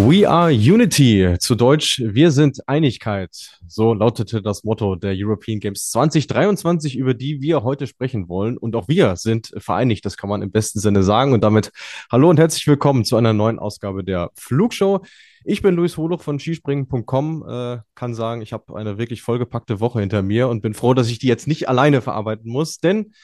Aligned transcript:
We 0.00 0.28
are 0.28 0.52
Unity. 0.52 1.34
Zu 1.40 1.56
Deutsch, 1.56 2.00
wir 2.04 2.30
sind 2.30 2.60
Einigkeit. 2.68 3.58
So 3.66 3.94
lautete 3.94 4.40
das 4.40 4.62
Motto 4.62 4.94
der 4.94 5.12
European 5.16 5.58
Games 5.58 5.90
2023, 5.90 6.96
über 6.96 7.14
die 7.14 7.42
wir 7.42 7.64
heute 7.64 7.88
sprechen 7.88 8.28
wollen. 8.28 8.56
Und 8.56 8.76
auch 8.76 8.86
wir 8.86 9.16
sind 9.16 9.52
vereinigt, 9.58 10.04
das 10.04 10.16
kann 10.16 10.30
man 10.30 10.40
im 10.40 10.52
besten 10.52 10.78
Sinne 10.78 11.02
sagen. 11.02 11.32
Und 11.32 11.42
damit 11.42 11.72
hallo 12.12 12.30
und 12.30 12.38
herzlich 12.38 12.64
willkommen 12.68 13.04
zu 13.04 13.16
einer 13.16 13.32
neuen 13.32 13.58
Ausgabe 13.58 14.04
der 14.04 14.30
Flugshow. 14.34 15.00
Ich 15.44 15.62
bin 15.62 15.74
Luis 15.74 15.96
Holuch 15.96 16.22
von 16.22 16.38
skispringen.com, 16.38 17.44
äh, 17.48 17.78
kann 17.96 18.14
sagen, 18.14 18.40
ich 18.40 18.52
habe 18.52 18.76
eine 18.76 18.98
wirklich 18.98 19.22
vollgepackte 19.22 19.80
Woche 19.80 19.98
hinter 19.98 20.22
mir 20.22 20.46
und 20.46 20.62
bin 20.62 20.74
froh, 20.74 20.94
dass 20.94 21.10
ich 21.10 21.18
die 21.18 21.26
jetzt 21.26 21.48
nicht 21.48 21.68
alleine 21.68 22.02
verarbeiten 22.02 22.52
muss, 22.52 22.78
denn 22.78 23.14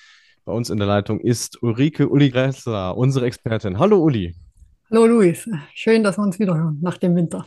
bei 0.45 0.52
uns 0.52 0.70
in 0.70 0.78
der 0.78 0.88
Leitung 0.88 1.20
ist 1.20 1.62
Ulrike 1.62 2.09
Uli 2.09 2.30
Gressler, 2.30 2.97
unsere 2.97 3.27
Expertin. 3.27 3.78
Hallo 3.78 4.02
Uli. 4.02 4.34
Hallo 4.94 5.06
Luis, 5.06 5.50
schön, 5.74 6.04
dass 6.04 6.18
wir 6.18 6.22
uns 6.22 6.38
wieder 6.38 6.54
hören 6.54 6.78
nach 6.80 6.98
dem 6.98 7.16
Winter. 7.16 7.44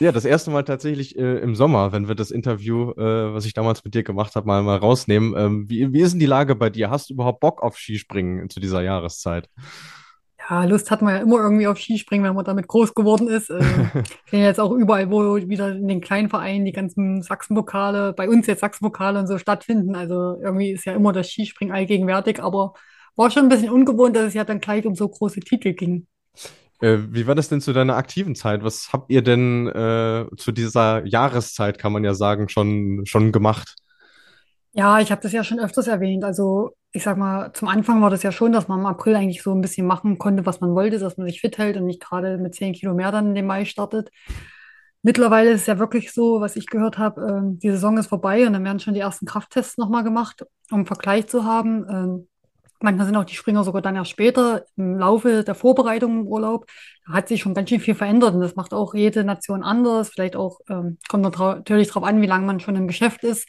Ja, 0.00 0.10
das 0.10 0.24
erste 0.24 0.50
Mal 0.50 0.64
tatsächlich 0.64 1.16
äh, 1.16 1.38
im 1.38 1.54
Sommer, 1.54 1.92
wenn 1.92 2.08
wir 2.08 2.16
das 2.16 2.32
Interview, 2.32 2.90
äh, 2.94 3.32
was 3.32 3.46
ich 3.46 3.54
damals 3.54 3.84
mit 3.84 3.94
dir 3.94 4.02
gemacht 4.02 4.34
habe, 4.34 4.48
mal, 4.48 4.60
mal 4.64 4.76
rausnehmen. 4.76 5.36
Ähm, 5.36 5.70
wie, 5.70 5.92
wie 5.92 6.00
ist 6.00 6.14
denn 6.14 6.18
die 6.18 6.26
Lage 6.26 6.56
bei 6.56 6.68
dir? 6.68 6.90
Hast 6.90 7.08
du 7.08 7.14
überhaupt 7.14 7.38
Bock 7.38 7.62
auf 7.62 7.76
Skispringen 7.76 8.50
zu 8.50 8.58
dieser 8.58 8.82
Jahreszeit? 8.82 9.48
Ja, 10.48 10.64
Lust 10.64 10.90
hat 10.90 11.00
man 11.00 11.14
ja 11.14 11.20
immer 11.20 11.36
irgendwie 11.36 11.68
auf 11.68 11.78
Skispringen, 11.78 12.26
wenn 12.26 12.34
man 12.34 12.44
damit 12.44 12.66
groß 12.66 12.92
geworden 12.92 13.28
ist. 13.28 13.50
Äh, 13.50 13.60
ich 14.24 14.32
bin 14.32 14.40
jetzt 14.40 14.58
auch 14.58 14.72
überall, 14.72 15.12
wo 15.12 15.36
wieder 15.36 15.70
in 15.70 15.86
den 15.86 16.00
kleinen 16.00 16.28
Vereinen 16.28 16.64
die 16.64 16.72
ganzen 16.72 17.22
Sachsenpokale, 17.22 18.14
bei 18.14 18.28
uns 18.28 18.48
jetzt 18.48 18.62
Sachsenpokale 18.62 19.20
und 19.20 19.28
so 19.28 19.38
stattfinden. 19.38 19.94
Also 19.94 20.40
irgendwie 20.42 20.72
ist 20.72 20.86
ja 20.86 20.94
immer 20.94 21.12
das 21.12 21.30
Skispringen 21.30 21.72
allgegenwärtig, 21.72 22.42
aber 22.42 22.72
war 23.14 23.30
schon 23.30 23.44
ein 23.44 23.48
bisschen 23.48 23.70
ungewohnt, 23.70 24.16
dass 24.16 24.24
es 24.24 24.34
ja 24.34 24.42
dann 24.42 24.60
gleich 24.60 24.84
um 24.86 24.96
so 24.96 25.08
große 25.08 25.38
Titel 25.38 25.72
ging. 25.74 26.08
Äh, 26.80 26.98
wie 27.10 27.26
war 27.26 27.34
das 27.34 27.48
denn 27.48 27.60
zu 27.60 27.72
deiner 27.72 27.96
aktiven 27.96 28.34
Zeit? 28.34 28.64
Was 28.64 28.92
habt 28.92 29.10
ihr 29.10 29.22
denn 29.22 29.68
äh, 29.68 30.26
zu 30.36 30.52
dieser 30.52 31.04
Jahreszeit, 31.06 31.78
kann 31.78 31.92
man 31.92 32.04
ja 32.04 32.14
sagen, 32.14 32.48
schon, 32.48 33.04
schon 33.06 33.32
gemacht? 33.32 33.76
Ja, 34.72 35.00
ich 35.00 35.10
habe 35.10 35.20
das 35.20 35.32
ja 35.32 35.44
schon 35.44 35.60
öfters 35.60 35.88
erwähnt. 35.88 36.24
Also 36.24 36.74
ich 36.92 37.02
sag 37.02 37.16
mal, 37.16 37.52
zum 37.52 37.68
Anfang 37.68 38.02
war 38.02 38.10
das 38.10 38.22
ja 38.22 38.32
schon, 38.32 38.52
dass 38.52 38.68
man 38.68 38.80
im 38.80 38.86
April 38.86 39.14
eigentlich 39.14 39.42
so 39.42 39.52
ein 39.52 39.60
bisschen 39.60 39.86
machen 39.86 40.18
konnte, 40.18 40.46
was 40.46 40.60
man 40.60 40.74
wollte, 40.74 40.98
dass 40.98 41.16
man 41.16 41.26
sich 41.26 41.40
fit 41.40 41.58
hält 41.58 41.76
und 41.76 41.86
nicht 41.86 42.00
gerade 42.02 42.38
mit 42.38 42.54
zehn 42.54 42.72
Kilo 42.72 42.94
mehr 42.94 43.12
dann 43.12 43.28
in 43.28 43.34
den 43.34 43.46
Mai 43.46 43.64
startet. 43.64 44.10
Mittlerweile 45.02 45.52
ist 45.52 45.62
es 45.62 45.66
ja 45.66 45.78
wirklich 45.78 46.12
so, 46.12 46.40
was 46.40 46.56
ich 46.56 46.66
gehört 46.66 46.98
habe, 46.98 47.22
ähm, 47.22 47.58
die 47.58 47.70
Saison 47.70 47.96
ist 47.96 48.08
vorbei 48.08 48.46
und 48.46 48.52
dann 48.52 48.64
werden 48.64 48.80
schon 48.80 48.94
die 48.94 49.00
ersten 49.00 49.24
Krafttests 49.24 49.78
nochmal 49.78 50.04
gemacht, 50.04 50.44
um 50.70 50.78
einen 50.78 50.86
Vergleich 50.86 51.26
zu 51.26 51.44
haben. 51.44 51.86
Ähm, 51.88 52.28
Manchmal 52.82 53.06
sind 53.06 53.16
auch 53.16 53.24
die 53.24 53.34
Springer 53.34 53.62
sogar 53.62 53.82
dann 53.82 53.96
erst 53.96 54.10
später 54.10 54.64
im 54.76 54.98
Laufe 54.98 55.44
der 55.44 55.54
Vorbereitung 55.54 56.20
im 56.20 56.26
Urlaub. 56.26 56.66
Da 57.06 57.12
hat 57.12 57.28
sich 57.28 57.42
schon 57.42 57.52
ganz 57.52 57.68
schön 57.68 57.80
viel 57.80 57.94
verändert 57.94 58.34
und 58.34 58.40
das 58.40 58.56
macht 58.56 58.72
auch 58.72 58.94
jede 58.94 59.22
Nation 59.22 59.62
anders. 59.62 60.08
Vielleicht 60.08 60.34
auch, 60.34 60.60
ähm, 60.70 60.96
kommt 61.08 61.22
natürlich 61.22 61.88
darauf 61.88 62.04
an, 62.04 62.22
wie 62.22 62.26
lange 62.26 62.46
man 62.46 62.58
schon 62.60 62.76
im 62.76 62.88
Geschäft 62.88 63.22
ist, 63.22 63.46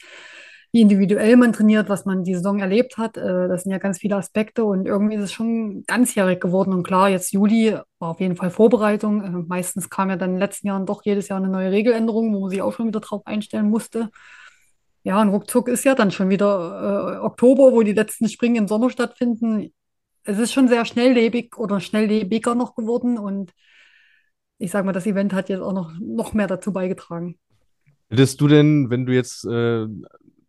wie 0.73 0.81
individuell 0.81 1.37
man 1.37 1.53
trainiert, 1.53 1.87
was 1.87 2.05
man 2.05 2.25
die 2.25 2.35
Saison 2.35 2.59
erlebt 2.59 2.97
hat. 2.97 3.15
Äh, 3.15 3.47
das 3.47 3.63
sind 3.63 3.71
ja 3.71 3.77
ganz 3.77 3.99
viele 3.99 4.17
Aspekte 4.17 4.65
und 4.65 4.85
irgendwie 4.85 5.15
ist 5.15 5.23
es 5.23 5.31
schon 5.31 5.83
ganzjährig 5.87 6.41
geworden. 6.41 6.73
Und 6.73 6.83
klar, 6.83 7.09
jetzt 7.09 7.31
Juli 7.31 7.77
war 7.99 8.09
auf 8.09 8.19
jeden 8.19 8.35
Fall 8.35 8.49
Vorbereitung. 8.51 9.23
Äh, 9.23 9.29
meistens 9.47 9.89
kam 9.89 10.09
ja 10.09 10.17
dann 10.17 10.31
in 10.31 10.35
den 10.35 10.41
letzten 10.41 10.67
Jahren 10.67 10.85
doch 10.85 11.03
jedes 11.05 11.29
Jahr 11.29 11.39
eine 11.39 11.49
neue 11.49 11.71
Regeländerung, 11.71 12.33
wo 12.33 12.41
man 12.41 12.49
sich 12.49 12.61
auch 12.61 12.73
schon 12.73 12.87
wieder 12.87 12.99
drauf 12.99 13.21
einstellen 13.25 13.69
musste. 13.69 14.09
Ja, 15.03 15.21
und 15.21 15.29
ruckzuck 15.29 15.67
ist 15.67 15.83
ja 15.83 15.95
dann 15.95 16.11
schon 16.11 16.29
wieder 16.29 17.17
äh, 17.17 17.25
Oktober, 17.25 17.71
wo 17.71 17.81
die 17.81 17.93
letzten 17.93 18.29
Springen 18.29 18.55
im 18.55 18.67
Sommer 18.67 18.89
stattfinden. 18.89 19.73
Es 20.23 20.37
ist 20.37 20.53
schon 20.53 20.67
sehr 20.67 20.85
schnelllebig 20.85 21.57
oder 21.57 21.79
schnelllebiger 21.79 22.53
noch 22.53 22.75
geworden 22.75 23.17
und 23.17 23.51
ich 24.59 24.69
sage 24.69 24.85
mal, 24.85 24.93
das 24.93 25.07
Event 25.07 25.33
hat 25.33 25.49
jetzt 25.49 25.61
auch 25.61 25.73
noch, 25.73 25.91
noch 25.99 26.33
mehr 26.33 26.45
dazu 26.45 26.71
beigetragen. 26.71 27.39
Hättest 28.09 28.39
du 28.41 28.47
denn, 28.47 28.91
wenn 28.91 29.07
du 29.07 29.13
jetzt 29.13 29.43
äh, 29.45 29.87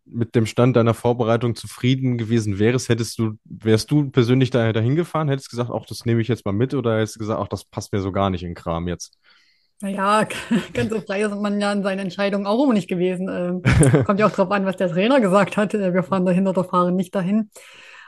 mit 0.05 0.35
dem 0.35 0.45
Stand 0.45 0.75
deiner 0.75 0.93
Vorbereitung 0.93 1.55
zufrieden 1.55 2.19
gewesen 2.19 2.59
wärst, 2.59 2.89
hättest 2.89 3.17
du, 3.17 3.39
wärst 3.45 3.89
du 3.89 4.11
persönlich 4.11 4.51
da, 4.51 4.71
dahin 4.71 4.95
gefahren, 4.95 5.29
hättest 5.29 5.49
gesagt, 5.49 5.71
auch 5.71 5.87
das 5.87 6.05
nehme 6.05 6.21
ich 6.21 6.27
jetzt 6.27 6.45
mal 6.45 6.51
mit 6.51 6.75
oder 6.75 6.99
hättest 6.99 7.17
gesagt, 7.17 7.39
auch 7.39 7.47
das 7.47 7.65
passt 7.65 7.91
mir 7.91 8.01
so 8.01 8.11
gar 8.11 8.29
nicht 8.29 8.43
in 8.43 8.53
Kram 8.53 8.87
jetzt? 8.87 9.17
Naja, 9.83 10.25
ganz 10.73 10.91
so 10.91 11.01
frei 11.01 11.23
ist 11.23 11.35
man 11.35 11.59
ja 11.59 11.73
in 11.73 11.83
seinen 11.83 11.99
Entscheidungen 11.99 12.47
auch 12.47 12.63
immer 12.63 12.73
nicht 12.73 12.87
gewesen. 12.87 13.27
Ähm, 13.29 14.03
kommt 14.05 14.17
ja 14.17 14.27
auch 14.27 14.31
darauf 14.31 14.49
an, 14.51 14.65
was 14.65 14.77
der 14.77 14.89
Trainer 14.89 15.19
gesagt 15.19 15.57
hat. 15.57 15.73
Äh, 15.73 15.93
wir 15.93 16.03
fahren 16.03 16.25
dahin 16.25 16.47
oder 16.47 16.63
fahren 16.63 16.95
nicht 16.95 17.13
dahin. 17.13 17.49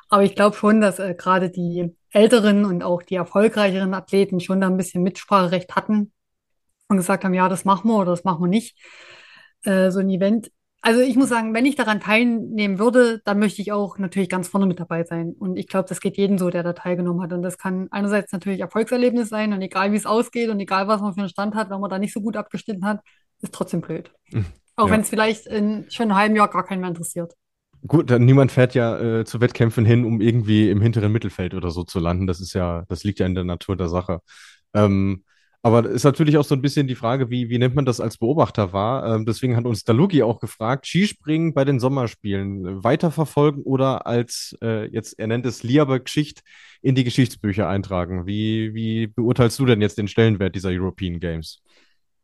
Aber 0.08 0.24
ich 0.24 0.36
glaube 0.36 0.56
schon, 0.56 0.80
dass 0.80 1.00
äh, 1.00 1.16
gerade 1.16 1.50
die 1.50 1.94
älteren 2.12 2.64
und 2.64 2.82
auch 2.82 3.04
die 3.04 3.16
erfolgreicheren 3.16 3.94
Athleten 3.94 4.40
schon 4.40 4.62
da 4.62 4.68
ein 4.68 4.78
bisschen 4.78 5.04
Mitspracherecht 5.04 5.76
hatten 5.76 6.14
und 6.88 6.96
gesagt 6.96 7.26
haben, 7.26 7.34
ja, 7.34 7.50
das 7.50 7.66
machen 7.66 7.90
wir 7.90 7.98
oder 7.98 8.12
das 8.12 8.24
machen 8.24 8.42
wir 8.42 8.48
nicht. 8.48 8.78
Äh, 9.66 9.92
so 9.92 10.00
ein 10.00 10.10
Event 10.10 10.52
also 10.86 11.02
ich 11.02 11.16
muss 11.16 11.30
sagen, 11.30 11.56
wenn 11.56 11.66
ich 11.66 11.76
daran 11.76 12.00
teilnehmen 12.00 12.78
würde, 12.78 13.20
dann 13.26 13.40
möchte 13.40 13.60
ich 13.60 13.72
auch 13.72 13.98
natürlich 13.98 14.30
ganz 14.30 14.48
vorne 14.48 14.68
mit 14.68 14.80
dabei 14.80 15.04
sein. 15.04 15.34
Und 15.40 15.58
ich 15.58 15.68
glaube, 15.68 15.90
das 15.90 16.00
geht 16.00 16.16
jedem 16.16 16.38
so, 16.38 16.52
der 16.52 16.62
da 16.62 16.74
teilgenommen 16.74 17.24
hat. 17.24 17.34
Und 17.34 17.42
das 17.42 17.58
kann 17.58 17.88
einerseits 17.90 18.32
natürlich 18.32 18.60
Erfolgserlebnis 18.60 19.30
sein 19.30 19.52
und 19.52 19.64
egal 19.64 19.92
wie 19.92 19.96
es 19.96 20.06
ausgeht 20.06 20.50
und 20.50 20.60
egal 20.60 20.88
was 20.88 21.02
man 21.02 21.16
für 21.16 21.22
einen 21.22 21.30
Stand 21.30 21.56
hat, 21.56 21.72
wenn 21.72 21.80
man 21.80 21.90
da 21.90 21.98
nicht 21.98 22.14
so 22.14 22.22
gut 22.22 22.38
abgestimmt 22.38 22.86
hat, 22.86 23.02
ist 23.42 23.52
trotzdem 23.52 23.82
blöd. 23.82 24.12
Hm, 24.30 24.46
auch 24.76 24.86
ja. 24.86 24.94
wenn 24.94 25.02
es 25.02 25.10
vielleicht 25.10 25.48
in 25.48 25.88
schon 25.90 26.12
einem 26.12 26.18
halben 26.18 26.36
Jahr 26.36 26.50
gar 26.50 26.64
keinen 26.64 26.82
mehr 26.82 26.90
interessiert. 26.90 27.34
Gut, 27.88 28.12
niemand 28.20 28.52
fährt 28.52 28.76
ja 28.76 29.00
äh, 29.00 29.26
zu 29.26 29.42
Wettkämpfen 29.42 29.86
hin, 29.86 30.06
um 30.06 30.22
irgendwie 30.22 30.70
im 30.70 30.82
hinteren 30.82 31.12
Mittelfeld 31.12 31.56
oder 31.56 31.72
so 31.72 31.84
zu 31.84 32.00
landen. 32.00 32.28
Das 32.28 32.40
ist 32.40 32.54
ja, 32.54 32.84
das 32.90 33.04
liegt 33.04 33.18
ja 33.18 33.26
in 33.26 33.34
der 33.34 33.44
Natur 33.44 33.76
der 33.76 33.90
Sache. 33.90 34.20
Ähm, 34.76 35.24
aber 35.66 35.90
ist 35.90 36.04
natürlich 36.04 36.38
auch 36.38 36.44
so 36.44 36.54
ein 36.54 36.62
bisschen 36.62 36.86
die 36.86 36.94
Frage, 36.94 37.32
wie, 37.32 37.50
wie 37.50 37.58
nimmt 37.58 37.74
man 37.74 37.86
das 37.86 38.00
als 38.00 38.20
Beobachter 38.20 38.72
wahr? 38.72 39.16
Ähm, 39.16 39.26
deswegen 39.26 39.56
hat 39.56 39.66
uns 39.66 39.84
Dalugi 39.84 40.22
auch 40.22 40.40
gefragt, 40.40 40.86
Skispringen 40.86 41.56
bei 41.56 41.66
den 41.66 41.80
Sommerspielen 41.80 42.68
äh, 42.68 42.84
weiterverfolgen 42.84 43.64
oder 43.64 44.06
als, 44.06 44.56
äh, 44.62 44.86
jetzt, 44.92 45.18
er 45.18 45.26
nennt 45.26 45.44
es 45.48 45.64
Liaber-Geschicht, 45.64 46.44
in 46.84 46.94
die 46.94 47.04
Geschichtsbücher 47.04 47.68
eintragen. 47.68 48.28
Wie, 48.28 48.76
wie 48.76 49.08
beurteilst 49.08 49.58
du 49.58 49.66
denn 49.66 49.82
jetzt 49.82 49.98
den 49.98 50.08
Stellenwert 50.08 50.54
dieser 50.54 50.70
European 50.70 51.20
Games? 51.20 51.64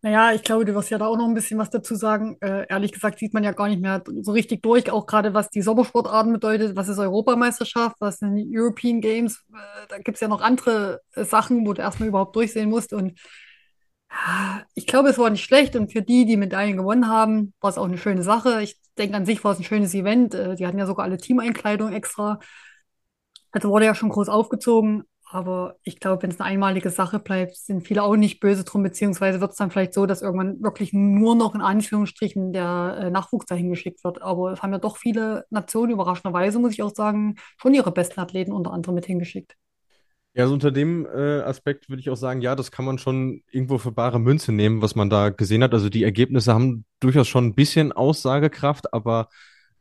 Naja, 0.04 0.34
ich 0.34 0.42
glaube, 0.42 0.66
du 0.66 0.74
wirst 0.74 0.90
ja 0.90 0.98
da 0.98 1.06
auch 1.06 1.18
noch 1.18 1.28
ein 1.28 1.36
bisschen 1.36 1.60
was 1.60 1.70
dazu 1.70 1.94
sagen. 1.96 2.36
Äh, 2.42 2.66
ehrlich 2.70 2.92
gesagt 2.92 3.20
sieht 3.20 3.34
man 3.36 3.44
ja 3.44 3.52
gar 3.52 3.68
nicht 3.70 3.82
mehr 3.82 4.04
so 4.22 4.32
richtig 4.32 4.64
durch, 4.64 4.90
auch 4.92 5.06
gerade 5.06 5.36
was 5.36 5.50
die 5.50 5.62
Sommersportarten 5.62 6.34
bedeutet. 6.34 6.76
Was 6.76 6.88
ist 6.88 6.98
Europameisterschaft, 6.98 7.98
was 8.00 8.18
sind 8.18 8.36
die 8.36 8.50
European 8.52 9.00
Games? 9.00 9.44
Äh, 9.54 9.88
da 9.90 9.98
gibt 10.00 10.16
es 10.18 10.22
ja 10.22 10.28
noch 10.28 10.42
andere 10.42 11.02
äh, 11.14 11.24
Sachen, 11.24 11.68
wo 11.68 11.74
du 11.74 11.82
erstmal 11.84 12.10
überhaupt 12.10 12.36
durchsehen 12.36 12.70
musst. 12.72 12.94
Und 12.94 13.20
ich 14.76 14.88
glaube, 14.88 15.10
es 15.10 15.18
war 15.18 15.30
nicht 15.30 15.44
schlecht. 15.44 15.76
Und 15.76 15.92
für 15.92 16.02
die, 16.02 16.26
die 16.26 16.38
Medaillen 16.38 16.78
gewonnen 16.78 17.08
haben, 17.08 17.54
war 17.62 17.70
es 17.70 17.78
auch 17.78 17.86
eine 17.86 17.98
schöne 17.98 18.24
Sache. 18.24 18.62
Ich 18.64 18.78
denke, 18.98 19.16
an 19.16 19.26
sich 19.26 19.44
war 19.44 19.54
es 19.54 19.60
ein 19.60 19.64
schönes 19.64 19.94
Event. 19.94 20.34
Äh, 20.34 20.56
die 20.56 20.66
hatten 20.68 20.80
ja 20.80 20.86
sogar 20.88 21.06
alle 21.06 21.18
Teameinkleidung 21.18 21.94
extra. 21.94 22.40
Also 23.52 23.70
wurde 23.70 23.86
ja 23.86 23.96
schon 23.96 24.10
groß 24.10 24.30
aufgezogen. 24.30 25.04
Aber 25.34 25.78
ich 25.84 26.02
glaube, 26.02 26.24
wenn 26.24 26.30
es 26.30 26.42
eine 26.42 26.50
einmalige 26.50 26.90
Sache 26.90 27.18
bleibt, 27.18 27.56
sind 27.56 27.88
viele 27.88 28.04
auch 28.04 28.18
nicht 28.18 28.42
böse 28.42 28.66
drum, 28.66 28.84
beziehungsweise 28.84 29.40
wird 29.40 29.52
es 29.52 29.58
dann 29.58 29.72
vielleicht 29.72 29.94
so, 29.94 30.06
dass 30.06 30.22
irgendwann 30.22 30.62
wirklich 30.62 30.92
nur 30.92 31.36
noch 31.36 31.56
in 31.56 31.62
Anführungsstrichen 31.62 32.52
der 32.52 32.98
äh, 33.00 33.12
Nachwuchs 33.12 33.46
dahin 33.46 33.70
geschickt 33.70 34.04
wird. 34.04 34.22
Aber 34.22 34.52
es 34.52 34.62
haben 34.62 34.74
ja 34.74 34.78
doch 34.78 34.98
viele 34.98 35.46
Nationen, 35.50 35.94
überraschenderweise 35.94 36.60
muss 36.60 36.74
ich 36.74 36.84
auch 36.84 36.94
sagen, 36.94 37.36
schon 37.56 37.74
ihre 37.74 37.94
besten 37.94 38.20
Athleten 38.20 38.52
unter 38.52 38.74
anderem 38.74 38.96
mit 38.96 39.06
hingeschickt. 39.06 39.56
Ja, 40.34 40.44
also 40.44 40.54
unter 40.54 40.72
dem 40.72 41.06
äh, 41.06 41.42
Aspekt 41.42 41.88
würde 41.88 42.02
ich 42.02 42.10
auch 42.10 42.16
sagen, 42.16 42.42
ja, 42.42 42.56
das 42.56 42.70
kann 42.72 42.84
man 42.84 42.98
schon 42.98 43.42
irgendwo 43.52 43.78
für 43.78 43.92
bare 43.94 44.20
Münze 44.20 44.52
nehmen, 44.52 44.82
was 44.82 44.96
man 44.96 45.10
da 45.10 45.30
gesehen 45.30 45.64
hat. 45.64 45.74
Also 45.74 45.88
die 45.88 46.04
Ergebnisse 46.04 46.54
haben 46.54 46.84
durchaus 47.00 47.30
schon 47.30 47.46
ein 47.46 47.56
bisschen 47.56 47.94
Aussagekraft, 47.94 48.94
aber 48.94 49.30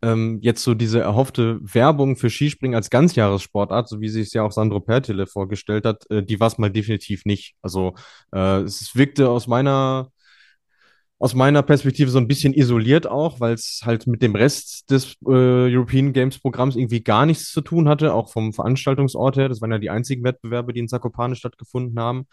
ähm, 0.03 0.39
jetzt 0.43 0.63
so 0.63 0.75
diese 0.75 1.01
erhoffte 1.01 1.59
Werbung 1.63 2.17
für 2.17 2.31
Skispringen 2.31 2.75
als 2.75 2.91
Ganzjahressportart, 2.91 3.89
so 3.89 4.01
wie 4.01 4.09
sich 4.09 4.29
es 4.29 4.33
ja 4.33 4.43
auch 4.43 4.53
Sandro 4.53 4.81
Pertile 4.81 5.27
vorgestellt 5.27 5.85
hat, 5.85 6.11
äh, 6.11 6.23
die 6.23 6.41
war 6.41 6.49
es 6.49 6.59
mal 6.59 6.71
definitiv 6.71 7.25
nicht. 7.25 7.55
Also 7.63 7.95
äh, 8.33 8.61
es 8.61 8.95
wirkte 8.97 9.29
aus 9.29 9.47
meiner 9.47 10.11
aus 11.21 11.35
meiner 11.35 11.63
Perspektive 11.63 12.11
so 12.11 12.19
ein 12.19 12.29
bisschen 12.29 12.55
isoliert 12.55 13.07
auch, 13.07 13.41
weil 13.41 13.53
es 13.53 13.83
halt 13.85 14.07
mit 14.07 14.23
dem 14.23 14.35
Rest 14.35 14.91
des 14.91 15.17
äh, 15.27 15.29
European 15.29 16.15
Games 16.15 16.39
Programms 16.39 16.77
irgendwie 16.77 17.03
gar 17.03 17.27
nichts 17.27 17.53
zu 17.53 17.61
tun 17.61 17.91
hatte, 17.91 18.15
auch 18.15 18.33
vom 18.33 18.55
Veranstaltungsort 18.55 19.37
her. 19.37 19.51
Das 19.51 19.61
waren 19.61 19.71
ja 19.71 19.79
die 19.79 19.91
einzigen 19.91 20.25
Wettbewerbe, 20.25 20.73
die 20.73 20.81
in 20.81 20.89
Zakopane 20.89 21.37
stattgefunden 21.37 22.01
haben. 22.01 22.27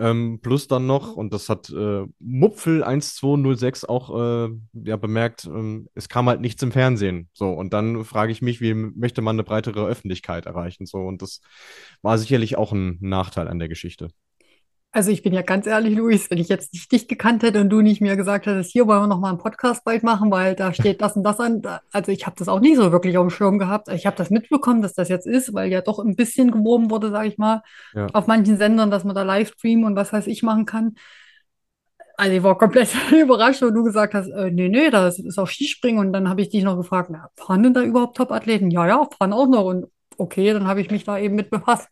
Ähm, 0.00 0.40
plus 0.40 0.66
dann 0.66 0.86
noch, 0.86 1.14
und 1.14 1.34
das 1.34 1.50
hat 1.50 1.68
äh, 1.68 2.06
Mupfel 2.20 2.82
1206 2.82 3.84
auch 3.84 4.48
äh, 4.48 4.48
ja, 4.72 4.96
bemerkt, 4.96 5.44
ähm, 5.44 5.88
es 5.94 6.08
kam 6.08 6.26
halt 6.26 6.40
nichts 6.40 6.62
im 6.62 6.72
Fernsehen. 6.72 7.28
So, 7.34 7.50
und 7.50 7.74
dann 7.74 8.02
frage 8.06 8.32
ich 8.32 8.40
mich, 8.40 8.62
wie 8.62 8.72
möchte 8.72 9.20
man 9.20 9.36
eine 9.36 9.44
breitere 9.44 9.86
Öffentlichkeit 9.86 10.46
erreichen? 10.46 10.86
So, 10.86 10.98
und 10.98 11.20
das 11.20 11.42
war 12.00 12.16
sicherlich 12.16 12.56
auch 12.56 12.72
ein 12.72 12.96
Nachteil 13.02 13.46
an 13.46 13.58
der 13.58 13.68
Geschichte. 13.68 14.08
Also 14.92 15.12
ich 15.12 15.22
bin 15.22 15.32
ja 15.32 15.42
ganz 15.42 15.68
ehrlich, 15.68 15.96
Luis, 15.96 16.30
wenn 16.30 16.38
ich 16.38 16.48
jetzt 16.48 16.72
nicht 16.72 16.90
dich 16.90 17.06
gekannt 17.06 17.44
hätte 17.44 17.60
und 17.60 17.70
du 17.70 17.80
nicht 17.80 18.00
mir 18.00 18.16
gesagt 18.16 18.46
hättest, 18.46 18.72
hier 18.72 18.88
wollen 18.88 19.02
wir 19.02 19.06
noch 19.06 19.20
mal 19.20 19.28
einen 19.28 19.38
Podcast 19.38 19.84
bald 19.84 20.02
machen, 20.02 20.32
weil 20.32 20.56
da 20.56 20.72
steht 20.74 21.00
das 21.00 21.14
und 21.14 21.22
das 21.22 21.38
an. 21.38 21.62
Also 21.92 22.10
ich 22.10 22.26
habe 22.26 22.34
das 22.36 22.48
auch 22.48 22.58
nicht 22.58 22.74
so 22.76 22.90
wirklich 22.90 23.16
auf 23.16 23.24
dem 23.24 23.30
Schirm 23.30 23.60
gehabt. 23.60 23.86
Ich 23.88 24.04
habe 24.04 24.16
das 24.16 24.30
mitbekommen, 24.30 24.82
dass 24.82 24.94
das 24.94 25.08
jetzt 25.08 25.28
ist, 25.28 25.54
weil 25.54 25.70
ja 25.70 25.80
doch 25.80 26.00
ein 26.00 26.16
bisschen 26.16 26.50
geworben 26.50 26.90
wurde, 26.90 27.10
sage 27.10 27.28
ich 27.28 27.38
mal, 27.38 27.62
Ja. 27.94 28.08
auf 28.12 28.26
manchen 28.26 28.56
Sendern, 28.56 28.90
dass 28.90 29.04
man 29.04 29.14
da 29.14 29.22
Livestream 29.22 29.84
und 29.84 29.94
was 29.94 30.12
weiß 30.12 30.26
ich 30.26 30.42
machen 30.42 30.66
kann. 30.66 30.96
Also 32.16 32.32
ich 32.36 32.42
war 32.42 32.58
komplett 32.58 32.88
überrascht, 33.12 33.62
wo 33.62 33.70
du 33.70 33.84
gesagt 33.84 34.14
hast, 34.14 34.28
äh, 34.28 34.50
nee, 34.50 34.68
nee, 34.68 34.90
das 34.90 35.20
ist 35.20 35.38
auch 35.38 35.46
Skispringen. 35.48 36.00
Und 36.04 36.12
dann 36.12 36.28
habe 36.28 36.42
ich 36.42 36.48
dich 36.50 36.64
noch 36.64 36.76
gefragt, 36.76 37.10
na, 37.12 37.28
fahren 37.36 37.62
denn 37.62 37.74
da 37.74 37.82
überhaupt 37.82 38.16
Top-Athleten? 38.16 38.70
Ja, 38.72 38.86
ja, 38.88 39.08
fahren 39.18 39.32
auch 39.32 39.46
noch. 39.48 39.64
Und 39.64 39.86
okay, 40.18 40.52
dann 40.52 40.66
habe 40.66 40.80
ich 40.80 40.90
mich 40.90 41.04
da 41.04 41.16
eben 41.18 41.36
mit 41.36 41.48
befasst. 41.50 41.88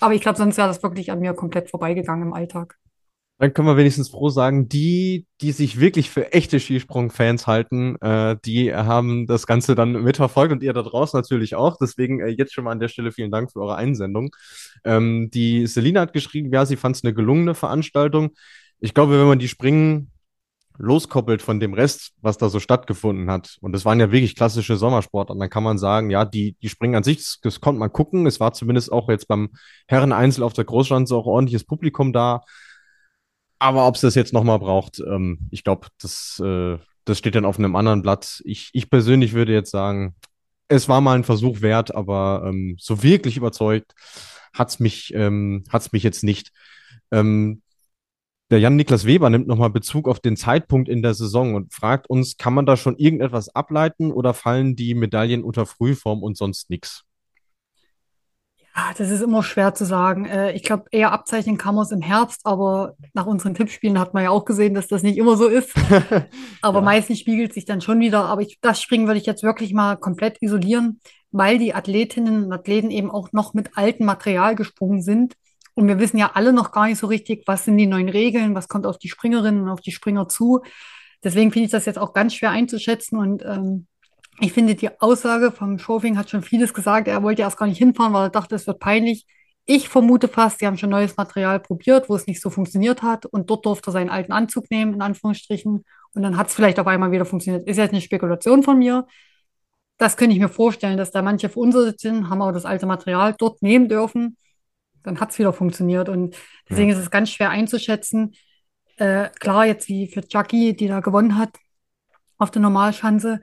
Aber 0.00 0.14
ich 0.14 0.20
glaube, 0.20 0.38
sonst 0.38 0.56
wäre 0.56 0.68
das 0.68 0.82
wirklich 0.82 1.10
an 1.10 1.20
mir 1.20 1.34
komplett 1.34 1.70
vorbeigegangen 1.70 2.28
im 2.28 2.32
Alltag. 2.32 2.78
Dann 3.38 3.52
können 3.52 3.68
wir 3.68 3.76
wenigstens 3.76 4.08
froh 4.08 4.30
sagen, 4.30 4.66
die, 4.66 5.26
die 5.42 5.52
sich 5.52 5.78
wirklich 5.78 6.08
für 6.08 6.32
echte 6.32 6.58
Skisprung-Fans 6.58 7.46
halten, 7.46 7.96
äh, 8.00 8.36
die 8.46 8.74
haben 8.74 9.26
das 9.26 9.46
Ganze 9.46 9.74
dann 9.74 9.92
mitverfolgt 9.92 10.52
und 10.52 10.62
ihr 10.62 10.72
da 10.72 10.82
draußen 10.82 11.18
natürlich 11.18 11.54
auch. 11.54 11.76
Deswegen 11.78 12.20
äh, 12.20 12.28
jetzt 12.28 12.54
schon 12.54 12.64
mal 12.64 12.72
an 12.72 12.80
der 12.80 12.88
Stelle 12.88 13.12
vielen 13.12 13.30
Dank 13.30 13.52
für 13.52 13.60
eure 13.60 13.76
Einsendung. 13.76 14.30
Ähm, 14.84 15.28
die 15.34 15.66
Selina 15.66 16.00
hat 16.00 16.14
geschrieben, 16.14 16.50
ja, 16.50 16.64
sie 16.64 16.76
fand 16.76 16.96
es 16.96 17.04
eine 17.04 17.12
gelungene 17.12 17.54
Veranstaltung. 17.54 18.30
Ich 18.80 18.94
glaube, 18.94 19.18
wenn 19.18 19.26
man 19.26 19.38
die 19.38 19.48
Springen 19.48 20.10
loskoppelt 20.78 21.42
von 21.42 21.60
dem 21.60 21.74
Rest, 21.74 22.12
was 22.20 22.38
da 22.38 22.48
so 22.48 22.60
stattgefunden 22.60 23.30
hat, 23.30 23.56
und 23.60 23.72
das 23.72 23.84
waren 23.84 24.00
ja 24.00 24.12
wirklich 24.12 24.34
klassische 24.36 24.76
Sommersportarten, 24.76 25.40
dann 25.40 25.50
kann 25.50 25.62
man 25.62 25.78
sagen, 25.78 26.10
ja, 26.10 26.24
die, 26.24 26.56
die 26.62 26.68
Springen 26.68 26.96
an 26.96 27.02
sich, 27.02 27.38
das, 27.42 27.60
konnte 27.60 27.78
man 27.78 27.92
gucken. 27.92 28.26
Es 28.26 28.40
war 28.40 28.52
zumindest 28.52 28.92
auch 28.92 29.08
jetzt 29.08 29.28
beim 29.28 29.50
Herren-Einzel 29.88 30.42
auf 30.42 30.52
der 30.52 30.64
Großschanze 30.64 31.14
auch 31.14 31.26
ordentliches 31.26 31.64
Publikum 31.64 32.12
da. 32.12 32.42
Aber 33.58 33.86
ob 33.86 33.94
es 33.94 34.02
das 34.02 34.14
jetzt 34.14 34.32
nochmal 34.32 34.58
braucht, 34.58 35.00
ähm, 35.00 35.48
ich 35.50 35.64
glaube, 35.64 35.88
das, 36.00 36.40
äh, 36.44 36.78
das 37.04 37.18
steht 37.18 37.34
dann 37.34 37.46
auf 37.46 37.58
einem 37.58 37.76
anderen 37.76 38.02
Blatt. 38.02 38.42
Ich, 38.44 38.70
ich 38.72 38.90
persönlich 38.90 39.32
würde 39.32 39.52
jetzt 39.52 39.70
sagen, 39.70 40.14
es 40.68 40.88
war 40.88 41.00
mal 41.00 41.16
ein 41.16 41.24
Versuch 41.24 41.60
wert, 41.62 41.94
aber 41.94 42.44
ähm, 42.46 42.76
so 42.78 43.02
wirklich 43.02 43.36
überzeugt 43.36 43.94
hat's 44.52 44.80
mich, 44.80 45.12
ähm, 45.14 45.64
hat's 45.70 45.92
mich 45.92 46.02
jetzt 46.02 46.24
nicht. 46.24 46.52
Ähm, 47.10 47.62
der 48.50 48.60
Jan-Niklas 48.60 49.06
Weber 49.06 49.28
nimmt 49.30 49.48
nochmal 49.48 49.70
Bezug 49.70 50.08
auf 50.08 50.20
den 50.20 50.36
Zeitpunkt 50.36 50.88
in 50.88 51.02
der 51.02 51.14
Saison 51.14 51.54
und 51.54 51.72
fragt 51.74 52.08
uns, 52.08 52.36
kann 52.36 52.54
man 52.54 52.66
da 52.66 52.76
schon 52.76 52.96
irgendetwas 52.96 53.48
ableiten 53.48 54.12
oder 54.12 54.34
fallen 54.34 54.76
die 54.76 54.94
Medaillen 54.94 55.42
unter 55.42 55.66
Frühform 55.66 56.22
und 56.22 56.36
sonst 56.36 56.70
nichts? 56.70 57.02
Ah, 58.78 58.92
das 58.96 59.08
ist 59.08 59.22
immer 59.22 59.42
schwer 59.42 59.72
zu 59.72 59.86
sagen. 59.86 60.26
Äh, 60.26 60.52
ich 60.52 60.62
glaube, 60.62 60.84
eher 60.90 61.10
abzeichnen 61.10 61.56
kann 61.56 61.74
man 61.74 61.84
es 61.84 61.92
im 61.92 62.02
Herbst, 62.02 62.44
aber 62.44 62.94
nach 63.14 63.24
unseren 63.24 63.54
Tippspielen 63.54 63.98
hat 63.98 64.12
man 64.12 64.22
ja 64.22 64.28
auch 64.30 64.44
gesehen, 64.44 64.74
dass 64.74 64.86
das 64.86 65.02
nicht 65.02 65.16
immer 65.16 65.36
so 65.38 65.48
ist. 65.48 65.72
Aber 66.60 66.80
Ja. 66.80 66.84
meistens 66.84 67.18
spiegelt 67.18 67.54
sich 67.54 67.64
dann 67.64 67.80
schon 67.80 68.00
wieder. 68.00 68.26
Aber 68.26 68.42
ich, 68.42 68.58
das 68.60 68.82
Springen 68.82 69.06
würde 69.06 69.18
ich 69.18 69.24
jetzt 69.24 69.42
wirklich 69.42 69.72
mal 69.72 69.96
komplett 69.96 70.42
isolieren, 70.42 71.00
weil 71.30 71.56
die 71.56 71.74
Athletinnen 71.74 72.44
und 72.44 72.52
Athleten 72.52 72.90
eben 72.90 73.10
auch 73.10 73.32
noch 73.32 73.54
mit 73.54 73.78
altem 73.78 74.04
Material 74.04 74.54
gesprungen 74.56 75.00
sind. 75.00 75.32
Und 75.76 75.86
wir 75.86 76.00
wissen 76.00 76.16
ja 76.16 76.32
alle 76.34 76.52
noch 76.52 76.72
gar 76.72 76.86
nicht 76.86 76.98
so 76.98 77.06
richtig, 77.06 77.44
was 77.46 77.66
sind 77.66 77.76
die 77.76 77.86
neuen 77.86 78.08
Regeln, 78.08 78.54
was 78.54 78.66
kommt 78.66 78.86
auf 78.86 78.98
die 78.98 79.10
Springerinnen 79.10 79.62
und 79.62 79.68
auf 79.68 79.82
die 79.82 79.92
Springer 79.92 80.28
zu. 80.28 80.62
Deswegen 81.22 81.52
finde 81.52 81.66
ich 81.66 81.70
das 81.70 81.84
jetzt 81.84 81.98
auch 81.98 82.14
ganz 82.14 82.34
schwer 82.34 82.50
einzuschätzen 82.50 83.18
und 83.18 83.42
ähm, 83.44 83.86
ich 84.40 84.52
finde, 84.52 84.74
die 84.74 85.00
Aussage 85.00 85.50
vom 85.50 85.78
Schofing 85.78 86.18
hat 86.18 86.30
schon 86.30 86.42
vieles 86.42 86.74
gesagt. 86.74 87.08
Er 87.08 87.22
wollte 87.22 87.42
erst 87.42 87.56
gar 87.56 87.66
nicht 87.66 87.78
hinfahren, 87.78 88.12
weil 88.12 88.26
er 88.26 88.30
dachte, 88.30 88.54
es 88.54 88.66
wird 88.66 88.80
peinlich. 88.80 89.26
Ich 89.64 89.88
vermute 89.88 90.28
fast, 90.28 90.58
sie 90.58 90.66
haben 90.66 90.76
schon 90.76 90.90
neues 90.90 91.16
Material 91.16 91.58
probiert, 91.58 92.08
wo 92.08 92.16
es 92.16 92.26
nicht 92.26 92.40
so 92.40 92.50
funktioniert 92.50 93.02
hat. 93.02 93.26
Und 93.26 93.48
dort 93.50 93.64
durfte 93.64 93.90
er 93.90 93.92
seinen 93.92 94.10
alten 94.10 94.32
Anzug 94.32 94.70
nehmen, 94.70 94.94
in 94.94 95.02
Anführungsstrichen. 95.02 95.84
Und 96.14 96.22
dann 96.22 96.36
hat 96.36 96.48
es 96.48 96.54
vielleicht 96.54 96.78
auf 96.78 96.86
einmal 96.86 97.12
wieder 97.12 97.24
funktioniert. 97.24 97.66
Ist 97.66 97.78
jetzt 97.78 97.92
eine 97.92 98.02
Spekulation 98.02 98.62
von 98.62 98.78
mir. 98.78 99.06
Das 99.98 100.16
könnte 100.16 100.34
ich 100.34 100.40
mir 100.40 100.50
vorstellen, 100.50 100.98
dass 100.98 101.10
da 101.10 101.22
manche 101.22 101.48
verunsichert 101.48 102.00
sind, 102.00 102.28
haben 102.28 102.42
aber 102.42 102.52
das 102.52 102.66
alte 102.66 102.86
Material 102.86 103.34
dort 103.38 103.62
nehmen 103.62 103.88
dürfen. 103.88 104.36
Dann 105.06 105.20
hat 105.20 105.30
es 105.30 105.38
wieder 105.38 105.52
funktioniert. 105.52 106.08
Und 106.08 106.36
deswegen 106.68 106.90
ist 106.90 106.98
es 106.98 107.10
ganz 107.10 107.30
schwer 107.30 107.50
einzuschätzen. 107.50 108.34
Äh, 108.96 109.30
klar, 109.40 109.66
jetzt 109.66 109.88
wie 109.88 110.08
für 110.08 110.22
Jackie, 110.28 110.74
die 110.74 110.88
da 110.88 111.00
gewonnen 111.00 111.38
hat 111.38 111.50
auf 112.38 112.50
der 112.50 112.62
Normalschanze, 112.62 113.40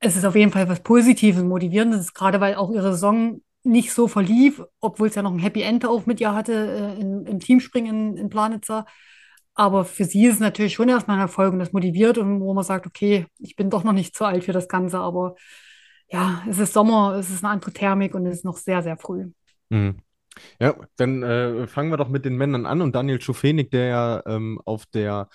es 0.00 0.16
ist 0.16 0.24
auf 0.24 0.34
jeden 0.34 0.50
Fall 0.50 0.68
was 0.68 0.80
Positives 0.80 1.42
und 1.42 1.48
Motivierendes, 1.48 2.14
gerade 2.14 2.40
weil 2.40 2.54
auch 2.54 2.70
ihre 2.70 2.92
Saison 2.92 3.42
nicht 3.62 3.92
so 3.92 4.08
verlief, 4.08 4.62
obwohl 4.80 5.08
es 5.08 5.14
ja 5.14 5.22
noch 5.22 5.32
ein 5.32 5.38
Happy 5.38 5.60
End 5.60 5.84
auch 5.84 6.06
mit 6.06 6.20
ihr 6.20 6.34
hatte 6.34 6.52
äh, 6.96 7.00
in, 7.00 7.26
im 7.26 7.40
Teamspringen 7.40 8.12
in, 8.12 8.16
in 8.16 8.30
Planitzer. 8.30 8.86
Aber 9.54 9.84
für 9.84 10.04
sie 10.04 10.24
ist 10.24 10.34
es 10.34 10.40
natürlich 10.40 10.72
schon 10.74 10.88
erstmal 10.88 11.18
ein 11.18 11.22
Erfolg 11.22 11.52
und 11.52 11.58
das 11.58 11.72
motiviert 11.72 12.16
und 12.16 12.40
wo 12.40 12.54
man 12.54 12.64
sagt, 12.64 12.86
okay, 12.86 13.26
ich 13.38 13.56
bin 13.56 13.68
doch 13.68 13.84
noch 13.84 13.92
nicht 13.92 14.16
zu 14.16 14.24
alt 14.24 14.44
für 14.44 14.52
das 14.52 14.68
Ganze, 14.68 14.98
aber 14.98 15.34
ja, 16.08 16.42
es 16.48 16.58
ist 16.58 16.72
Sommer, 16.72 17.16
es 17.16 17.28
ist 17.28 17.44
eine 17.44 17.52
andere 17.52 17.72
Thermik 17.72 18.14
und 18.14 18.26
es 18.26 18.38
ist 18.38 18.44
noch 18.44 18.56
sehr, 18.56 18.82
sehr 18.82 18.96
früh. 18.96 19.30
Mhm. 19.68 19.98
Ja, 20.60 20.74
dann 20.96 21.22
äh, 21.22 21.66
fangen 21.66 21.90
wir 21.90 21.96
doch 21.96 22.08
mit 22.08 22.24
den 22.24 22.36
Männern 22.36 22.66
an 22.66 22.82
und 22.82 22.94
Daniel 22.94 23.20
Schufenig, 23.20 23.70
der 23.70 23.86
ja 23.86 24.22
ähm, 24.26 24.60
auf 24.64 24.86
der 24.86 25.28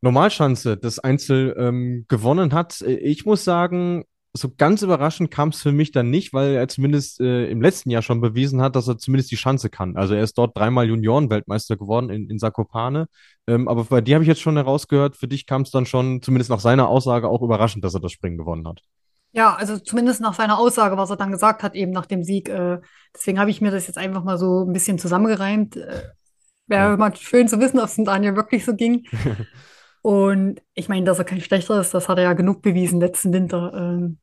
Normalschanze 0.00 0.76
das 0.76 0.98
Einzel 0.98 1.54
ähm, 1.58 2.06
gewonnen 2.08 2.52
hat. 2.52 2.80
Ich 2.80 3.24
muss 3.24 3.44
sagen, 3.44 4.04
so 4.34 4.50
ganz 4.56 4.82
überraschend 4.82 5.30
kam 5.30 5.50
es 5.50 5.60
für 5.60 5.72
mich 5.72 5.92
dann 5.92 6.10
nicht, 6.10 6.32
weil 6.32 6.54
er 6.54 6.66
zumindest 6.66 7.20
äh, 7.20 7.50
im 7.50 7.60
letzten 7.60 7.90
Jahr 7.90 8.02
schon 8.02 8.20
bewiesen 8.20 8.62
hat, 8.62 8.76
dass 8.76 8.88
er 8.88 8.96
zumindest 8.96 9.30
die 9.30 9.36
Schanze 9.36 9.68
kann. 9.68 9.96
Also 9.96 10.14
er 10.14 10.22
ist 10.22 10.38
dort 10.38 10.56
dreimal 10.56 10.88
Junioren-Weltmeister 10.88 11.76
geworden 11.76 12.08
in, 12.08 12.30
in 12.30 12.38
Zakopane. 12.38 13.08
Ähm, 13.46 13.68
aber 13.68 13.84
bei 13.84 14.00
dir 14.00 14.14
habe 14.14 14.24
ich 14.24 14.28
jetzt 14.28 14.40
schon 14.40 14.56
herausgehört, 14.56 15.16
für 15.16 15.28
dich 15.28 15.46
kam 15.46 15.62
es 15.62 15.70
dann 15.70 15.84
schon, 15.84 16.22
zumindest 16.22 16.50
nach 16.50 16.60
seiner 16.60 16.88
Aussage, 16.88 17.28
auch 17.28 17.42
überraschend, 17.42 17.84
dass 17.84 17.94
er 17.94 18.00
das 18.00 18.12
Springen 18.12 18.38
gewonnen 18.38 18.66
hat. 18.66 18.82
Ja, 19.32 19.54
also 19.54 19.78
zumindest 19.78 20.20
nach 20.20 20.34
seiner 20.34 20.58
Aussage, 20.58 20.96
was 20.96 21.10
er 21.10 21.16
dann 21.16 21.32
gesagt 21.32 21.62
hat, 21.62 21.74
eben 21.74 21.90
nach 21.90 22.06
dem 22.06 22.22
Sieg. 22.22 22.48
Äh, 22.48 22.80
deswegen 23.14 23.38
habe 23.38 23.50
ich 23.50 23.60
mir 23.60 23.70
das 23.70 23.86
jetzt 23.86 23.96
einfach 23.98 24.24
mal 24.24 24.38
so 24.38 24.64
ein 24.64 24.72
bisschen 24.72 24.98
zusammengereimt. 24.98 25.76
Äh, 25.76 26.02
Wäre 26.66 26.90
Ja. 26.90 26.96
mal 26.96 27.14
schön 27.16 27.48
zu 27.48 27.58
wissen, 27.58 27.78
ob 27.78 27.86
es 27.86 27.96
dem 27.96 28.04
Daniel 28.04 28.36
wirklich 28.36 28.64
so 28.64 28.74
ging. 28.74 29.06
Und 30.02 30.60
ich 30.74 30.88
meine, 30.88 31.06
dass 31.06 31.18
er 31.18 31.24
kein 31.24 31.40
schlechter 31.40 31.80
ist, 31.80 31.94
das 31.94 32.08
hat 32.08 32.18
er 32.18 32.24
ja 32.24 32.32
genug 32.32 32.60
bewiesen 32.60 33.00
letzten 33.00 33.32
Winter. 33.32 33.72
Ähm, 33.74 34.18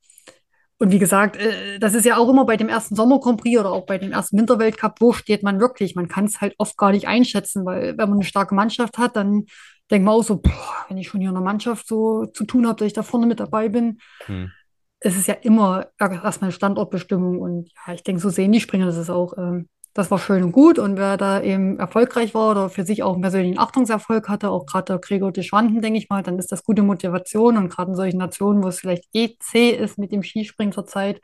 und 0.78 0.92
wie 0.92 1.00
gesagt, 1.00 1.36
äh, 1.38 1.80
das 1.80 1.94
ist 1.94 2.06
ja 2.06 2.18
auch 2.18 2.30
immer 2.30 2.46
bei 2.46 2.58
dem 2.58 2.70
ersten 2.70 2.96
Sommer 2.96 3.20
Grand 3.20 3.42
Prix 3.42 3.60
oder 3.60 3.72
auch 3.72 3.86
bei 3.86 3.98
dem 3.98 4.12
ersten 4.12 4.38
Winterweltcup, 4.38 4.96
wo 5.00 5.14
steht 5.14 5.44
man 5.44 5.60
wirklich? 5.60 5.96
Man 5.96 6.08
kann 6.08 6.26
es 6.26 6.42
halt 6.42 6.54
oft 6.58 6.78
gar 6.78 6.92
nicht 6.92 7.08
einschätzen, 7.08 7.66
weil 7.66 7.98
wenn 7.98 8.10
man 8.10 8.20
eine 8.20 8.24
starke 8.24 8.56
Mannschaft 8.56 8.98
hat, 8.98 9.16
dann 9.16 9.46
denkt 9.92 10.06
man 10.06 10.16
auch 10.16 10.24
so, 10.24 10.38
boah, 10.38 10.86
wenn 10.88 10.98
ich 10.98 11.08
schon 11.08 11.22
hier 11.22 11.30
in 11.30 11.36
einer 11.36 11.44
Mannschaft 11.44 11.88
so 11.88 12.26
zu 12.28 12.46
tun 12.46 12.68
habe, 12.68 12.78
dass 12.78 12.88
ich 12.88 12.94
da 12.94 13.04
vorne 13.04 13.26
mit 13.26 13.40
dabei 13.40 13.70
bin. 13.70 14.00
Hm. 14.26 14.52
Es 15.00 15.16
ist 15.16 15.28
ja 15.28 15.36
immer 15.36 15.88
erstmal 15.98 16.52
Standortbestimmung 16.52 17.40
und 17.40 17.72
ja, 17.88 17.94
ich 17.94 18.04
denke, 18.04 18.22
so 18.22 18.30
sehen 18.30 18.52
die 18.52 18.60
Springer 18.60 18.86
das 18.86 18.98
ist 18.98 19.10
auch. 19.10 19.38
Ähm, 19.38 19.70
das 19.94 20.12
war 20.12 20.20
schön 20.20 20.44
und 20.44 20.52
gut 20.52 20.78
und 20.80 20.98
wer 20.98 21.18
da 21.18 21.42
eben 21.42 21.80
erfolgreich 21.80 22.34
war 22.34 22.52
oder 22.52 22.70
für 22.70 22.86
sich 22.86 23.02
auch 23.04 23.14
einen 23.14 23.22
persönlichen 23.22 23.60
Achtungserfolg 23.60 24.30
hatte, 24.30 24.50
auch 24.50 24.66
gerade 24.66 24.86
der 24.86 25.00
Gregor 25.00 25.32
de 25.32 25.44
Schwanden, 25.44 25.82
denke 25.82 25.98
ich 25.98 26.10
mal, 26.10 26.22
dann 26.22 26.38
ist 26.38 26.52
das 26.52 26.64
gute 26.64 26.84
Motivation 26.84 27.58
und 27.58 27.70
gerade 27.70 27.92
in 27.92 27.96
solchen 27.96 28.18
Nationen, 28.18 28.64
wo 28.64 28.68
es 28.68 28.80
vielleicht 28.80 29.06
eh 29.14 29.36
zäh 29.40 29.72
ist 29.72 29.98
mit 29.98 30.12
dem 30.12 30.24
Skispringen 30.24 30.72
zurzeit, 30.72 31.20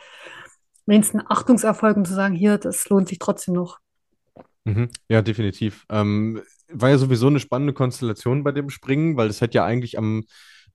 wenigstens 0.85 1.21
ein 1.21 1.27
Achtungserfolg, 1.29 1.95
um 1.95 2.05
zu 2.05 2.13
sagen, 2.13 2.35
hier, 2.35 2.57
das 2.57 2.89
lohnt 2.89 3.07
sich 3.07 3.19
trotzdem 3.19 3.53
noch. 3.53 3.79
Mhm. 4.65 4.89
Ja, 5.09 5.21
definitiv. 5.21 5.85
Ähm, 5.89 6.41
war 6.67 6.89
ja 6.89 6.97
sowieso 6.97 7.27
eine 7.27 7.39
spannende 7.39 7.73
Konstellation 7.73 8.43
bei 8.43 8.51
dem 8.51 8.69
Springen, 8.69 9.15
weil 9.15 9.29
es 9.29 9.41
hätte 9.41 9.55
ja 9.55 9.65
eigentlich 9.65 9.97
am 9.97 10.25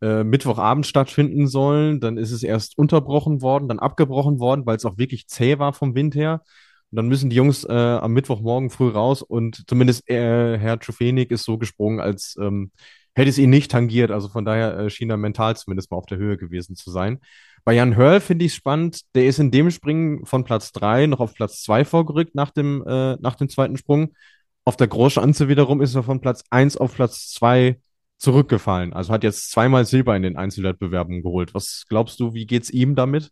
äh, 0.00 0.24
Mittwochabend 0.24 0.86
stattfinden 0.86 1.46
sollen. 1.46 2.00
Dann 2.00 2.16
ist 2.16 2.30
es 2.30 2.42
erst 2.42 2.78
unterbrochen 2.78 3.42
worden, 3.42 3.68
dann 3.68 3.78
abgebrochen 3.78 4.38
worden, 4.38 4.66
weil 4.66 4.76
es 4.76 4.84
auch 4.84 4.98
wirklich 4.98 5.28
zäh 5.28 5.58
war 5.58 5.72
vom 5.72 5.94
Wind 5.94 6.14
her. 6.14 6.42
Und 6.90 6.96
dann 6.96 7.08
müssen 7.08 7.30
die 7.30 7.36
Jungs 7.36 7.64
äh, 7.64 7.72
am 7.72 8.12
Mittwochmorgen 8.12 8.70
früh 8.70 8.88
raus 8.88 9.22
und 9.22 9.64
zumindest 9.68 10.08
äh, 10.10 10.58
Herr 10.58 10.80
Czufenig 10.80 11.30
ist 11.30 11.44
so 11.44 11.56
gesprungen, 11.56 12.00
als 12.00 12.36
ähm, 12.40 12.72
hätte 13.14 13.30
es 13.30 13.38
ihn 13.38 13.50
nicht 13.50 13.70
tangiert. 13.70 14.10
Also 14.10 14.28
von 14.28 14.44
daher 14.44 14.76
äh, 14.78 14.90
schien 14.90 15.10
er 15.10 15.16
mental 15.16 15.56
zumindest 15.56 15.90
mal 15.90 15.98
auf 15.98 16.06
der 16.06 16.18
Höhe 16.18 16.36
gewesen 16.36 16.74
zu 16.74 16.90
sein. 16.90 17.20
Bei 17.64 17.74
Jan 17.74 17.94
Hörl 17.94 18.20
finde 18.20 18.44
ich 18.44 18.52
es 18.52 18.56
spannend. 18.56 19.02
Der 19.14 19.26
ist 19.26 19.38
in 19.38 19.50
dem 19.50 19.70
Springen 19.70 20.24
von 20.26 20.44
Platz 20.44 20.72
3 20.72 21.06
noch 21.06 21.20
auf 21.20 21.34
Platz 21.34 21.62
2 21.62 21.84
vorgerückt 21.84 22.34
nach 22.34 22.50
dem, 22.50 22.82
äh, 22.86 23.16
nach 23.20 23.36
dem 23.36 23.48
zweiten 23.48 23.76
Sprung. 23.76 24.14
Auf 24.64 24.76
der 24.76 24.88
Großschanze 24.88 25.48
wiederum 25.48 25.80
ist 25.80 25.94
er 25.94 26.02
von 26.02 26.20
Platz 26.20 26.44
1 26.50 26.76
auf 26.76 26.94
Platz 26.94 27.30
2 27.32 27.78
zurückgefallen. 28.20 28.92
Also 28.92 29.12
hat 29.12 29.24
jetzt 29.24 29.50
zweimal 29.50 29.84
Silber 29.86 30.14
in 30.14 30.22
den 30.22 30.36
Einzelwettbewerben 30.36 31.22
geholt. 31.22 31.54
Was 31.54 31.86
glaubst 31.88 32.20
du, 32.20 32.34
wie 32.34 32.46
geht's 32.46 32.70
ihm 32.70 32.94
damit? 32.94 33.30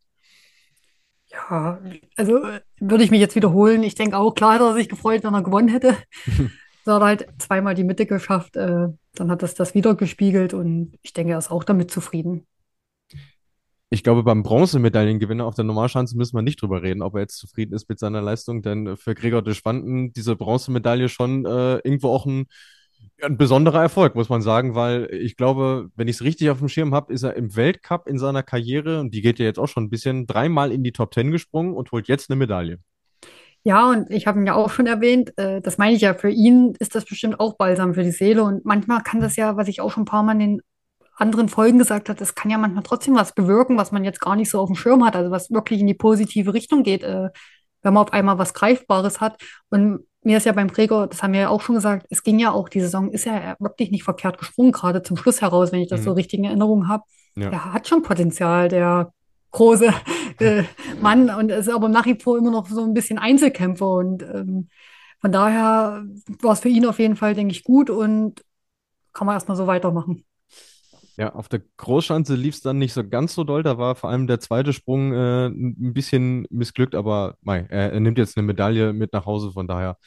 Ja, 1.31 1.79
also 2.17 2.43
würde 2.81 3.05
ich 3.05 3.11
mich 3.11 3.21
jetzt 3.21 3.37
wiederholen. 3.37 3.83
Ich 3.83 3.95
denke 3.95 4.17
auch, 4.17 4.35
klar 4.35 4.55
hätte 4.55 4.65
er 4.65 4.75
sich 4.75 4.89
gefreut, 4.89 5.23
wenn 5.25 5.35
er 5.35 5.43
gewonnen 5.43 5.69
hätte. 5.69 5.97
Da 6.85 6.95
hat 6.95 7.03
er 7.03 7.07
halt 7.07 7.29
zweimal 7.37 7.75
die 7.75 7.85
Mitte 7.85 8.07
geschafft. 8.07 8.57
Äh, 8.57 8.89
dann 9.13 9.31
hat 9.31 9.43
das 9.43 9.55
das 9.55 9.75
wieder 9.75 9.95
gespiegelt 9.95 10.55
und 10.55 10.97
ich 11.03 11.13
denke, 11.13 11.33
er 11.33 11.39
ist 11.39 11.51
auch 11.51 11.63
damit 11.63 11.91
zufrieden. 11.91 12.47
Ich 13.91 14.03
glaube, 14.03 14.23
beim 14.23 14.43
Bronzemedaillengewinner 14.43 15.45
auf 15.45 15.55
der 15.55 15.67
Normalschanze 15.67 16.17
müssen 16.17 16.35
wir 16.35 16.41
nicht 16.41 16.63
drüber 16.63 16.81
reden, 16.83 17.03
ob 17.03 17.15
er 17.15 17.21
jetzt 17.21 17.37
zufrieden 17.37 17.75
ist 17.75 17.91
mit 17.91 17.99
seiner 17.99 18.23
Leistung, 18.23 18.63
denn 18.63 18.97
für 18.97 19.15
Gregor 19.15 19.43
de 19.43 19.53
Schwanden 19.53 20.15
diese 20.15 20.35
Bronzemedaille 20.35 21.11
schon 21.11 21.45
äh, 21.45 21.77
irgendwo 21.77 22.09
auch 22.09 22.25
ein, 22.25 22.47
ein 23.23 23.37
besonderer 23.37 23.83
Erfolg, 23.83 24.15
muss 24.15 24.29
man 24.29 24.43
sagen, 24.43 24.75
weil 24.75 25.09
ich 25.13 25.37
glaube, 25.37 25.91
wenn 25.97 26.09
ich 26.09 26.17
es 26.17 26.23
richtig 26.23 26.51
auf 26.51 26.59
dem 26.59 26.69
Schirm 26.69 26.95
habe, 26.95 27.13
ist 27.13 27.23
er 27.23 27.35
im 27.35 27.57
Weltcup 27.57 28.09
in 28.09 28.19
seiner 28.19 28.43
Karriere, 28.43 29.01
und 29.01 29.15
die 29.15 29.23
geht 29.23 29.39
ja 29.39 29.45
jetzt 29.45 29.59
auch 29.59 29.67
schon 29.67 29.85
ein 29.85 29.91
bisschen, 29.91 30.27
dreimal 30.27 30.73
in 30.73 30.85
die 30.85 30.93
Top 30.93 31.11
Ten 31.11 31.31
gesprungen 31.31 31.75
und 31.75 31.91
holt 31.93 32.09
jetzt 32.09 32.31
eine 32.31 32.37
Medaille. 32.37 32.79
Ja, 33.65 33.91
und 33.91 34.11
ich 34.11 34.27
habe 34.27 34.39
ihn 34.39 34.47
ja 34.47 34.55
auch 34.55 34.71
schon 34.71 34.87
erwähnt, 34.87 35.37
äh, 35.37 35.61
das 35.61 35.79
meine 35.79 35.95
ich 35.95 36.03
ja, 36.03 36.15
für 36.15 36.31
ihn 36.31 36.75
ist 36.79 36.95
das 36.95 37.05
bestimmt 37.05 37.41
auch 37.41 37.57
balsam 37.57 37.93
für 37.95 38.05
die 38.05 38.13
Seele. 38.13 38.43
Und 38.45 38.65
manchmal 38.65 39.03
kann 39.03 39.21
das 39.21 39.37
ja, 39.37 39.57
was 39.57 39.69
ich 39.69 39.81
auch 39.81 39.91
schon 39.91 40.05
ein 40.05 40.07
paar 40.07 40.23
Mal 40.23 40.33
in 40.33 40.39
den 40.39 40.63
anderen 41.17 41.49
Folgen 41.49 41.79
gesagt 41.79 42.09
habe, 42.09 42.19
das 42.19 42.35
kann 42.37 42.51
ja 42.51 42.59
manchmal 42.59 42.85
trotzdem 42.85 43.17
was 43.17 43.35
bewirken, 43.35 43.77
was 43.77 43.91
man 43.93 44.05
jetzt 44.05 44.21
gar 44.21 44.37
nicht 44.37 44.51
so 44.51 44.61
auf 44.61 44.69
dem 44.69 44.77
Schirm 44.77 45.05
hat, 45.05 45.17
also 45.17 45.31
was 45.33 45.51
wirklich 45.51 45.81
in 45.81 45.89
die 45.89 45.95
positive 45.95 46.55
Richtung 46.55 46.85
geht, 46.85 47.03
äh, 47.03 47.31
wenn 47.83 47.95
man 47.95 48.05
auf 48.05 48.13
einmal 48.13 48.39
was 48.39 48.55
Greifbares 48.55 49.21
hat. 49.21 49.43
Und 49.71 50.07
mir 50.23 50.37
ist 50.37 50.47
ja 50.47 50.53
beim 50.53 50.69
Gregor, 50.69 51.07
das 51.07 51.23
haben 51.23 51.33
wir 51.33 51.41
ja 51.41 51.49
auch 51.49 51.61
schon 51.61 51.77
gesagt, 51.77 52.07
es 52.11 52.23
ging 52.23 52.39
ja 52.39 52.53
auch, 52.53 52.69
die 52.69 52.81
Saison 52.81 53.11
ist 53.11 53.25
ja 53.25 53.57
wirklich 53.61 53.91
nicht 53.91 54.05
verkehrt 54.05 54.39
gesprungen, 54.39 54.73
gerade 54.73 55.03
zum 55.03 55.17
Schluss 55.17 55.41
heraus, 55.41 55.73
wenn 55.73 55.81
ich 55.81 55.89
das 55.89 56.01
mhm. 56.01 56.05
so 56.05 56.13
richtig 56.13 56.41
in 56.41 56.45
Erinnerung 56.45 56.89
habe. 56.89 57.05
Ja. 57.37 57.51
Der 57.51 57.73
hat 57.73 57.89
schon 57.89 58.03
Potenzial, 58.03 58.69
der 58.69 59.13
große 59.53 59.93
äh, 60.41 60.65
Mann 61.01 61.31
und 61.31 61.51
ist 61.51 61.69
aber 61.69 61.89
nach 61.89 62.07
wie 62.07 62.19
vor 62.21 62.37
immer 62.37 62.51
noch 62.51 62.67
so 62.67 62.83
ein 62.83 62.95
bisschen 62.95 63.19
Einzelkämpfer 63.19 63.91
und 63.91 64.23
ähm, 64.23 64.69
von 65.21 65.33
daher 65.33 66.05
war 66.43 66.53
es 66.53 66.61
für 66.61 66.69
ihn 66.69 66.87
auf 66.87 66.99
jeden 66.99 67.17
Fall, 67.17 67.35
denke 67.35 67.53
ich, 67.53 67.65
gut 67.65 67.91
und 67.91 68.45
kann 69.13 69.27
man 69.27 69.35
erstmal 69.35 69.57
so 69.57 69.67
weitermachen. 69.67 70.25
Ja, 71.19 71.35
auf 71.35 71.49
der 71.49 71.63
Großschanze 71.79 72.37
lief 72.37 72.55
es 72.55 72.61
dann 72.61 72.79
nicht 72.79 72.93
so 72.93 73.07
ganz 73.07 73.35
so 73.35 73.43
doll. 73.43 73.65
Da 73.65 73.77
war 73.77 73.97
vor 73.97 74.09
allem 74.09 74.29
der 74.29 74.39
zweite 74.39 74.73
Sprung 74.73 75.13
äh, 75.13 75.47
ein 75.49 75.93
bisschen 75.93 76.47
missglückt, 76.49 76.95
aber 76.95 77.37
mei, 77.43 77.67
er, 77.69 77.93
er, 77.93 77.99
nimmt 77.99 78.19
jetzt 78.19 78.37
eine 78.37 78.47
Medaille 78.47 78.93
mit 78.93 79.13
nach 79.13 79.27
Hause. 79.27 79.51
Von 79.51 79.67
daher 79.67 79.99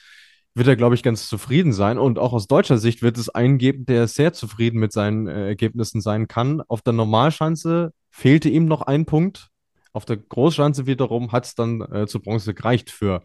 wird 0.53 0.69
er, 0.69 0.77
glaube 0.77 0.95
ich, 0.95 1.03
ganz 1.03 1.27
zufrieden 1.27 1.73
sein. 1.73 1.97
Und 1.97 2.17
auch 2.17 2.31
aus 2.31 2.47
deutscher 2.47 2.77
Sicht 2.77 3.01
wird 3.01 3.17
es 3.17 3.27
einen 3.27 3.57
geben, 3.57 3.85
der 3.85 4.07
sehr 4.07 4.31
zufrieden 4.31 4.79
mit 4.79 4.93
seinen 4.93 5.27
äh, 5.27 5.47
Ergebnissen 5.47 5.99
sein 5.99 6.29
kann. 6.29 6.61
Auf 6.69 6.81
der 6.81 6.93
Normalschanze 6.93 7.91
fehlte 8.09 8.47
ihm 8.47 8.65
noch 8.65 8.81
ein 8.81 9.05
Punkt. 9.05 9.49
Auf 9.91 10.05
der 10.05 10.15
Großschanze 10.15 10.85
wiederum 10.85 11.33
hat 11.33 11.45
es 11.45 11.55
dann 11.55 11.81
äh, 11.81 12.07
zu 12.07 12.21
Bronze 12.21 12.53
gereicht 12.53 12.89
für 12.89 13.21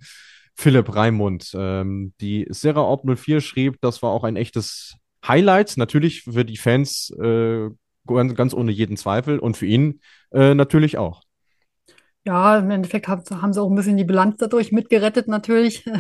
Philipp 0.56 0.92
Raimund. 0.92 1.52
Ähm, 1.54 2.14
die 2.20 2.48
Serra 2.50 2.80
Orb 2.80 3.04
04 3.04 3.40
schrieb, 3.40 3.76
das 3.80 4.02
war 4.02 4.10
auch 4.10 4.24
ein 4.24 4.34
echtes 4.34 4.96
Highlight, 5.28 5.76
natürlich 5.76 6.22
für 6.22 6.44
die 6.44 6.56
Fans 6.56 7.10
äh, 7.20 7.68
ganz 8.06 8.54
ohne 8.54 8.72
jeden 8.72 8.96
Zweifel 8.96 9.38
und 9.38 9.56
für 9.56 9.66
ihn 9.66 10.00
äh, 10.32 10.54
natürlich 10.54 10.98
auch. 10.98 11.22
Ja, 12.24 12.58
im 12.58 12.70
Endeffekt 12.70 13.06
haben, 13.08 13.22
haben 13.40 13.52
sie 13.52 13.62
auch 13.62 13.70
ein 13.70 13.76
bisschen 13.76 13.96
die 13.96 14.04
Bilanz 14.04 14.36
dadurch 14.38 14.72
mitgerettet, 14.72 15.28
natürlich. 15.28 15.84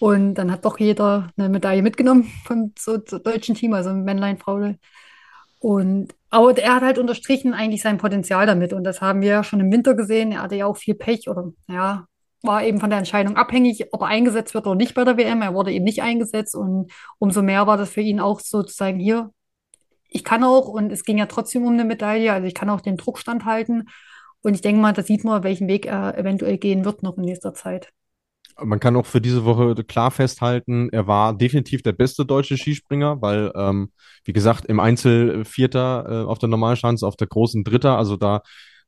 Und 0.00 0.34
dann 0.34 0.50
hat 0.50 0.64
doch 0.64 0.78
jeder 0.78 1.30
eine 1.36 1.48
Medaille 1.48 1.80
mitgenommen 1.80 2.24
vom 2.44 2.72
so, 2.76 2.98
so 3.06 3.18
deutschen 3.18 3.54
Team, 3.54 3.72
also 3.72 3.94
Männlein, 3.94 4.36
Frau. 4.36 4.74
Und 5.60 6.14
aber 6.30 6.58
er 6.58 6.74
hat 6.74 6.82
halt 6.82 6.98
unterstrichen 6.98 7.54
eigentlich 7.54 7.82
sein 7.82 7.96
Potenzial 7.96 8.44
damit. 8.46 8.72
Und 8.72 8.84
das 8.84 9.00
haben 9.00 9.22
wir 9.22 9.28
ja 9.28 9.44
schon 9.44 9.60
im 9.60 9.70
Winter 9.70 9.94
gesehen. 9.94 10.32
Er 10.32 10.42
hatte 10.42 10.56
ja 10.56 10.66
auch 10.66 10.76
viel 10.76 10.96
Pech 10.96 11.28
oder 11.28 11.52
ja, 11.68 12.06
war 12.44 12.64
eben 12.64 12.80
von 12.80 12.90
der 12.90 12.98
Entscheidung 12.98 13.36
abhängig, 13.36 13.86
ob 13.92 14.02
er 14.02 14.08
eingesetzt 14.08 14.54
wird 14.54 14.66
oder 14.66 14.76
nicht 14.76 14.94
bei 14.94 15.04
der 15.04 15.16
WM. 15.16 15.42
Er 15.42 15.54
wurde 15.54 15.72
eben 15.72 15.84
nicht 15.84 16.02
eingesetzt 16.02 16.54
und 16.54 16.90
umso 17.18 17.42
mehr 17.42 17.66
war 17.66 17.76
das 17.76 17.90
für 17.90 18.00
ihn 18.00 18.20
auch 18.20 18.40
sozusagen 18.40 18.98
hier. 18.98 19.30
Ich 20.08 20.24
kann 20.24 20.44
auch 20.44 20.68
und 20.68 20.92
es 20.92 21.04
ging 21.04 21.18
ja 21.18 21.26
trotzdem 21.26 21.64
um 21.64 21.72
eine 21.72 21.84
Medaille, 21.84 22.32
also 22.32 22.46
ich 22.46 22.54
kann 22.54 22.70
auch 22.70 22.80
den 22.80 22.96
Druck 22.96 23.18
standhalten. 23.18 23.88
Und 24.42 24.54
ich 24.54 24.60
denke 24.60 24.80
mal, 24.80 24.92
da 24.92 25.02
sieht 25.02 25.24
man, 25.24 25.42
welchen 25.42 25.68
Weg 25.68 25.86
er 25.86 26.18
eventuell 26.18 26.58
gehen 26.58 26.84
wird 26.84 27.02
noch 27.02 27.16
in 27.16 27.24
nächster 27.24 27.54
Zeit. 27.54 27.90
Man 28.62 28.78
kann 28.78 28.94
auch 28.94 29.06
für 29.06 29.20
diese 29.20 29.44
Woche 29.44 29.74
klar 29.84 30.10
festhalten, 30.12 30.88
er 30.92 31.08
war 31.08 31.36
definitiv 31.36 31.82
der 31.82 31.92
beste 31.92 32.24
deutsche 32.24 32.56
Skispringer, 32.56 33.20
weil, 33.20 33.50
ähm, 33.56 33.90
wie 34.24 34.32
gesagt, 34.32 34.66
im 34.66 34.78
Einzel 34.78 35.44
Vierter 35.44 36.04
äh, 36.08 36.24
auf 36.24 36.38
der 36.38 36.48
Normalschanze, 36.48 37.04
auf 37.06 37.16
der 37.16 37.26
großen 37.26 37.64
Dritter, 37.64 37.98
also 37.98 38.16
da 38.16 38.42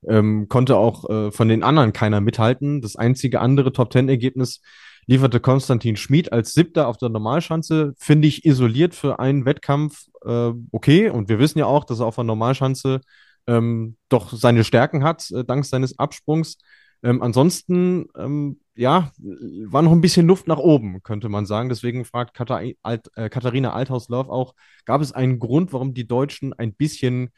ähm, 0.09 0.49
konnte 0.49 0.77
auch 0.77 1.09
äh, 1.09 1.31
von 1.31 1.49
den 1.49 1.63
anderen 1.63 1.93
keiner 1.93 2.21
mithalten. 2.21 2.81
Das 2.81 2.97
einzige 2.97 3.41
andere 3.41 3.73
Top-10-Ergebnis 3.73 4.61
lieferte 5.07 5.41
Konstantin 5.41 5.97
Schmid 5.97 6.33
als 6.33 6.53
Siebter 6.53 6.89
auf 6.89 6.97
der 6.97 7.09
Normalschanze. 7.09 7.95
Finde 7.97 8.29
ich 8.29 8.45
isoliert 8.45 8.95
für 8.95 9.19
einen 9.21 9.45
Wettkampf 9.45 10.07
äh, 10.25 10.53
okay. 10.73 11.11
Und 11.11 11.29
wir 11.29 11.39
wissen 11.39 11.59
ja 11.59 11.67
auch, 11.67 11.85
dass 11.85 12.01
er 12.01 12.07
auf 12.07 12.17
der 12.17 12.25
Normalschanze 12.25 13.01
ähm, 13.47 13.97
doch 14.09 14.33
seine 14.33 14.65
Stärken 14.65 15.05
hat, 15.05 15.31
äh, 15.31 15.45
dank 15.45 15.65
seines 15.65 15.99
Absprungs. 15.99 16.59
Ähm, 17.03 17.23
ansonsten, 17.23 18.07
ähm, 18.17 18.61
ja, 18.75 19.13
war 19.19 19.83
noch 19.83 19.93
ein 19.93 20.01
bisschen 20.01 20.27
Luft 20.27 20.49
nach 20.49 20.59
oben, 20.59 21.03
könnte 21.03 21.29
man 21.29 21.47
sagen. 21.47 21.69
Deswegen 21.69 22.05
fragt 22.05 22.35
Katha 22.35 22.61
Alt, 22.83 23.11
äh, 23.15 23.29
Katharina 23.29 23.73
Althaus-Love 23.73 24.31
auch, 24.31 24.55
gab 24.85 25.01
es 25.01 25.13
einen 25.13 25.39
Grund, 25.39 25.73
warum 25.73 25.95
die 25.95 26.07
Deutschen 26.07 26.53
ein 26.53 26.75
bisschen 26.75 27.31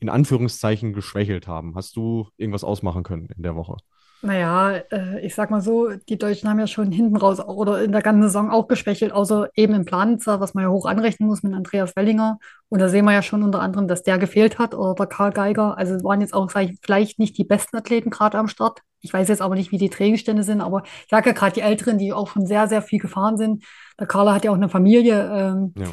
in 0.00 0.08
Anführungszeichen 0.08 0.92
geschwächelt 0.92 1.46
haben. 1.46 1.74
Hast 1.74 1.96
du 1.96 2.28
irgendwas 2.36 2.64
ausmachen 2.64 3.02
können 3.02 3.28
in 3.36 3.42
der 3.42 3.54
Woche? 3.54 3.76
Naja, 4.22 4.72
äh, 4.90 5.24
ich 5.24 5.34
sag 5.34 5.50
mal 5.50 5.62
so, 5.62 5.88
die 6.08 6.18
Deutschen 6.18 6.48
haben 6.48 6.58
ja 6.58 6.66
schon 6.66 6.92
hinten 6.92 7.16
raus 7.16 7.40
oder 7.40 7.82
in 7.82 7.92
der 7.92 8.02
ganzen 8.02 8.22
Saison 8.22 8.50
auch 8.50 8.68
geschwächelt, 8.68 9.12
außer 9.12 9.48
eben 9.54 9.72
im 9.72 9.86
Planitzer, 9.86 10.40
was 10.40 10.52
man 10.52 10.64
ja 10.64 10.70
hoch 10.70 10.84
anrechnen 10.84 11.26
muss 11.26 11.42
mit 11.42 11.54
Andreas 11.54 11.96
Wellinger. 11.96 12.38
Und 12.68 12.80
da 12.80 12.90
sehen 12.90 13.06
wir 13.06 13.12
ja 13.12 13.22
schon 13.22 13.42
unter 13.42 13.62
anderem, 13.62 13.88
dass 13.88 14.02
der 14.02 14.18
gefehlt 14.18 14.58
hat 14.58 14.74
oder 14.74 14.94
der 14.94 15.06
Karl 15.06 15.32
Geiger. 15.32 15.78
Also 15.78 16.04
waren 16.04 16.20
jetzt 16.20 16.34
auch 16.34 16.54
ich, 16.54 16.78
vielleicht 16.82 17.18
nicht 17.18 17.38
die 17.38 17.44
besten 17.44 17.78
Athleten 17.78 18.10
gerade 18.10 18.36
am 18.36 18.48
Start. 18.48 18.82
Ich 19.00 19.12
weiß 19.12 19.28
jetzt 19.28 19.40
aber 19.40 19.54
nicht, 19.54 19.72
wie 19.72 19.78
die 19.78 19.88
Trainingsstände 19.88 20.42
sind, 20.42 20.60
aber 20.60 20.82
ich 20.84 21.10
sage 21.10 21.30
ja 21.30 21.34
gerade 21.34 21.54
die 21.54 21.62
Älteren, 21.62 21.96
die 21.96 22.12
auch 22.12 22.28
schon 22.28 22.44
sehr, 22.44 22.68
sehr 22.68 22.82
viel 22.82 22.98
gefahren 22.98 23.38
sind. 23.38 23.64
Der 23.98 24.06
Karl 24.06 24.30
hat 24.30 24.44
ja 24.44 24.50
auch 24.50 24.56
eine 24.56 24.68
Familie. 24.68 25.30
Ähm, 25.32 25.74
ja. 25.78 25.86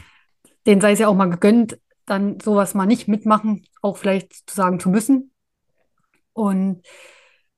Den 0.66 0.82
sei 0.82 0.92
es 0.92 1.00
ja 1.00 1.08
auch 1.08 1.16
mal 1.16 1.30
gegönnt, 1.30 1.78
dann 2.08 2.40
sowas 2.40 2.74
mal 2.74 2.88
nicht 2.88 3.08
mitmachen, 3.08 3.66
auch 3.82 3.98
vielleicht 3.98 4.34
zu 4.34 4.56
sagen 4.56 4.80
zu 4.80 4.90
müssen. 4.90 5.32
Und 6.34 6.82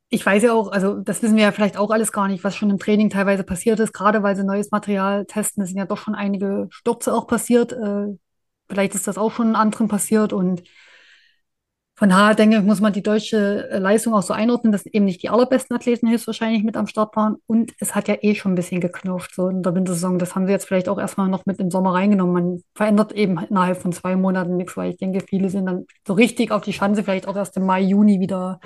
ich 0.09 0.25
weiß 0.25 0.43
ja 0.43 0.53
auch, 0.53 0.71
also 0.71 0.95
das 0.99 1.21
wissen 1.21 1.35
wir 1.35 1.43
ja 1.43 1.51
vielleicht 1.51 1.77
auch 1.77 1.91
alles 1.91 2.11
gar 2.11 2.27
nicht, 2.27 2.43
was 2.43 2.55
schon 2.55 2.69
im 2.71 2.79
Training 2.79 3.09
teilweise 3.09 3.43
passiert 3.43 3.79
ist, 3.79 3.93
gerade 3.93 4.23
weil 4.23 4.35
sie 4.35 4.43
neues 4.43 4.71
Material 4.71 5.25
testen. 5.25 5.63
Es 5.63 5.69
sind 5.69 5.77
ja 5.77 5.85
doch 5.85 5.97
schon 5.97 6.15
einige 6.15 6.67
Stürze 6.71 7.13
auch 7.13 7.27
passiert. 7.27 7.73
Äh, 7.73 8.17
vielleicht 8.67 8.95
ist 8.95 9.07
das 9.07 9.17
auch 9.17 9.31
schon 9.31 9.55
anderen 9.55 9.87
passiert 9.87 10.33
und 10.33 10.63
von 11.99 12.07
daher 12.07 12.33
denke 12.33 12.55
ich, 12.55 12.63
muss 12.63 12.79
man 12.79 12.93
die 12.93 13.03
deutsche 13.03 13.69
äh, 13.69 13.77
Leistung 13.77 14.13
auch 14.13 14.21
so 14.21 14.33
einordnen, 14.33 14.71
dass 14.71 14.85
eben 14.85 15.03
nicht 15.03 15.21
die 15.21 15.27
allerbesten 15.27 15.75
Athleten 15.75 16.09
höchstwahrscheinlich 16.09 16.63
mit 16.63 16.77
am 16.77 16.87
Start 16.87 17.13
waren. 17.17 17.35
Und 17.45 17.73
es 17.81 17.93
hat 17.93 18.07
ja 18.07 18.15
eh 18.21 18.35
schon 18.35 18.53
ein 18.53 18.55
bisschen 18.55 18.79
geknirscht, 18.79 19.35
so 19.35 19.49
in 19.49 19.63
der 19.63 19.75
Wintersaison. 19.75 20.17
Das 20.17 20.33
haben 20.33 20.45
sie 20.45 20.53
jetzt 20.53 20.65
vielleicht 20.65 20.87
auch 20.87 20.97
erstmal 20.97 21.27
noch 21.27 21.45
mit 21.45 21.59
im 21.59 21.69
Sommer 21.69 21.95
reingenommen. 21.95 22.33
Man 22.33 22.63
verändert 22.73 23.11
eben 23.11 23.37
innerhalb 23.37 23.81
von 23.81 23.91
zwei 23.91 24.15
Monaten 24.15 24.55
nichts, 24.55 24.77
weil 24.77 24.91
ich 24.91 24.97
denke, 24.97 25.19
viele 25.27 25.49
sind 25.49 25.65
dann 25.65 25.87
so 26.07 26.13
richtig 26.13 26.51
auf 26.51 26.61
die 26.61 26.71
Schanze, 26.71 27.03
vielleicht 27.03 27.27
auch 27.27 27.35
erst 27.35 27.57
im 27.57 27.65
Mai, 27.65 27.81
Juni 27.81 28.21
wieder 28.21 28.61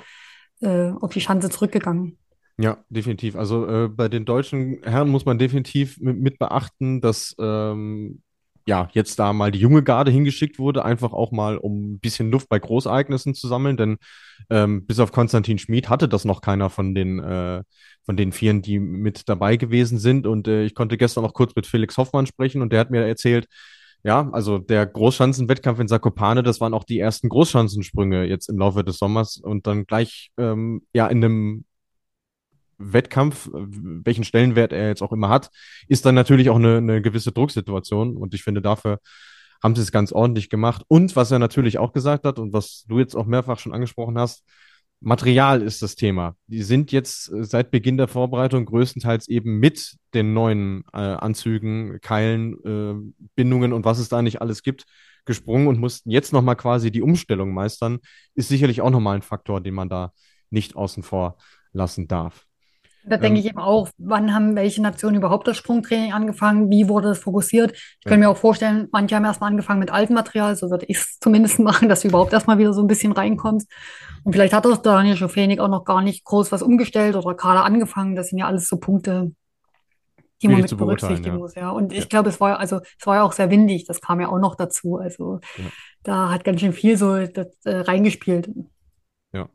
äh, 0.60 0.92
auf 1.00 1.12
die 1.12 1.20
Schanze 1.20 1.50
zurückgegangen. 1.50 2.16
Ja, 2.56 2.84
definitiv. 2.88 3.34
Also 3.34 3.66
äh, 3.66 3.88
bei 3.88 4.08
den 4.08 4.24
deutschen 4.24 4.78
Herren 4.84 5.08
muss 5.08 5.24
man 5.24 5.38
definitiv 5.38 5.98
mit, 5.98 6.20
mit 6.20 6.38
beachten, 6.38 7.00
dass 7.00 7.34
ähm, 7.40 8.22
ja, 8.66 8.88
jetzt 8.92 9.18
da 9.18 9.32
mal 9.32 9.50
die 9.50 9.58
junge 9.58 9.82
Garde 9.82 10.10
hingeschickt 10.10 10.58
wurde, 10.58 10.84
einfach 10.84 11.12
auch 11.12 11.32
mal, 11.32 11.58
um 11.58 11.94
ein 11.94 11.98
bisschen 11.98 12.30
Luft 12.30 12.48
bei 12.48 12.58
Großereignissen 12.58 13.34
zu 13.34 13.46
sammeln, 13.46 13.76
denn 13.76 13.98
ähm, 14.50 14.86
bis 14.86 15.00
auf 15.00 15.12
Konstantin 15.12 15.58
Schmid 15.58 15.88
hatte 15.90 16.08
das 16.08 16.24
noch 16.24 16.40
keiner 16.40 16.70
von 16.70 16.94
den, 16.94 17.18
äh, 17.18 17.62
von 18.04 18.16
den 18.16 18.32
Vieren, 18.32 18.62
die 18.62 18.78
mit 18.78 19.28
dabei 19.28 19.56
gewesen 19.56 19.98
sind. 19.98 20.26
Und 20.26 20.48
äh, 20.48 20.64
ich 20.64 20.74
konnte 20.74 20.96
gestern 20.96 21.24
noch 21.24 21.34
kurz 21.34 21.54
mit 21.54 21.66
Felix 21.66 21.96
Hoffmann 21.96 22.26
sprechen 22.26 22.62
und 22.62 22.72
der 22.72 22.80
hat 22.80 22.90
mir 22.90 23.06
erzählt, 23.06 23.46
ja, 24.02 24.28
also 24.32 24.58
der 24.58 24.86
Großschanzenwettkampf 24.86 25.80
in 25.80 25.88
Sakopane, 25.88 26.42
das 26.42 26.60
waren 26.60 26.74
auch 26.74 26.84
die 26.84 26.98
ersten 26.98 27.30
Großschanzensprünge 27.30 28.24
jetzt 28.24 28.48
im 28.50 28.58
Laufe 28.58 28.84
des 28.84 28.98
Sommers 28.98 29.38
und 29.38 29.66
dann 29.66 29.86
gleich 29.86 30.30
ähm, 30.38 30.82
ja 30.92 31.06
in 31.06 31.24
einem 31.24 31.64
Wettkampf, 32.78 33.48
welchen 33.52 34.24
Stellenwert 34.24 34.72
er 34.72 34.88
jetzt 34.88 35.02
auch 35.02 35.12
immer 35.12 35.28
hat, 35.28 35.50
ist 35.88 36.04
dann 36.06 36.14
natürlich 36.14 36.50
auch 36.50 36.56
eine, 36.56 36.78
eine 36.78 37.02
gewisse 37.02 37.32
Drucksituation. 37.32 38.16
Und 38.16 38.34
ich 38.34 38.42
finde, 38.42 38.62
dafür 38.62 39.00
haben 39.62 39.74
sie 39.74 39.82
es 39.82 39.92
ganz 39.92 40.12
ordentlich 40.12 40.50
gemacht. 40.50 40.82
Und 40.88 41.16
was 41.16 41.30
er 41.30 41.38
natürlich 41.38 41.78
auch 41.78 41.92
gesagt 41.92 42.24
hat 42.24 42.38
und 42.38 42.52
was 42.52 42.84
du 42.88 42.98
jetzt 42.98 43.14
auch 43.14 43.26
mehrfach 43.26 43.58
schon 43.58 43.72
angesprochen 43.72 44.18
hast, 44.18 44.44
Material 45.00 45.60
ist 45.60 45.82
das 45.82 45.96
Thema. 45.96 46.34
Die 46.46 46.62
sind 46.62 46.90
jetzt 46.90 47.30
äh, 47.30 47.44
seit 47.44 47.70
Beginn 47.70 47.96
der 47.98 48.08
Vorbereitung 48.08 48.64
größtenteils 48.64 49.28
eben 49.28 49.58
mit 49.58 49.96
den 50.14 50.32
neuen 50.32 50.84
äh, 50.92 50.98
Anzügen, 50.98 51.98
Keilen, 52.00 52.54
äh, 52.64 53.12
Bindungen 53.34 53.72
und 53.72 53.84
was 53.84 53.98
es 53.98 54.08
da 54.08 54.22
nicht 54.22 54.40
alles 54.40 54.62
gibt, 54.62 54.86
gesprungen 55.26 55.66
und 55.66 55.78
mussten 55.78 56.10
jetzt 56.10 56.32
nochmal 56.32 56.56
quasi 56.56 56.90
die 56.90 57.02
Umstellung 57.02 57.52
meistern. 57.52 58.00
Ist 58.34 58.48
sicherlich 58.48 58.80
auch 58.80 58.90
nochmal 58.90 59.16
ein 59.16 59.22
Faktor, 59.22 59.60
den 59.60 59.74
man 59.74 59.88
da 59.88 60.12
nicht 60.50 60.76
außen 60.76 61.02
vor 61.02 61.36
lassen 61.72 62.08
darf. 62.08 62.46
Da 63.06 63.18
denke 63.18 63.38
ich 63.38 63.46
Ähm, 63.46 63.50
eben 63.52 63.58
auch, 63.58 63.90
wann 63.98 64.34
haben 64.34 64.56
welche 64.56 64.80
Nationen 64.80 65.16
überhaupt 65.16 65.46
das 65.46 65.56
Sprungtraining 65.58 66.12
angefangen? 66.12 66.70
Wie 66.70 66.88
wurde 66.88 67.10
es 67.10 67.18
fokussiert? 67.18 67.72
Ich 67.72 67.98
ja, 68.04 68.10
kann 68.10 68.20
mir 68.20 68.30
auch 68.30 68.36
vorstellen, 68.36 68.88
manche 68.92 69.14
haben 69.14 69.24
erstmal 69.24 69.50
angefangen 69.50 69.80
mit 69.80 69.90
altem 69.90 70.14
Material, 70.14 70.56
so 70.56 70.70
würde 70.70 70.86
ich 70.88 70.98
es 70.98 71.18
zumindest 71.20 71.58
machen, 71.58 71.88
dass 71.88 72.00
du 72.00 72.08
überhaupt 72.08 72.32
erstmal 72.32 72.58
wieder 72.58 72.72
so 72.72 72.80
ein 72.80 72.86
bisschen 72.86 73.12
reinkommst. 73.12 73.70
Und 74.24 74.32
vielleicht 74.32 74.54
hat 74.54 74.66
auch 74.66 74.78
Daniel 74.78 75.16
Schofenig 75.16 75.60
auch 75.60 75.68
noch 75.68 75.84
gar 75.84 76.00
nicht 76.02 76.24
groß 76.24 76.50
was 76.52 76.62
umgestellt 76.62 77.16
oder 77.16 77.34
gerade 77.34 77.62
angefangen. 77.62 78.16
Das 78.16 78.28
sind 78.28 78.38
ja 78.38 78.46
alles 78.46 78.68
so 78.68 78.78
Punkte, 78.78 79.32
die 80.40 80.48
man 80.48 80.62
mit 80.62 80.76
berücksichtigen 80.76 81.36
ja. 81.36 81.38
muss, 81.38 81.54
ja. 81.54 81.70
Und 81.70 81.92
Ja, 81.92 81.98
ich 81.98 82.08
glaube, 82.08 82.30
es 82.30 82.40
war 82.40 82.50
ja, 82.50 82.56
also 82.56 82.80
es 82.98 83.06
war 83.06 83.16
ja 83.16 83.22
auch 83.22 83.32
sehr 83.32 83.50
windig, 83.50 83.84
das 83.86 84.00
kam 84.00 84.20
ja 84.20 84.28
auch 84.28 84.38
noch 84.38 84.54
dazu. 84.54 84.96
Also 84.96 85.40
ja, 85.56 85.64
da 86.02 86.30
hat 86.30 86.44
ganz 86.44 86.60
schön 86.60 86.72
viel 86.72 86.96
so 86.96 87.26
das, 87.26 87.48
äh, 87.64 87.76
reingespielt. 87.76 88.50
ja. 89.32 89.48